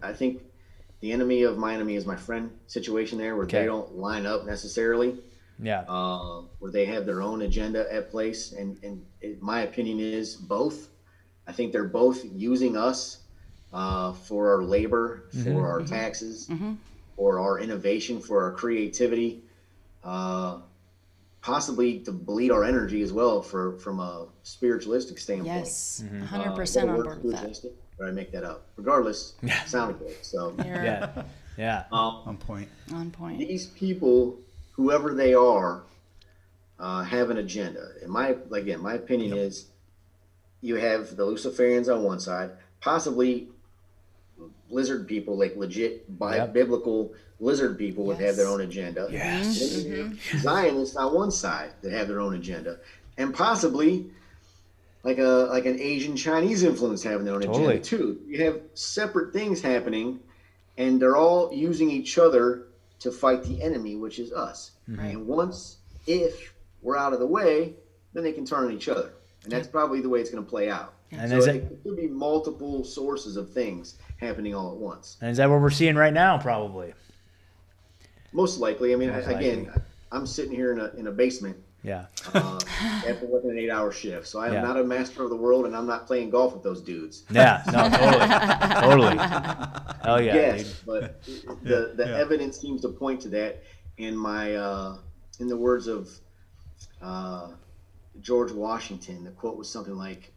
[0.00, 0.40] I think
[1.00, 3.60] the enemy of my enemy is my friend situation there, where Okay.
[3.60, 5.16] they don't line up necessarily,
[5.62, 5.82] Yeah.
[5.88, 10.34] uh, where they have their own agenda at place, and and it, my opinion is
[10.36, 10.88] both.
[11.46, 13.18] I think they're both using us
[13.72, 16.50] uh, for our labor, for our taxes,
[17.16, 19.42] for our innovation, for our creativity,
[20.04, 20.58] uh,
[21.40, 25.54] possibly to bleed our energy as well for from a spiritualistic standpoint.
[25.66, 26.24] yes Mm-hmm.
[26.24, 28.66] 100% Uh, on whether board with that against it, Or I make that up.
[28.76, 29.64] Regardless, yeah.
[29.64, 30.14] sounded good.
[30.22, 31.22] So You're Yeah.
[31.56, 31.84] Yeah.
[31.92, 32.68] um, On point.
[32.92, 34.38] on point these people,
[34.72, 35.82] whoever they are,
[36.78, 37.88] uh, have an agenda.
[38.02, 39.66] In my again, my opinion is,
[40.60, 42.50] you have the Luciferians on one side,
[42.80, 43.48] possibly
[44.70, 46.52] lizard people, like legit bi- Yep.
[46.52, 49.08] biblical lizard people, would have their own agenda.
[49.10, 49.60] Yes.
[49.60, 52.78] And then you have Zionists on one side that have their own agenda,
[53.16, 54.06] and possibly
[55.04, 57.76] like a like an Asian Chinese influence having their own Totally.
[57.76, 58.20] agenda too.
[58.26, 60.20] You have separate things happening,
[60.76, 62.64] and they're all using each other
[63.00, 64.72] to fight the enemy, which is us.
[64.88, 65.10] Right.
[65.14, 66.52] And once, if
[66.82, 67.74] we're out of the way,
[68.12, 69.12] then they can turn on each other,
[69.44, 70.94] and that's probably the way it's going to play out.
[71.10, 75.16] And so is it, it- could be multiple sources of things happening all at once.
[75.22, 76.36] And is that what we're seeing right now?
[76.38, 76.92] Probably.
[78.32, 79.82] Most likely, I mean, Most again, likely.
[80.12, 82.06] I'm sitting here in a in a basement Yeah.
[82.34, 82.58] uh,
[83.08, 84.26] after working an eight-hour shift.
[84.26, 84.62] So I am Yeah.
[84.62, 87.22] not a master of the world, and I'm not playing golf with those dudes.
[87.30, 87.62] Yeah.
[87.72, 87.88] No.
[87.88, 89.16] Totally.
[89.16, 89.16] totally.
[90.04, 90.34] Hell yeah.
[90.34, 90.76] yes, dude.
[90.86, 91.22] but
[91.62, 92.16] the the yeah.
[92.18, 93.62] evidence seems to point to that.
[93.96, 94.96] In my, uh,
[95.40, 96.08] in the words of
[97.02, 97.48] uh,
[98.20, 100.32] George Washington, the quote was something like,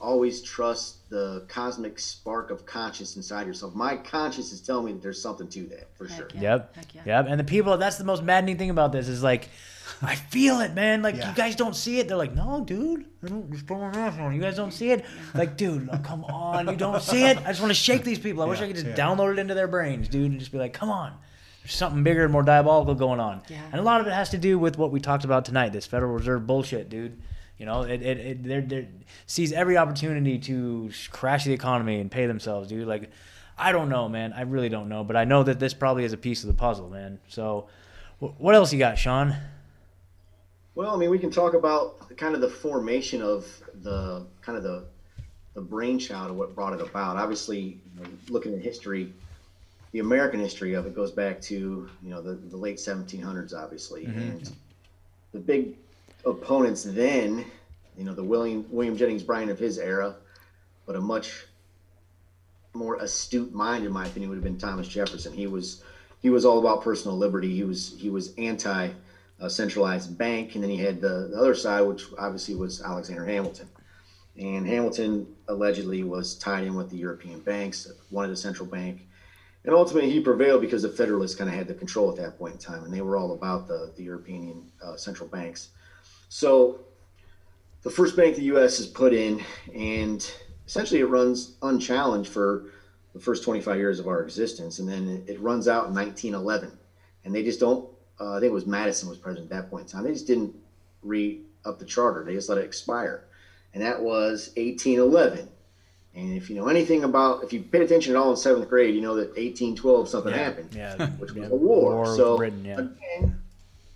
[0.00, 5.02] "Always trust the cosmic spark of conscience inside yourself." My conscience is telling me that
[5.02, 6.28] there's something to that for Heck sure.
[6.34, 6.40] yeah.
[6.42, 6.76] Yep.
[6.76, 7.02] Heck yeah.
[7.06, 7.26] Yep.
[7.30, 9.48] And the people, that's the most maddening thing about this is like,
[10.02, 11.00] I feel it, man.
[11.02, 11.28] Like, Yeah.
[11.28, 12.08] you guys don't see it.
[12.08, 13.06] They're like, no, dude.
[13.20, 14.34] What's going on?
[14.34, 15.04] You guys don't see it?
[15.34, 16.68] Like, dude, oh, come on.
[16.68, 17.38] You don't see it?
[17.38, 18.42] I just want to shake these people.
[18.42, 18.96] I wish I could just yeah.
[18.96, 21.12] download it into their brains, dude, and just be like, come on.
[21.62, 23.42] There's something bigger and more diabolical going on.
[23.48, 23.60] Yeah.
[23.70, 25.86] And a lot of it has to do with what we talked about tonight this
[25.86, 27.22] Federal Reserve bullshit, dude.
[27.56, 28.88] You know, it, it, it they're, they're,
[29.26, 32.88] sees every opportunity to crash the economy and pay themselves, dude.
[32.88, 33.10] Like,
[33.56, 34.32] I don't know, man.
[34.32, 36.54] I really don't know, but I know that this probably is a piece of the
[36.54, 37.20] puzzle, man.
[37.28, 37.68] So,
[38.18, 39.36] what else you got, Sean?
[40.74, 43.46] Well, I mean, we can talk about kind of the formation of
[43.82, 44.84] the kind of the
[45.54, 47.16] the brainchild of what brought it about.
[47.16, 49.12] Obviously, you know, looking at history,
[49.92, 54.06] the American history of it goes back to you know the, the late 1700s, obviously,
[54.06, 54.18] mm-hmm.
[54.18, 54.52] and
[55.32, 55.76] the big
[56.24, 57.44] opponents then,
[57.96, 60.16] you know, the William William Jennings Bryan of his era,
[60.86, 61.46] but a much
[62.74, 65.34] more astute mind, in my opinion, would have been Thomas Jefferson.
[65.34, 65.82] He was
[66.22, 67.54] he was all about personal liberty.
[67.54, 68.90] He was he was anti
[69.42, 73.26] uh, centralized bank, and then he had the, the other side, which obviously was Alexander
[73.26, 73.68] Hamilton.
[74.38, 79.06] And Hamilton allegedly was tied in with the European banks, wanted a central bank,
[79.64, 82.54] and ultimately he prevailed because the Federalists kind of had the control at that point
[82.54, 85.68] in time, and they were all about the the European uh, central banks.
[86.28, 86.80] So
[87.82, 88.78] the first bank the U.S.
[88.78, 89.44] has put in,
[89.74, 90.32] and
[90.66, 92.70] essentially it runs unchallenged for
[93.12, 96.72] the first 25 years of our existence, and then it, it runs out in 1911,
[97.24, 97.91] and they just don't.
[98.22, 100.04] Uh, I think it was Madison was president at that point in time.
[100.04, 100.54] They just didn't
[101.02, 102.22] re up the charter.
[102.24, 103.24] They just let it expire,
[103.74, 105.48] and that was 1811.
[106.14, 108.94] And if you know anything about, if you paid attention at all in seventh grade,
[108.94, 111.08] you know that 1812 something happened Yeah.
[111.12, 111.54] which was yeah.
[111.54, 111.94] a war.
[111.96, 112.80] War so Britain, yeah.
[112.80, 113.40] again,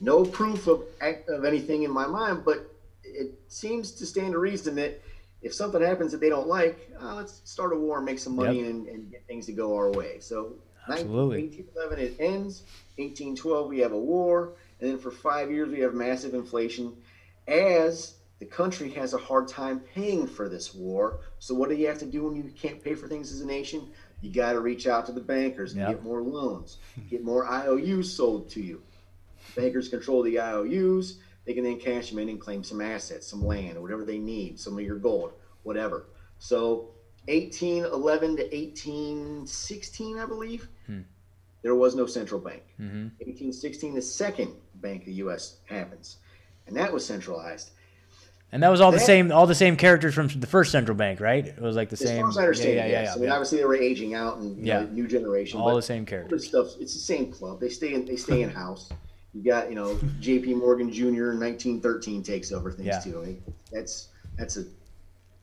[0.00, 0.82] no proof of
[1.28, 2.68] of anything in my mind, but
[3.04, 5.00] it seems to stand to reason that
[5.42, 8.34] if something happens that they don't like, uh, let's start a war, and make some
[8.34, 8.70] money, Yep.
[8.70, 10.18] and, and get things to go our way.
[10.18, 10.54] So,
[10.88, 11.42] Absolutely.
[11.42, 12.62] 1811 it ends.
[12.96, 16.96] 1812 we have a war, and then for five years we have massive inflation
[17.48, 21.20] as the country has a hard time paying for this war.
[21.38, 23.46] So what do you have to do when you can't pay for things as a
[23.46, 23.88] nation?
[24.20, 25.88] You got to reach out to the bankers and Yep.
[25.90, 28.82] get more loans, get more IOUs sold to you.
[29.54, 31.18] Bankers control the IOUs.
[31.44, 34.18] They can then cash them in and claim some assets, some land, or whatever they
[34.18, 35.32] need, some of your gold,
[35.62, 36.06] whatever.
[36.38, 36.90] So
[37.28, 40.68] 1811 to 1816, I believe,
[41.62, 42.62] there was no central bank.
[42.78, 45.56] 1816, the second Bank of the U.S.
[45.64, 46.18] happens,
[46.66, 47.70] and that was centralized.
[48.52, 51.18] And that was all the same, all the same characters from the first central bank,
[51.18, 51.44] right?
[51.46, 52.20] It was like the As same.
[52.20, 53.04] far as I understand, yeah, yeah, yes.
[53.06, 53.32] yeah, I mean, yeah.
[53.32, 55.58] obviously they were aging out and you know, new generation.
[55.60, 56.46] all the same characters.
[56.46, 56.68] stuff.
[56.78, 57.58] It's the same club.
[57.58, 58.04] They stay in.
[58.04, 58.90] They stay in house.
[59.34, 60.54] You got you know J.P.
[60.54, 61.32] Morgan Jr.
[61.32, 63.00] in 1913 takes over things Yeah.
[63.00, 63.20] too.
[63.22, 63.42] I mean,
[63.72, 64.08] that's
[64.38, 64.64] that's a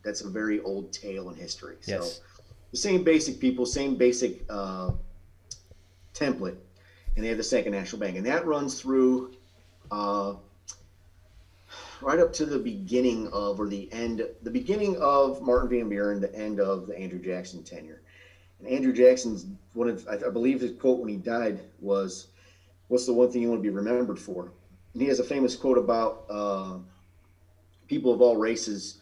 [0.04, 1.76] that's a very old tale in history.
[1.82, 2.22] So Yes.
[2.72, 4.92] the same basic people, same basic uh,
[6.14, 6.58] template,
[7.16, 9.34] and they have the second national bank, and that runs through.
[9.92, 10.36] Uh,
[12.04, 16.20] right up to the beginning of or the end the beginning of Martin Van Buren,
[16.20, 18.02] the end of the Andrew Jackson tenure.
[18.60, 22.28] And Andrew Jackson's one of I, I believe his quote when he died was,
[22.88, 24.52] "What's the one thing you want to be remembered for?"
[24.94, 26.78] And he has a famous quote about uh,
[27.88, 29.00] people of all races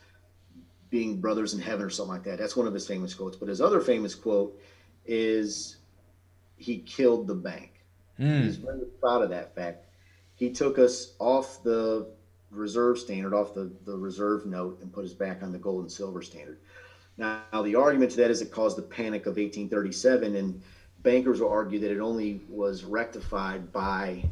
[0.89, 2.37] being brothers in heaven or something like that.
[2.37, 3.37] That's one of his famous quotes.
[3.37, 4.59] But his other famous quote
[5.05, 5.77] is,
[6.61, 7.71] "He killed the bank."
[8.19, 8.43] Mm.
[8.43, 9.85] He's very proud of that fact.
[10.35, 12.07] He took us off the
[12.51, 15.91] reserve standard, off the, the reserve note, and put us back on the gold and
[15.91, 16.59] silver standard.
[17.17, 20.61] Now, the argument to that is it caused the panic of 1837, and
[21.03, 24.23] bankers will argue that it only was rectified by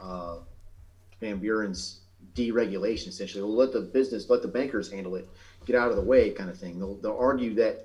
[0.00, 0.38] uh,
[1.20, 2.00] Van Buren's
[2.34, 3.42] deregulation, essentially.
[3.42, 5.28] Well, let the business, let the bankers handle it,
[5.66, 6.78] get out of the way, kind of thing.
[6.78, 7.84] They'll, they'll argue that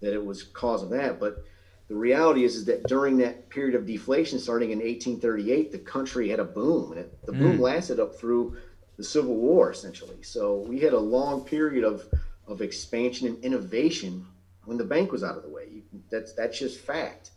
[0.00, 1.44] that it was cause of that, but
[1.92, 6.30] the reality is, is that during that period of deflation starting in 1838 the country
[6.30, 7.60] had a boom and it, the boom mm.
[7.60, 8.56] lasted up through
[8.96, 10.22] the civil war essentially.
[10.22, 12.02] So we had a long period of
[12.46, 14.26] of expansion and innovation
[14.64, 15.66] when the bank was out of the way.
[15.70, 17.32] You, that's that's just fact.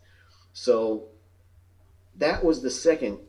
[0.54, 1.10] So
[2.16, 3.20] that was the second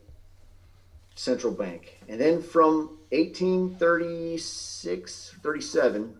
[1.15, 1.99] central bank.
[2.07, 6.15] And then from 1836 37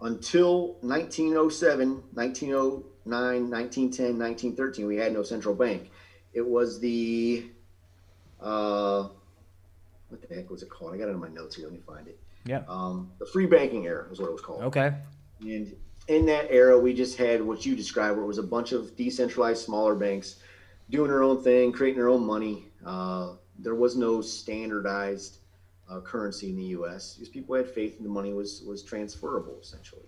[0.00, 5.90] until 1907 1909 1910 1913 we had no central bank
[6.32, 7.44] it was the
[8.40, 9.08] uh,
[10.08, 11.80] what the heck was it called i got it in my notes here let me
[11.86, 12.62] find it Yeah.
[12.68, 14.92] um, the free banking era is what it was called Okay.
[15.40, 15.74] and
[16.08, 18.96] in that era, we just had what you described, where it was a bunch of
[18.96, 20.40] decentralized smaller banks
[20.88, 22.66] doing their own thing, creating their own money.
[22.84, 25.36] Uh, there was no standardized
[25.88, 27.14] uh, currency in the U.S.
[27.14, 30.02] because people had faith in the money was was transferable essentially,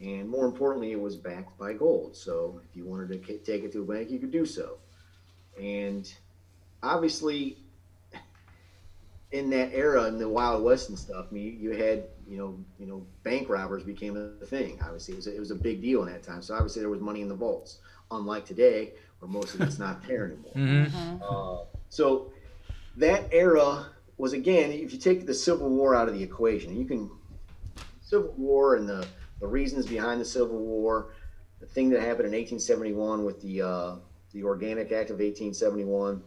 [0.00, 2.16] and more importantly, it was backed by gold.
[2.16, 4.76] So if you wanted to ca- take it to a bank, you could do so.
[5.60, 6.12] And
[6.82, 7.58] obviously,
[9.32, 12.58] in that era, in the Wild West and stuff, I mean, you had you know
[12.78, 14.78] you know bank robbers became a thing.
[14.82, 16.42] Obviously, it was a, it was a big deal in that time.
[16.42, 17.78] So obviously, there was money in the vaults,
[18.10, 20.52] unlike today, where most of it's not there anymore.
[21.22, 22.32] Uh, so
[22.96, 23.86] that era
[24.18, 27.10] was again, if you take the Civil War out of the equation, you can
[28.02, 29.06] Civil War and the
[29.40, 31.12] the reasons behind the Civil War,
[31.60, 33.96] the thing that happened in 1871 with the uh,
[34.32, 36.22] the Organic Act of 1871,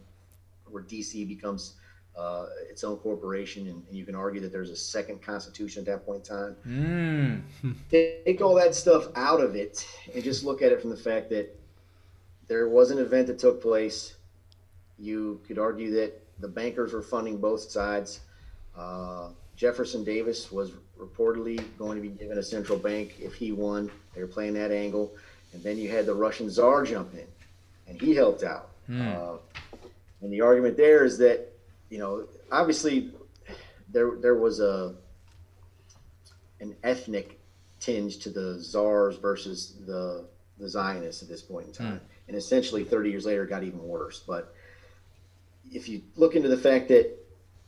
[0.65, 1.75] where DC becomes
[2.17, 5.85] uh, its own corporation, and, and you can argue that there's a second constitution at
[5.85, 7.43] that point in time.
[7.63, 7.75] Mm.
[7.91, 11.29] Take all that stuff out of it and just look at it from the fact
[11.29, 11.55] that
[12.47, 14.15] there was an event that took place.
[14.97, 18.21] You could argue that the bankers were funding both sides.
[18.77, 23.89] Uh, Jefferson Davis was reportedly going to be given a central bank if he won.
[24.13, 25.13] They were playing that angle.
[25.53, 27.25] And then you had the Russian czar jump in,
[27.87, 28.69] and he helped out.
[29.17, 29.37] Uh,
[30.21, 31.47] and the argument there is that,
[31.89, 33.11] you know, obviously
[33.91, 34.93] there there was a
[36.59, 37.39] an ethnic
[37.79, 40.25] tinge to the czars versus the
[40.59, 42.01] the Zionists at this point in time.
[42.27, 44.19] And essentially, 30 years later, it got even worse.
[44.19, 44.53] But
[45.71, 47.17] if you look into the fact that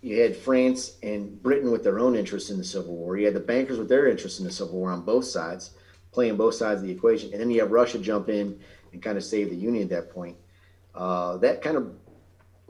[0.02, 3.36] you had France and Britain with their own interests in the Civil War, you had
[3.36, 5.72] the bankers with their interests in the Civil War on both sides,
[6.12, 8.60] playing both sides of the equation, and then you have Russia jump in
[8.92, 10.36] and kind of save the Union at that point.
[10.96, 11.94] Uh, that kind of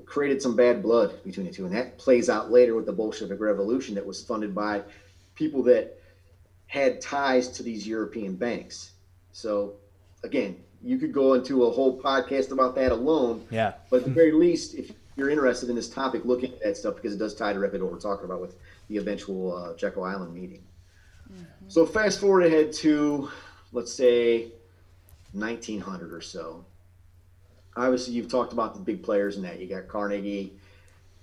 [0.05, 3.39] created some bad blood between the two, and that plays out later with the Bolshevik
[3.39, 4.83] Revolution that was funded by
[5.35, 5.97] people that
[6.67, 8.91] had ties to these European banks.
[9.31, 9.75] So,
[10.23, 13.45] again, you could go into a whole podcast about that alone.
[13.49, 13.73] Yeah.
[13.89, 14.91] But at the very least, if
[15.21, 17.85] you're interested in this topic, look into that stuff because it does tie directly to
[17.85, 18.55] what we're talking about with
[18.89, 20.63] the eventual uh, Jekyll Island meeting.
[21.67, 23.29] So fast forward ahead to,
[23.71, 24.47] let's say,
[25.33, 26.65] 1900 or so.
[27.77, 29.59] Obviously, you've talked about the big players in that.
[29.59, 30.53] You got Carnegie,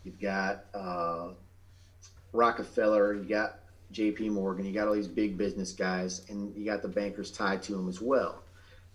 [0.05, 1.31] you've got uh,
[2.33, 3.59] Rockefeller, you got
[3.91, 4.31] J.P.
[4.31, 7.73] Morgan, you got all these big business guys, and you got the bankers tied to
[7.73, 8.43] them as well.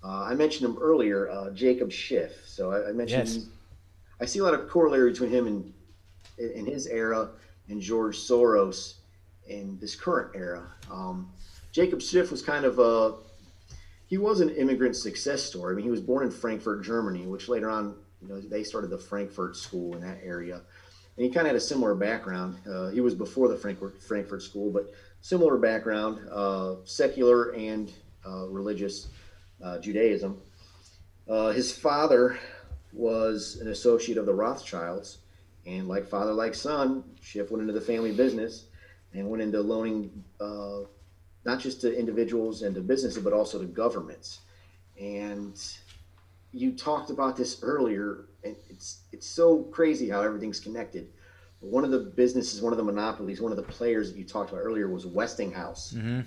[0.04, 2.32] Uh, I mentioned him earlier, uh, Jacob Schiff.
[2.46, 3.46] So I, I mentioned, Yes.
[4.19, 5.73] I see a lot of corollary between him and
[6.38, 7.30] in his era
[7.69, 8.95] and George Soros
[9.48, 10.68] in this current era.
[10.91, 11.31] Um,
[11.72, 13.15] Jacob Schiff was kind of a
[14.07, 15.73] he was an immigrant success story.
[15.73, 18.91] I mean, he was born in Frankfurt, Germany, which later on, you know, they started
[18.91, 20.61] the Frankfurt School in that area,
[21.18, 22.57] and he kind of had a similar background.
[22.68, 27.91] Uh, he was before the Frankfurt Frankfurt School, but similar background, uh, secular and
[28.26, 29.07] uh, religious
[29.64, 30.40] uh, Judaism.
[31.27, 32.38] Uh, his father
[32.94, 35.20] was an associate of the Rothschilds,
[35.65, 38.65] and like father, like son, Schiff went into the family business
[39.14, 40.82] and went into loaning uh,
[41.45, 44.40] not just to individuals and to businesses, but also to governments.
[44.99, 45.60] And
[46.52, 51.10] you talked about this earlier, and it's it's so crazy how everything's connected.
[51.61, 54.52] One of the businesses, one of the monopolies, one of the players that you talked
[54.52, 56.22] about earlier was Westinghouse, Mm-hmm.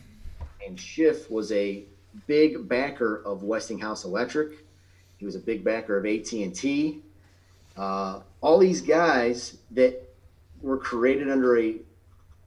[0.67, 1.85] and Schiff was a
[2.27, 4.66] big backer of Westinghouse Electric.
[5.19, 7.03] He was a big backer of AT and T.
[7.77, 10.03] Uh, all these guys that
[10.61, 11.77] were created under a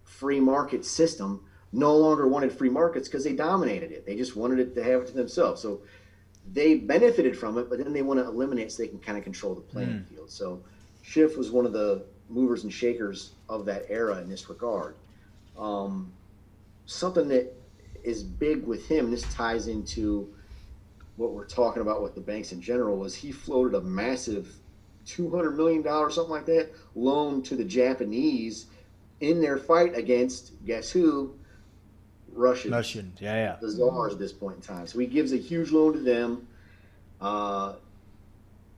[0.03, 4.05] free market system no longer wanted free markets because they dominated it.
[4.05, 5.61] They just wanted it to have it to themselves.
[5.61, 5.81] So
[6.51, 9.23] they benefited from it, but then they want to eliminate so they can kind of
[9.23, 10.31] control the playing field.
[10.31, 10.61] So
[11.03, 14.95] Schiff was one of the movers and shakers of that era in this regard.
[15.57, 16.11] Um,
[16.85, 17.53] something that
[18.03, 20.33] is big with him, this ties into
[21.19, 24.55] what we're talking about with the banks in general, was he floated a massive
[25.05, 28.67] $200 million, something like that, loan to the Japanese
[29.19, 31.35] in their fight against, guess who?
[32.31, 33.11] Russia Russian.
[33.19, 33.57] Yeah, yeah.
[33.59, 34.87] the czars at this point in time.
[34.87, 36.47] So he gives a huge loan to them.
[37.19, 37.75] Uh,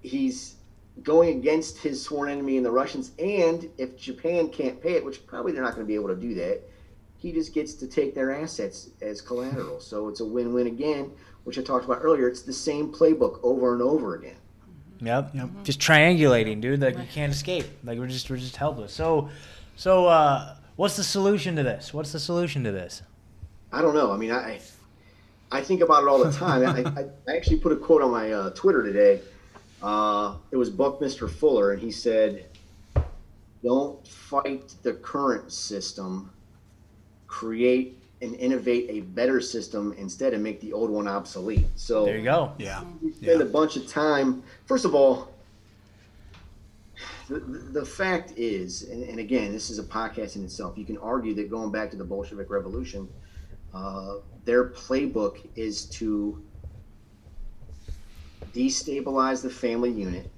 [0.01, 0.55] he's
[1.03, 5.27] going against his sworn enemy in the Russians, and if Japan can't pay it, which
[5.27, 6.61] probably they're not going to be able to do that,
[7.18, 9.80] he just gets to take their assets as collateral.
[9.80, 11.11] So it's a win-win again,
[11.43, 12.27] which I talked about earlier.
[12.27, 14.35] It's the same playbook over and over again.
[15.01, 15.31] Yep.
[15.34, 15.49] Yep.
[15.63, 16.80] Just triangulating, dude.
[16.80, 17.65] Like we can't escape.
[17.84, 18.93] Like we're just we're just helpless.
[18.93, 19.30] So,
[19.76, 21.93] so uh, what's the solution to this?
[21.93, 23.01] What's the solution to this?
[23.72, 24.11] I don't know.
[24.11, 24.59] I mean, I
[25.51, 26.65] I think about it all the time.
[26.65, 29.22] I, I, I actually put a quote on my uh, Twitter today.
[29.81, 32.45] Uh, it was Buckminster Fuller, and he said,
[33.63, 36.31] "Don't fight the current system.
[37.27, 42.18] Create and innovate a better system instead, and make the old one obsolete." So There
[42.18, 42.53] you go.
[42.57, 42.84] Yeah.
[43.02, 44.43] we spend a bunch of time.
[44.65, 45.34] First of all,
[47.27, 50.77] the, the fact is, and, and again, this is a podcast in itself.
[50.77, 53.07] You can argue that going back to the Bolshevik Revolution,
[53.73, 56.41] uh, their playbook is to
[58.53, 60.30] destabilize the family unit,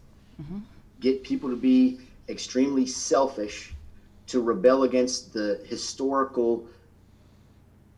[1.00, 2.00] get people to be
[2.30, 3.74] extremely selfish,
[4.28, 6.68] to rebel against the historical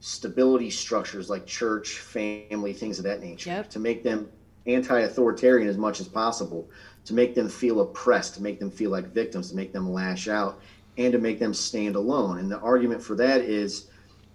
[0.05, 3.69] stability structures like church, family, things of that nature, Yep.
[3.71, 4.29] to make them
[4.67, 6.69] anti-authoritarian as much as possible,
[7.05, 10.27] to make them feel oppressed, to make them feel like victims, to make them lash
[10.27, 10.61] out,
[10.99, 12.37] and to make them stand alone.
[12.37, 13.87] And the argument for that is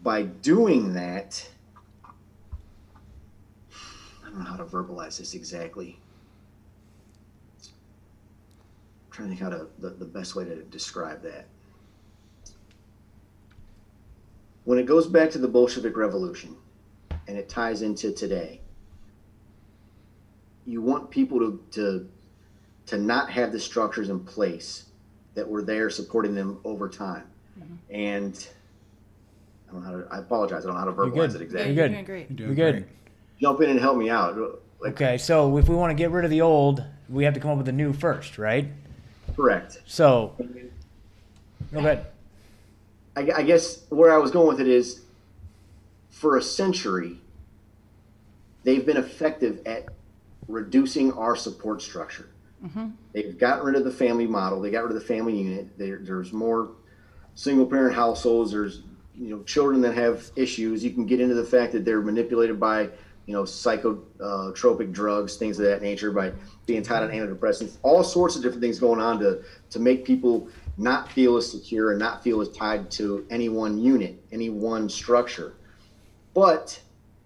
[0.02, 1.48] by doing that,
[3.70, 6.00] I don't know how to verbalize this exactly.
[7.62, 11.46] I'm trying to think how to the, the best way to describe that.
[14.64, 16.56] When it goes back to the Bolshevik Revolution
[17.28, 18.60] and it ties into today,
[20.66, 22.08] you want people to, to
[22.86, 24.86] to not have the structures in place
[25.34, 27.22] that were there supporting them over time.
[27.58, 27.74] Mm-hmm.
[27.94, 28.48] And
[29.68, 30.64] I don't know how to, I apologize.
[30.64, 31.40] I don't know how to You're verbalize good.
[31.40, 31.72] it exactly.
[31.74, 32.06] You're you're good.
[32.06, 32.28] great.
[32.30, 32.78] You're doing You're good.
[32.82, 32.96] great.
[33.40, 34.36] Jump in and help me out.
[34.80, 37.40] Like, Okay, so if we want to get rid of the old, we have to
[37.40, 38.68] come up with a new first, right?
[39.36, 39.80] correct.
[39.86, 40.34] So,
[41.72, 42.06] go ahead.
[43.20, 45.02] I, I guess where I was going with it is
[46.08, 47.18] for a century,
[48.64, 49.86] they've been effective at
[50.48, 52.28] reducing our support structure.
[52.64, 52.88] Mm-hmm.
[53.12, 54.60] They've gotten rid of the family model.
[54.60, 55.78] They got rid of the family unit.
[55.78, 56.70] There, there's more
[57.34, 58.52] single parent households.
[58.52, 58.82] There's
[59.14, 60.84] you know children that have issues.
[60.84, 62.90] You can get into the fact that they're manipulated by
[63.26, 66.32] you know psychotropic drugs, things of that nature, by
[66.66, 67.76] being tied on antidepressants.
[67.82, 71.90] All sorts of different things going on to to make people not feel as secure
[71.90, 75.54] and not feel as tied to any one unit, any one structure.
[76.34, 76.80] But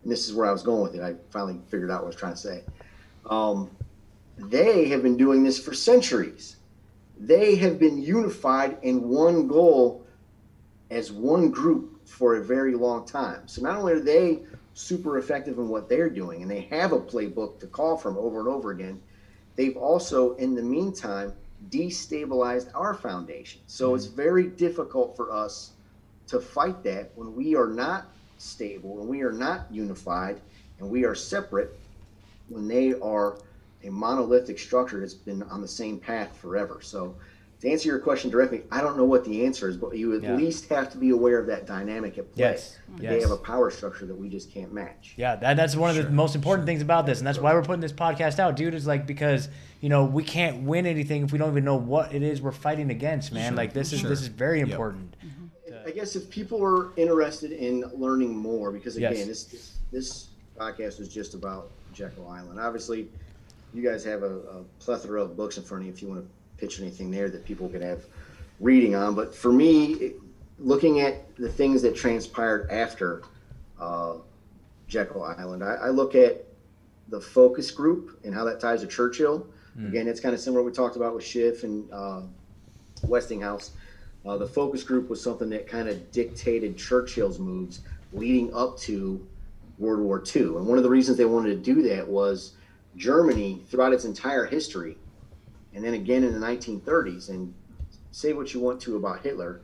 [0.05, 1.03] and this is where I was going with it.
[1.03, 2.63] I finally figured out what I was trying to say.
[3.27, 3.71] Um,
[4.37, 6.57] they have been doing this for centuries.
[7.19, 10.07] They have been unified in one goal
[10.91, 13.49] as one group for a very long time.
[13.49, 14.43] So not only are they
[14.75, 18.41] super effective in what they're doing and they have a playbook to call from over
[18.41, 19.01] and over again,
[19.57, 21.33] they've also, in the meantime,
[21.71, 23.61] destabilized our foundation.
[23.67, 24.17] So it's mm-hmm.
[24.17, 25.73] very difficult for us
[26.29, 28.07] to fight that when we are not
[28.39, 30.41] stable, when we are not unified,
[30.79, 31.79] and we are separate,
[32.49, 33.39] when they are
[33.85, 36.79] a monolithic structure that's been on the same path forever.
[36.81, 37.15] So,
[37.61, 40.23] to answer your question directly, I don't know what the answer is, but you at
[40.23, 40.37] Yeah.
[40.37, 42.45] least have to be aware of that dynamic at play.
[42.45, 43.11] Yes, yes.
[43.11, 45.15] They have a power structure that we just can't match.
[45.17, 47.63] Yeah, that, that's one of the most important things about this, and that's why we're
[47.63, 48.75] putting this podcast out, dude.
[48.75, 49.49] Is like because
[49.85, 52.53] you know we can't win anything if we don't even know what it is we're
[52.53, 53.55] fighting against, man.
[53.55, 54.69] Like this is this is very Yep.
[54.71, 55.15] important.
[55.87, 59.27] I guess if people are interested in learning more, because again, Yes.
[59.27, 60.29] this, this this
[60.59, 62.59] podcast is just about Jekyll Island.
[62.59, 63.11] Obviously,
[63.75, 66.23] you guys have a, a plethora of books in front of you if you want
[66.23, 68.07] to pitch anything there that people can have
[68.61, 69.15] reading on.
[69.15, 70.17] But for me, it-
[70.59, 73.21] looking at the things that transpired after
[73.79, 74.15] uh,
[74.89, 76.43] Jekyll Island, I, I look at
[77.09, 79.47] the focus group and how that ties to Churchill.
[79.89, 82.23] Again, it's kind of similar what we talked about with Schiff and uh,
[83.05, 83.73] Westinghouse.
[84.25, 87.81] Uh, the focus group was something that kind of dictated Churchill's moves
[88.13, 89.27] leading up to
[89.79, 90.43] World War II.
[90.43, 92.53] And one of the reasons they wanted to do that was
[92.97, 94.97] Germany, throughout its entire history,
[95.75, 97.53] and then again in the 1930s, and
[98.13, 99.61] say what you want to about Hitler,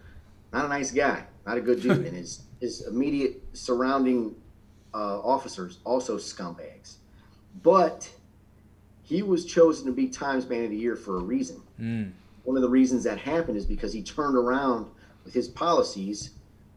[0.53, 4.35] not a nice guy, not a good dude, and his his immediate surrounding
[4.93, 6.97] uh, officers also scumbags.
[7.63, 8.11] But
[9.11, 12.13] he was chosen to be Times Man of the Year for a reason Mm.
[12.45, 14.87] one of the reasons that happened is because he turned around
[15.25, 16.31] with his policies,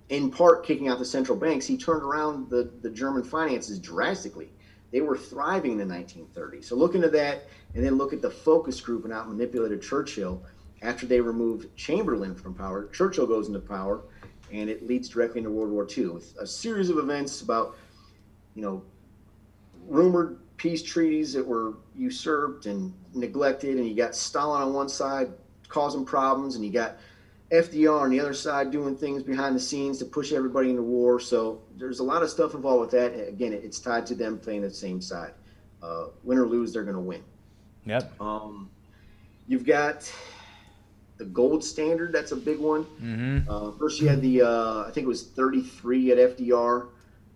[0.09, 1.65] in part kicking out the central banks.
[1.65, 4.49] He turned around the, the German finances drastically.
[4.91, 6.65] They were thriving in the 1930s.
[6.65, 9.81] So look into that, and then look at the focus group and how it manipulated
[9.81, 10.43] Churchill.
[10.81, 14.01] After they removed Chamberlain from power, Churchill goes into power,
[14.51, 17.75] and it leads directly into World War II with a series of events about,
[18.55, 18.83] you know,
[19.87, 25.27] rumored peace treaties that were usurped and neglected, and you got Stalin on one side
[25.67, 26.95] causing problems, and you got
[27.51, 31.19] FDR on the other side doing things behind the scenes to push everybody into war.
[31.19, 33.27] So there's a lot of stuff involved with that.
[33.27, 35.33] Again, it's tied to them playing the same side.
[35.81, 37.23] Uh, win or lose, they're going to win.
[37.85, 38.21] Yep.
[38.21, 38.69] Um,
[39.49, 40.09] you've got
[41.17, 42.13] the gold standard.
[42.13, 42.85] That's a big one.
[43.01, 43.49] Mm-hmm.
[43.49, 46.87] Uh, first, you had the uh, I think it was 33 at FDR.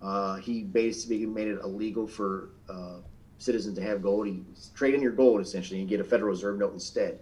[0.01, 2.99] Uh, he basically made it illegal for uh,
[3.37, 4.27] citizens to have gold.
[4.27, 4.45] You
[4.75, 7.19] trade in your gold essentially and get a Federal Reserve note instead.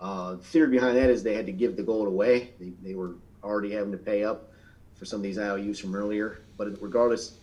[0.00, 2.52] Uh, the theory behind that is they had to give the gold away.
[2.60, 4.52] They, they were already having to pay up
[4.94, 6.40] for some of these IOUs from earlier.
[6.56, 7.38] But regardless,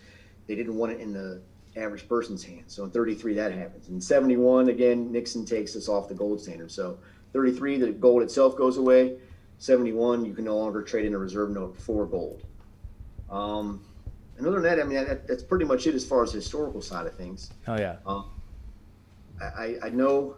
[0.48, 1.42] they didn't want it in the
[1.76, 2.74] average person's hands.
[2.74, 3.90] So in 33, that happens.
[3.90, 6.72] In 71, again, Nixon takes us off the gold standard.
[6.72, 6.98] So
[7.34, 9.18] 33, the gold itself goes away.
[9.58, 12.44] 71, you can no longer trade in a reserve note for gold.
[13.30, 13.82] Um,
[14.38, 16.38] and other than that, I mean, that, that's pretty much it as far as the
[16.40, 17.50] historical side of things.
[17.68, 17.98] Oh yeah.
[18.06, 18.30] Um,
[19.42, 20.36] I, I- know.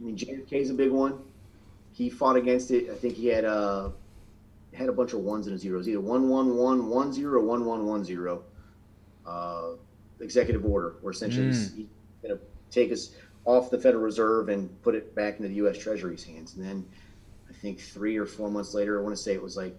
[0.00, 1.18] I mean, JFK is a big one.
[1.92, 2.90] He fought against it.
[2.90, 3.90] I think he had uh
[4.74, 7.64] had a bunch of ones and zeros, either one one one one zero or one
[7.64, 8.42] one one zero.
[9.26, 9.72] Uh,
[10.20, 11.76] executive order, where essentially he's, Mm.
[11.76, 11.86] he's
[12.22, 13.10] going to take us
[13.44, 15.78] off the Federal Reserve and put it back into the U.S.
[15.78, 16.54] Treasury's hands.
[16.56, 16.84] And then
[17.48, 19.78] I think three or four months later, I want to say it was like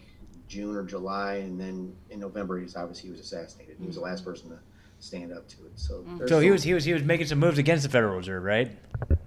[0.54, 3.78] June or July, and then in November, he's obviously he was assassinated.
[3.80, 4.60] He was the last person to
[5.00, 5.72] stand up to it.
[5.76, 8.18] So, there's So he was he was he was making some moves against the Federal
[8.18, 8.72] Reserve, right?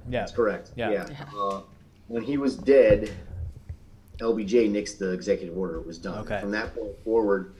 [0.08, 0.20] Yeah.
[0.20, 0.70] That's correct.
[0.76, 0.90] Yeah.
[0.92, 1.24] Yeah.
[1.36, 1.62] Uh,
[2.06, 3.12] when he was dead,
[4.18, 5.78] LBJ nixed the executive order.
[5.78, 6.18] It was done.
[6.18, 6.40] Okay.
[6.40, 7.54] From that point forward,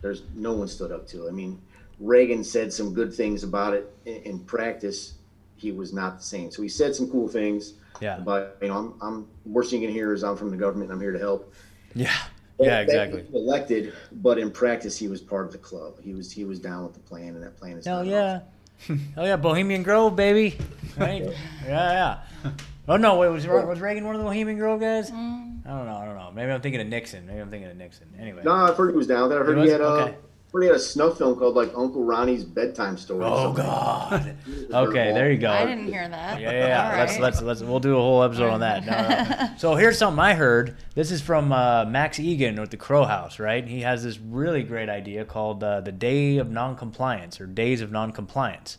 [0.00, 1.28] there's no one stood up to it.
[1.28, 1.60] I mean,
[1.98, 3.92] Reagan said some good things about it.
[4.06, 5.14] In, in practice,
[5.56, 6.52] he was not the same.
[6.52, 7.74] So he said some cool things.
[8.00, 8.20] Yeah.
[8.20, 10.92] But you know, I'm, I'm worst thing you can hear is I'm from the government
[10.92, 11.52] and I'm here to help.
[11.96, 12.14] Yeah.
[12.58, 12.80] But Yeah.
[12.80, 13.22] Exactly.
[13.22, 15.94] he was Elected, but in practice, he was part of the club.
[16.02, 18.40] He was he was down with the plan, and that plan is Hell not yeah.
[19.14, 20.56] Hell yeah, Bohemian Grove, baby.
[20.96, 21.22] Right?
[21.66, 22.50] yeah, yeah.
[22.88, 25.10] Oh no, wait, was was Reagan one of the Bohemian Grove guys?
[25.10, 25.66] Mm.
[25.66, 26.30] I don't know, I don't know.
[26.34, 27.26] Maybe I'm thinking of Nixon.
[27.26, 28.08] Maybe I'm thinking of Nixon.
[28.18, 28.42] Anyway.
[28.44, 29.42] No, I've heard he was down there.
[29.42, 30.12] I heard He he, had a, Okay.
[30.12, 30.20] heard
[30.52, 33.24] he had a snuff film called like Uncle Ronnie's bedtime story.
[33.24, 33.52] Oh.
[33.52, 34.36] God.
[34.70, 35.50] Okay, there you go.
[35.50, 36.40] I didn't hear that.
[36.40, 36.98] Yeah, yeah, yeah.
[36.98, 37.20] Let's right.
[37.22, 38.84] let's let's we'll do a whole episode on that.
[38.88, 39.54] No, no, no.
[39.56, 40.76] So here's something I heard.
[40.94, 43.66] This is from uh, Max Igan with the Crow House, right?
[43.66, 47.90] He has this really great idea called uh, the Day of Noncompliance or Days of
[47.90, 48.76] Noncompliance,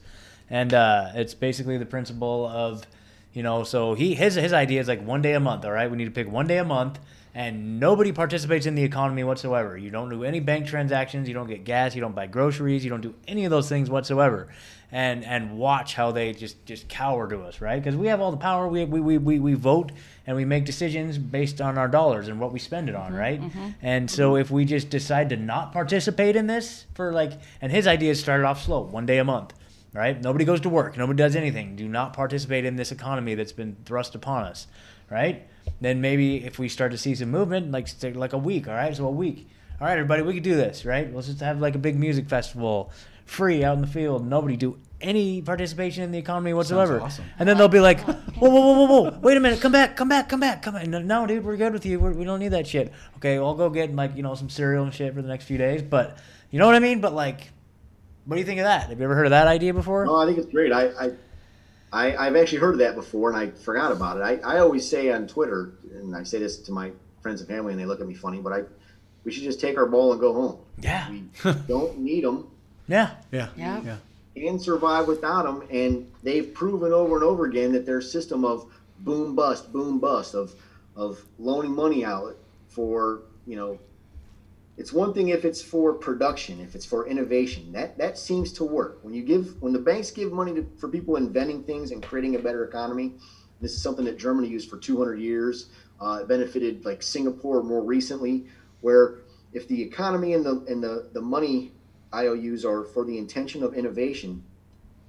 [0.50, 2.84] and uh, it's basically the principle of,
[3.34, 5.66] you know, so he his his idea is like one day a month.
[5.66, 7.00] All right, we need to pick one day a month.
[7.36, 9.78] And nobody participates in the economy whatsoever.
[9.78, 11.28] You don't do any bank transactions.
[11.28, 11.94] You don't get gas.
[11.94, 12.84] You don't buy groceries.
[12.84, 14.50] You don't do any of those things whatsoever
[14.92, 17.82] and and watch how they just just cower to us, right?
[17.82, 18.68] Because we have all the power.
[18.68, 19.92] We, we, we, we, we vote
[20.26, 23.20] and we make decisions based on our dollars and what we spend it on, mm-hmm,
[23.20, 23.42] right?
[23.42, 23.70] Mm-hmm.
[23.82, 27.88] And so if we just decide to not participate in this for like, and his
[27.88, 29.54] idea started off slow, one day a month,
[29.94, 30.22] right?
[30.22, 31.76] Nobody goes to work, nobody does anything.
[31.76, 34.68] Do not participate in this economy that's been thrust upon us,
[35.10, 35.48] right?
[35.82, 38.96] then maybe if we start to see some movement, like like a week, all right,
[38.96, 39.48] so a week,
[39.80, 41.14] all right, everybody, we could do this, right?
[41.14, 42.92] Let's just have like a big music festival,
[43.26, 47.26] free out in the field, nobody do any participation in the economy whatsoever, awesome.
[47.38, 49.96] and then they'll be like, whoa, whoa, whoa, whoa, whoa, wait a minute, come back,
[49.96, 50.88] come back, come back, come back.
[50.88, 52.00] No, uh, no dude, we're good with you.
[52.00, 52.92] We're, we don't need that shit.
[53.18, 55.58] Okay, I'll go get like you know some cereal and shit for the next few
[55.58, 56.18] days, but
[56.52, 57.00] you know what I mean.
[57.00, 57.52] But like,
[58.30, 58.90] what do you think of that?
[58.90, 60.06] Have you ever heard of that idea before?
[60.06, 60.72] No, I think it's great.
[60.72, 61.12] I, I,
[61.92, 64.22] I, I've actually heard of that before, and I forgot about it.
[64.22, 66.92] I, I always say on Twitter, and I say this to my
[67.22, 68.62] friends and family, and they look at me funny, but I,
[69.24, 70.60] we should just take our ball and go home.
[70.78, 71.10] Yeah.
[71.10, 71.24] We
[71.68, 72.52] don't need them.
[72.88, 73.12] Yeah.
[73.32, 73.50] Yeah.
[73.56, 73.82] Yeah.
[73.84, 73.98] Yeah.
[74.36, 78.66] Can survive without them, and they've proven over and over again that their system of
[79.02, 80.56] boom bust, boom bust, of
[80.96, 82.36] of loaning money out
[82.68, 83.78] for you know
[84.80, 87.74] it's one thing if it's for production, if it's for innovation.
[87.74, 89.00] That that seems to work.
[89.02, 92.36] When you give when the banks give money to, for people inventing things and creating
[92.36, 93.16] a better economy,
[93.60, 95.70] this is something that Germany used for 200 years.
[96.00, 98.46] Uh, it benefited like Singapore more recently,
[98.80, 99.18] where
[99.52, 101.74] if the economy and the and the, the money
[102.14, 104.42] IOUs are for the intention of innovation,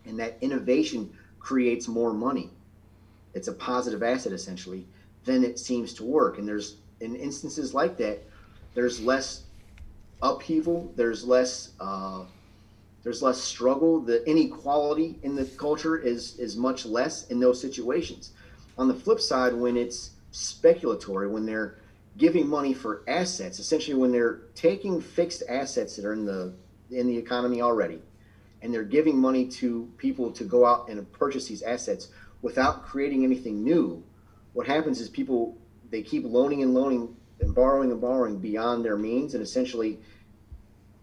[0.04, 2.50] and that innovation creates more money,
[3.34, 4.88] it's a positive asset essentially.
[5.24, 6.38] Then it seems to work.
[6.38, 8.24] And there's in instances like that,
[8.74, 9.44] there's less
[10.22, 10.92] upheaval.
[10.96, 11.70] There's less.
[11.80, 12.24] Uh,
[13.02, 14.00] there's less struggle.
[14.00, 18.32] The inequality in the culture is is much less in those situations.
[18.76, 21.76] On the flip side, when it's speculatory, when they're
[22.18, 26.52] giving money for assets, essentially when they're taking fixed assets that are in the
[26.90, 28.02] in the economy already,
[28.62, 32.08] and they're giving money to people to go out and purchase these assets
[32.42, 34.02] without creating anything new,
[34.52, 35.56] what happens is people
[35.90, 39.98] they keep loaning and loaning and borrowing and borrowing beyond their means, and essentially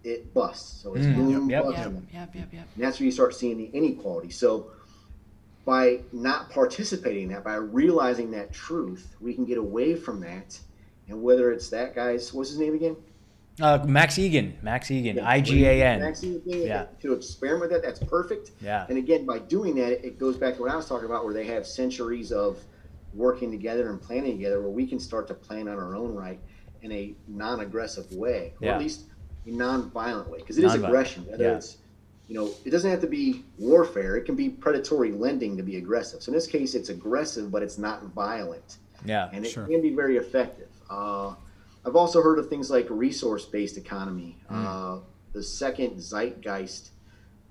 [0.04, 0.82] it busts.
[0.82, 1.78] So it's Mm, boom yep, bust.
[1.78, 2.68] Yep, And yep, yep, yep.
[2.78, 4.30] that's where you start seeing the inequality.
[4.30, 4.68] So
[5.66, 10.58] by not participating in that, by realizing that truth, we can get away from that.
[11.10, 12.96] And whether it's that guy's what's his name again?
[13.60, 14.62] Uh, Max Igan.
[14.62, 15.16] Max Igan.
[15.16, 16.00] Yeah, I G A N.
[16.00, 16.86] Maxine thing, Yeah.
[17.02, 18.52] To experiment with that, that's perfect.
[18.62, 18.86] Yeah.
[18.88, 21.34] And again, by doing that, it goes back to what I was talking about, where
[21.34, 22.64] they have centuries of
[23.14, 26.40] working together and planning together, where we can start to plan on our own right
[26.82, 28.76] in a non-aggressive way, or Yeah.
[28.76, 29.06] at least
[29.46, 30.86] a non-violent way, because it is Non-violent.
[30.94, 31.26] aggression.
[31.28, 31.56] Whether Yeah.
[31.58, 31.78] it's
[32.30, 34.18] you know, it doesn't have to be warfare.
[34.18, 36.22] It can be predatory lending to be aggressive.
[36.22, 39.30] So in this case, it's aggressive, but it's not violent Yeah.
[39.32, 39.66] and it Sure.
[39.66, 40.68] can be very effective.
[40.90, 41.36] Uh,
[41.86, 44.38] I've also heard of things like resource-based economy.
[44.50, 45.00] Uh,
[45.32, 46.90] the second Zeitgeist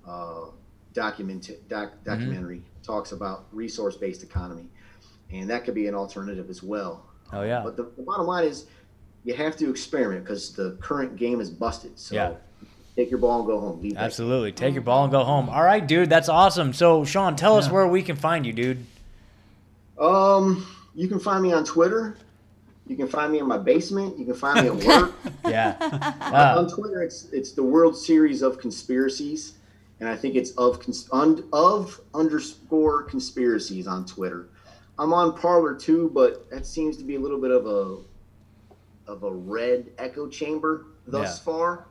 [0.06, 0.50] uh,
[0.92, 4.68] document doc, documentary talks about resource-based economy,
[5.32, 7.06] and that could be an alternative as well.
[7.32, 7.60] Oh, yeah.
[7.64, 8.66] But the, the bottom line is,
[9.24, 11.98] you have to experiment because the current game is busted.
[11.98, 12.34] So Yeah.
[12.94, 13.80] take your ball and go home.
[13.82, 14.04] Leave that.
[14.04, 14.52] Absolutely.
[14.52, 15.48] Take your ball and go home.
[15.48, 16.08] All right, dude.
[16.08, 16.72] That's awesome.
[16.72, 18.86] So, Sean, tell us where we can find you, dude.
[19.98, 22.16] Um, you can find me on Twitter.
[22.86, 24.16] You can find me in my basement.
[24.18, 25.12] You can find me at work.
[25.46, 25.76] Yeah.
[26.20, 29.52] on Uh, Twitter, it's it's the World Series of Conspiracies,
[30.00, 34.48] and I think it's of cons- un, of underscore conspiracies on Twitter.
[34.98, 37.98] I'm on Parler too, but that seems to be a little bit of a
[39.10, 41.44] of a red echo chamber thus Yeah.
[41.44, 41.86] far.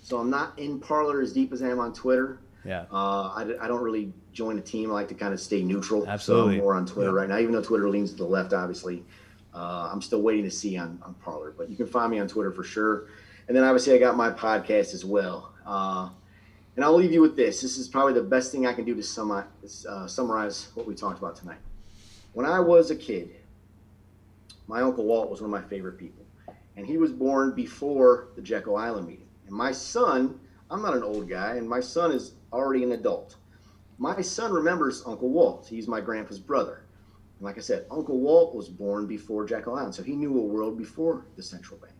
[0.00, 2.38] So I'm not in Parler as deep as I am on Twitter.
[2.64, 2.84] yeah.
[2.92, 4.90] Uh, I, I don't really join a team.
[4.90, 6.06] I like to kind of stay neutral.
[6.08, 6.54] Absolutely.
[6.54, 9.04] So I'm more on Twitter right now, even though Twitter leans to the left, obviously.
[9.54, 12.28] Uh, I'm still waiting to see on, on Parler, but you can find me on
[12.28, 13.04] Twitter for sure.
[13.48, 15.52] And then obviously I got my podcast as well.
[15.66, 16.08] Uh,
[16.76, 17.60] and I'll leave you with this.
[17.62, 20.94] This is probably the best thing I can do to sum, uh, summarize what we
[20.94, 21.58] talked about tonight.
[22.36, 23.30] When I was a kid,
[24.66, 26.26] my uncle Walt was one of my favorite people,
[26.76, 29.26] and he was born before the Jekyll Island meeting.
[29.46, 30.38] And my son,
[30.70, 33.36] I'm not an old guy, and my son is already an adult.
[33.96, 35.66] My son remembers Uncle Walt.
[35.66, 36.82] He's my grandpa's brother.
[37.38, 40.42] And like I said, Uncle Walt was born before Jekyll Island, so he knew a
[40.42, 41.94] world before the central bank.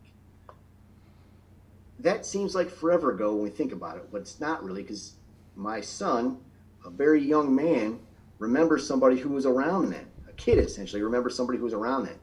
[2.00, 5.14] That seems like forever ago when we think about it, but it's not really because
[5.54, 6.36] my son,
[6.84, 8.00] a very young man,
[8.38, 10.05] remembers somebody who was around then.
[10.36, 12.18] A kid essentially remember somebody who was around then.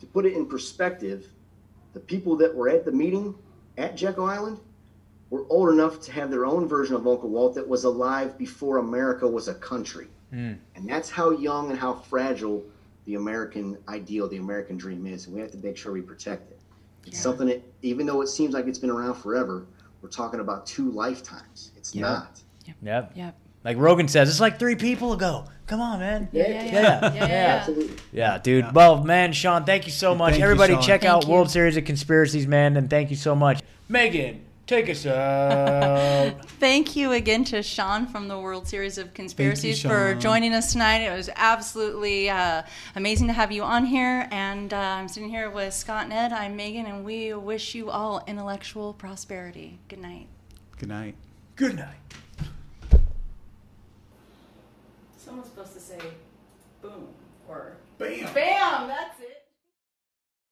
[0.00, 1.26] To put it in perspective,
[1.94, 3.34] the people that were at the meeting
[3.76, 4.60] at Jekyll Island
[5.30, 8.78] were old enough to have their own version of Uncle Walt that was alive before
[8.78, 10.06] America was a country.
[10.32, 10.58] Mm.
[10.76, 12.62] And that's how young and how fragile
[13.04, 15.26] the American ideal, the American dream is.
[15.26, 16.60] And we have to make sure we protect it.
[17.04, 17.22] It's Yeah.
[17.22, 19.66] something that, even though it seems like it's been around forever,
[20.02, 21.72] we're talking about two lifetimes.
[21.76, 22.02] It's Yeah.
[22.02, 22.42] not.
[22.82, 23.12] Yep.
[23.16, 23.38] Yep.
[23.64, 25.46] Like Rogan says, it's like three people ago.
[25.66, 26.28] Come on, man.
[26.32, 26.62] Yeah, yeah, yeah.
[26.64, 26.80] Yeah.
[26.80, 27.56] yeah, yeah, yeah.
[27.58, 27.96] Absolutely.
[28.12, 28.64] Yeah, dude.
[28.64, 28.72] Yeah.
[28.72, 30.32] Well, man, Sean, thank you so much.
[30.32, 30.82] Thank Everybody, Sean.
[30.82, 31.32] check Thank out you.
[31.32, 33.60] World Series of Conspiracies, man, and thank you so much.
[33.88, 36.44] Megan, Take us out.
[36.58, 41.02] Thank you again to Sean from the World Series of Conspiracies for joining us tonight.
[41.02, 42.62] It was absolutely uh,
[42.96, 44.26] amazing to have you on here.
[44.32, 46.32] And uh, I'm sitting here with Scott and Ed.
[46.32, 49.78] I'm Megan, and we wish you all intellectual prosperity.
[49.86, 50.26] Good night.
[50.78, 51.14] Good night.
[51.54, 51.96] Good night.
[55.26, 55.98] Someone's supposed to say
[56.80, 57.08] boom
[57.48, 58.32] or Bam.
[58.32, 58.86] bam.
[58.86, 59.18] That's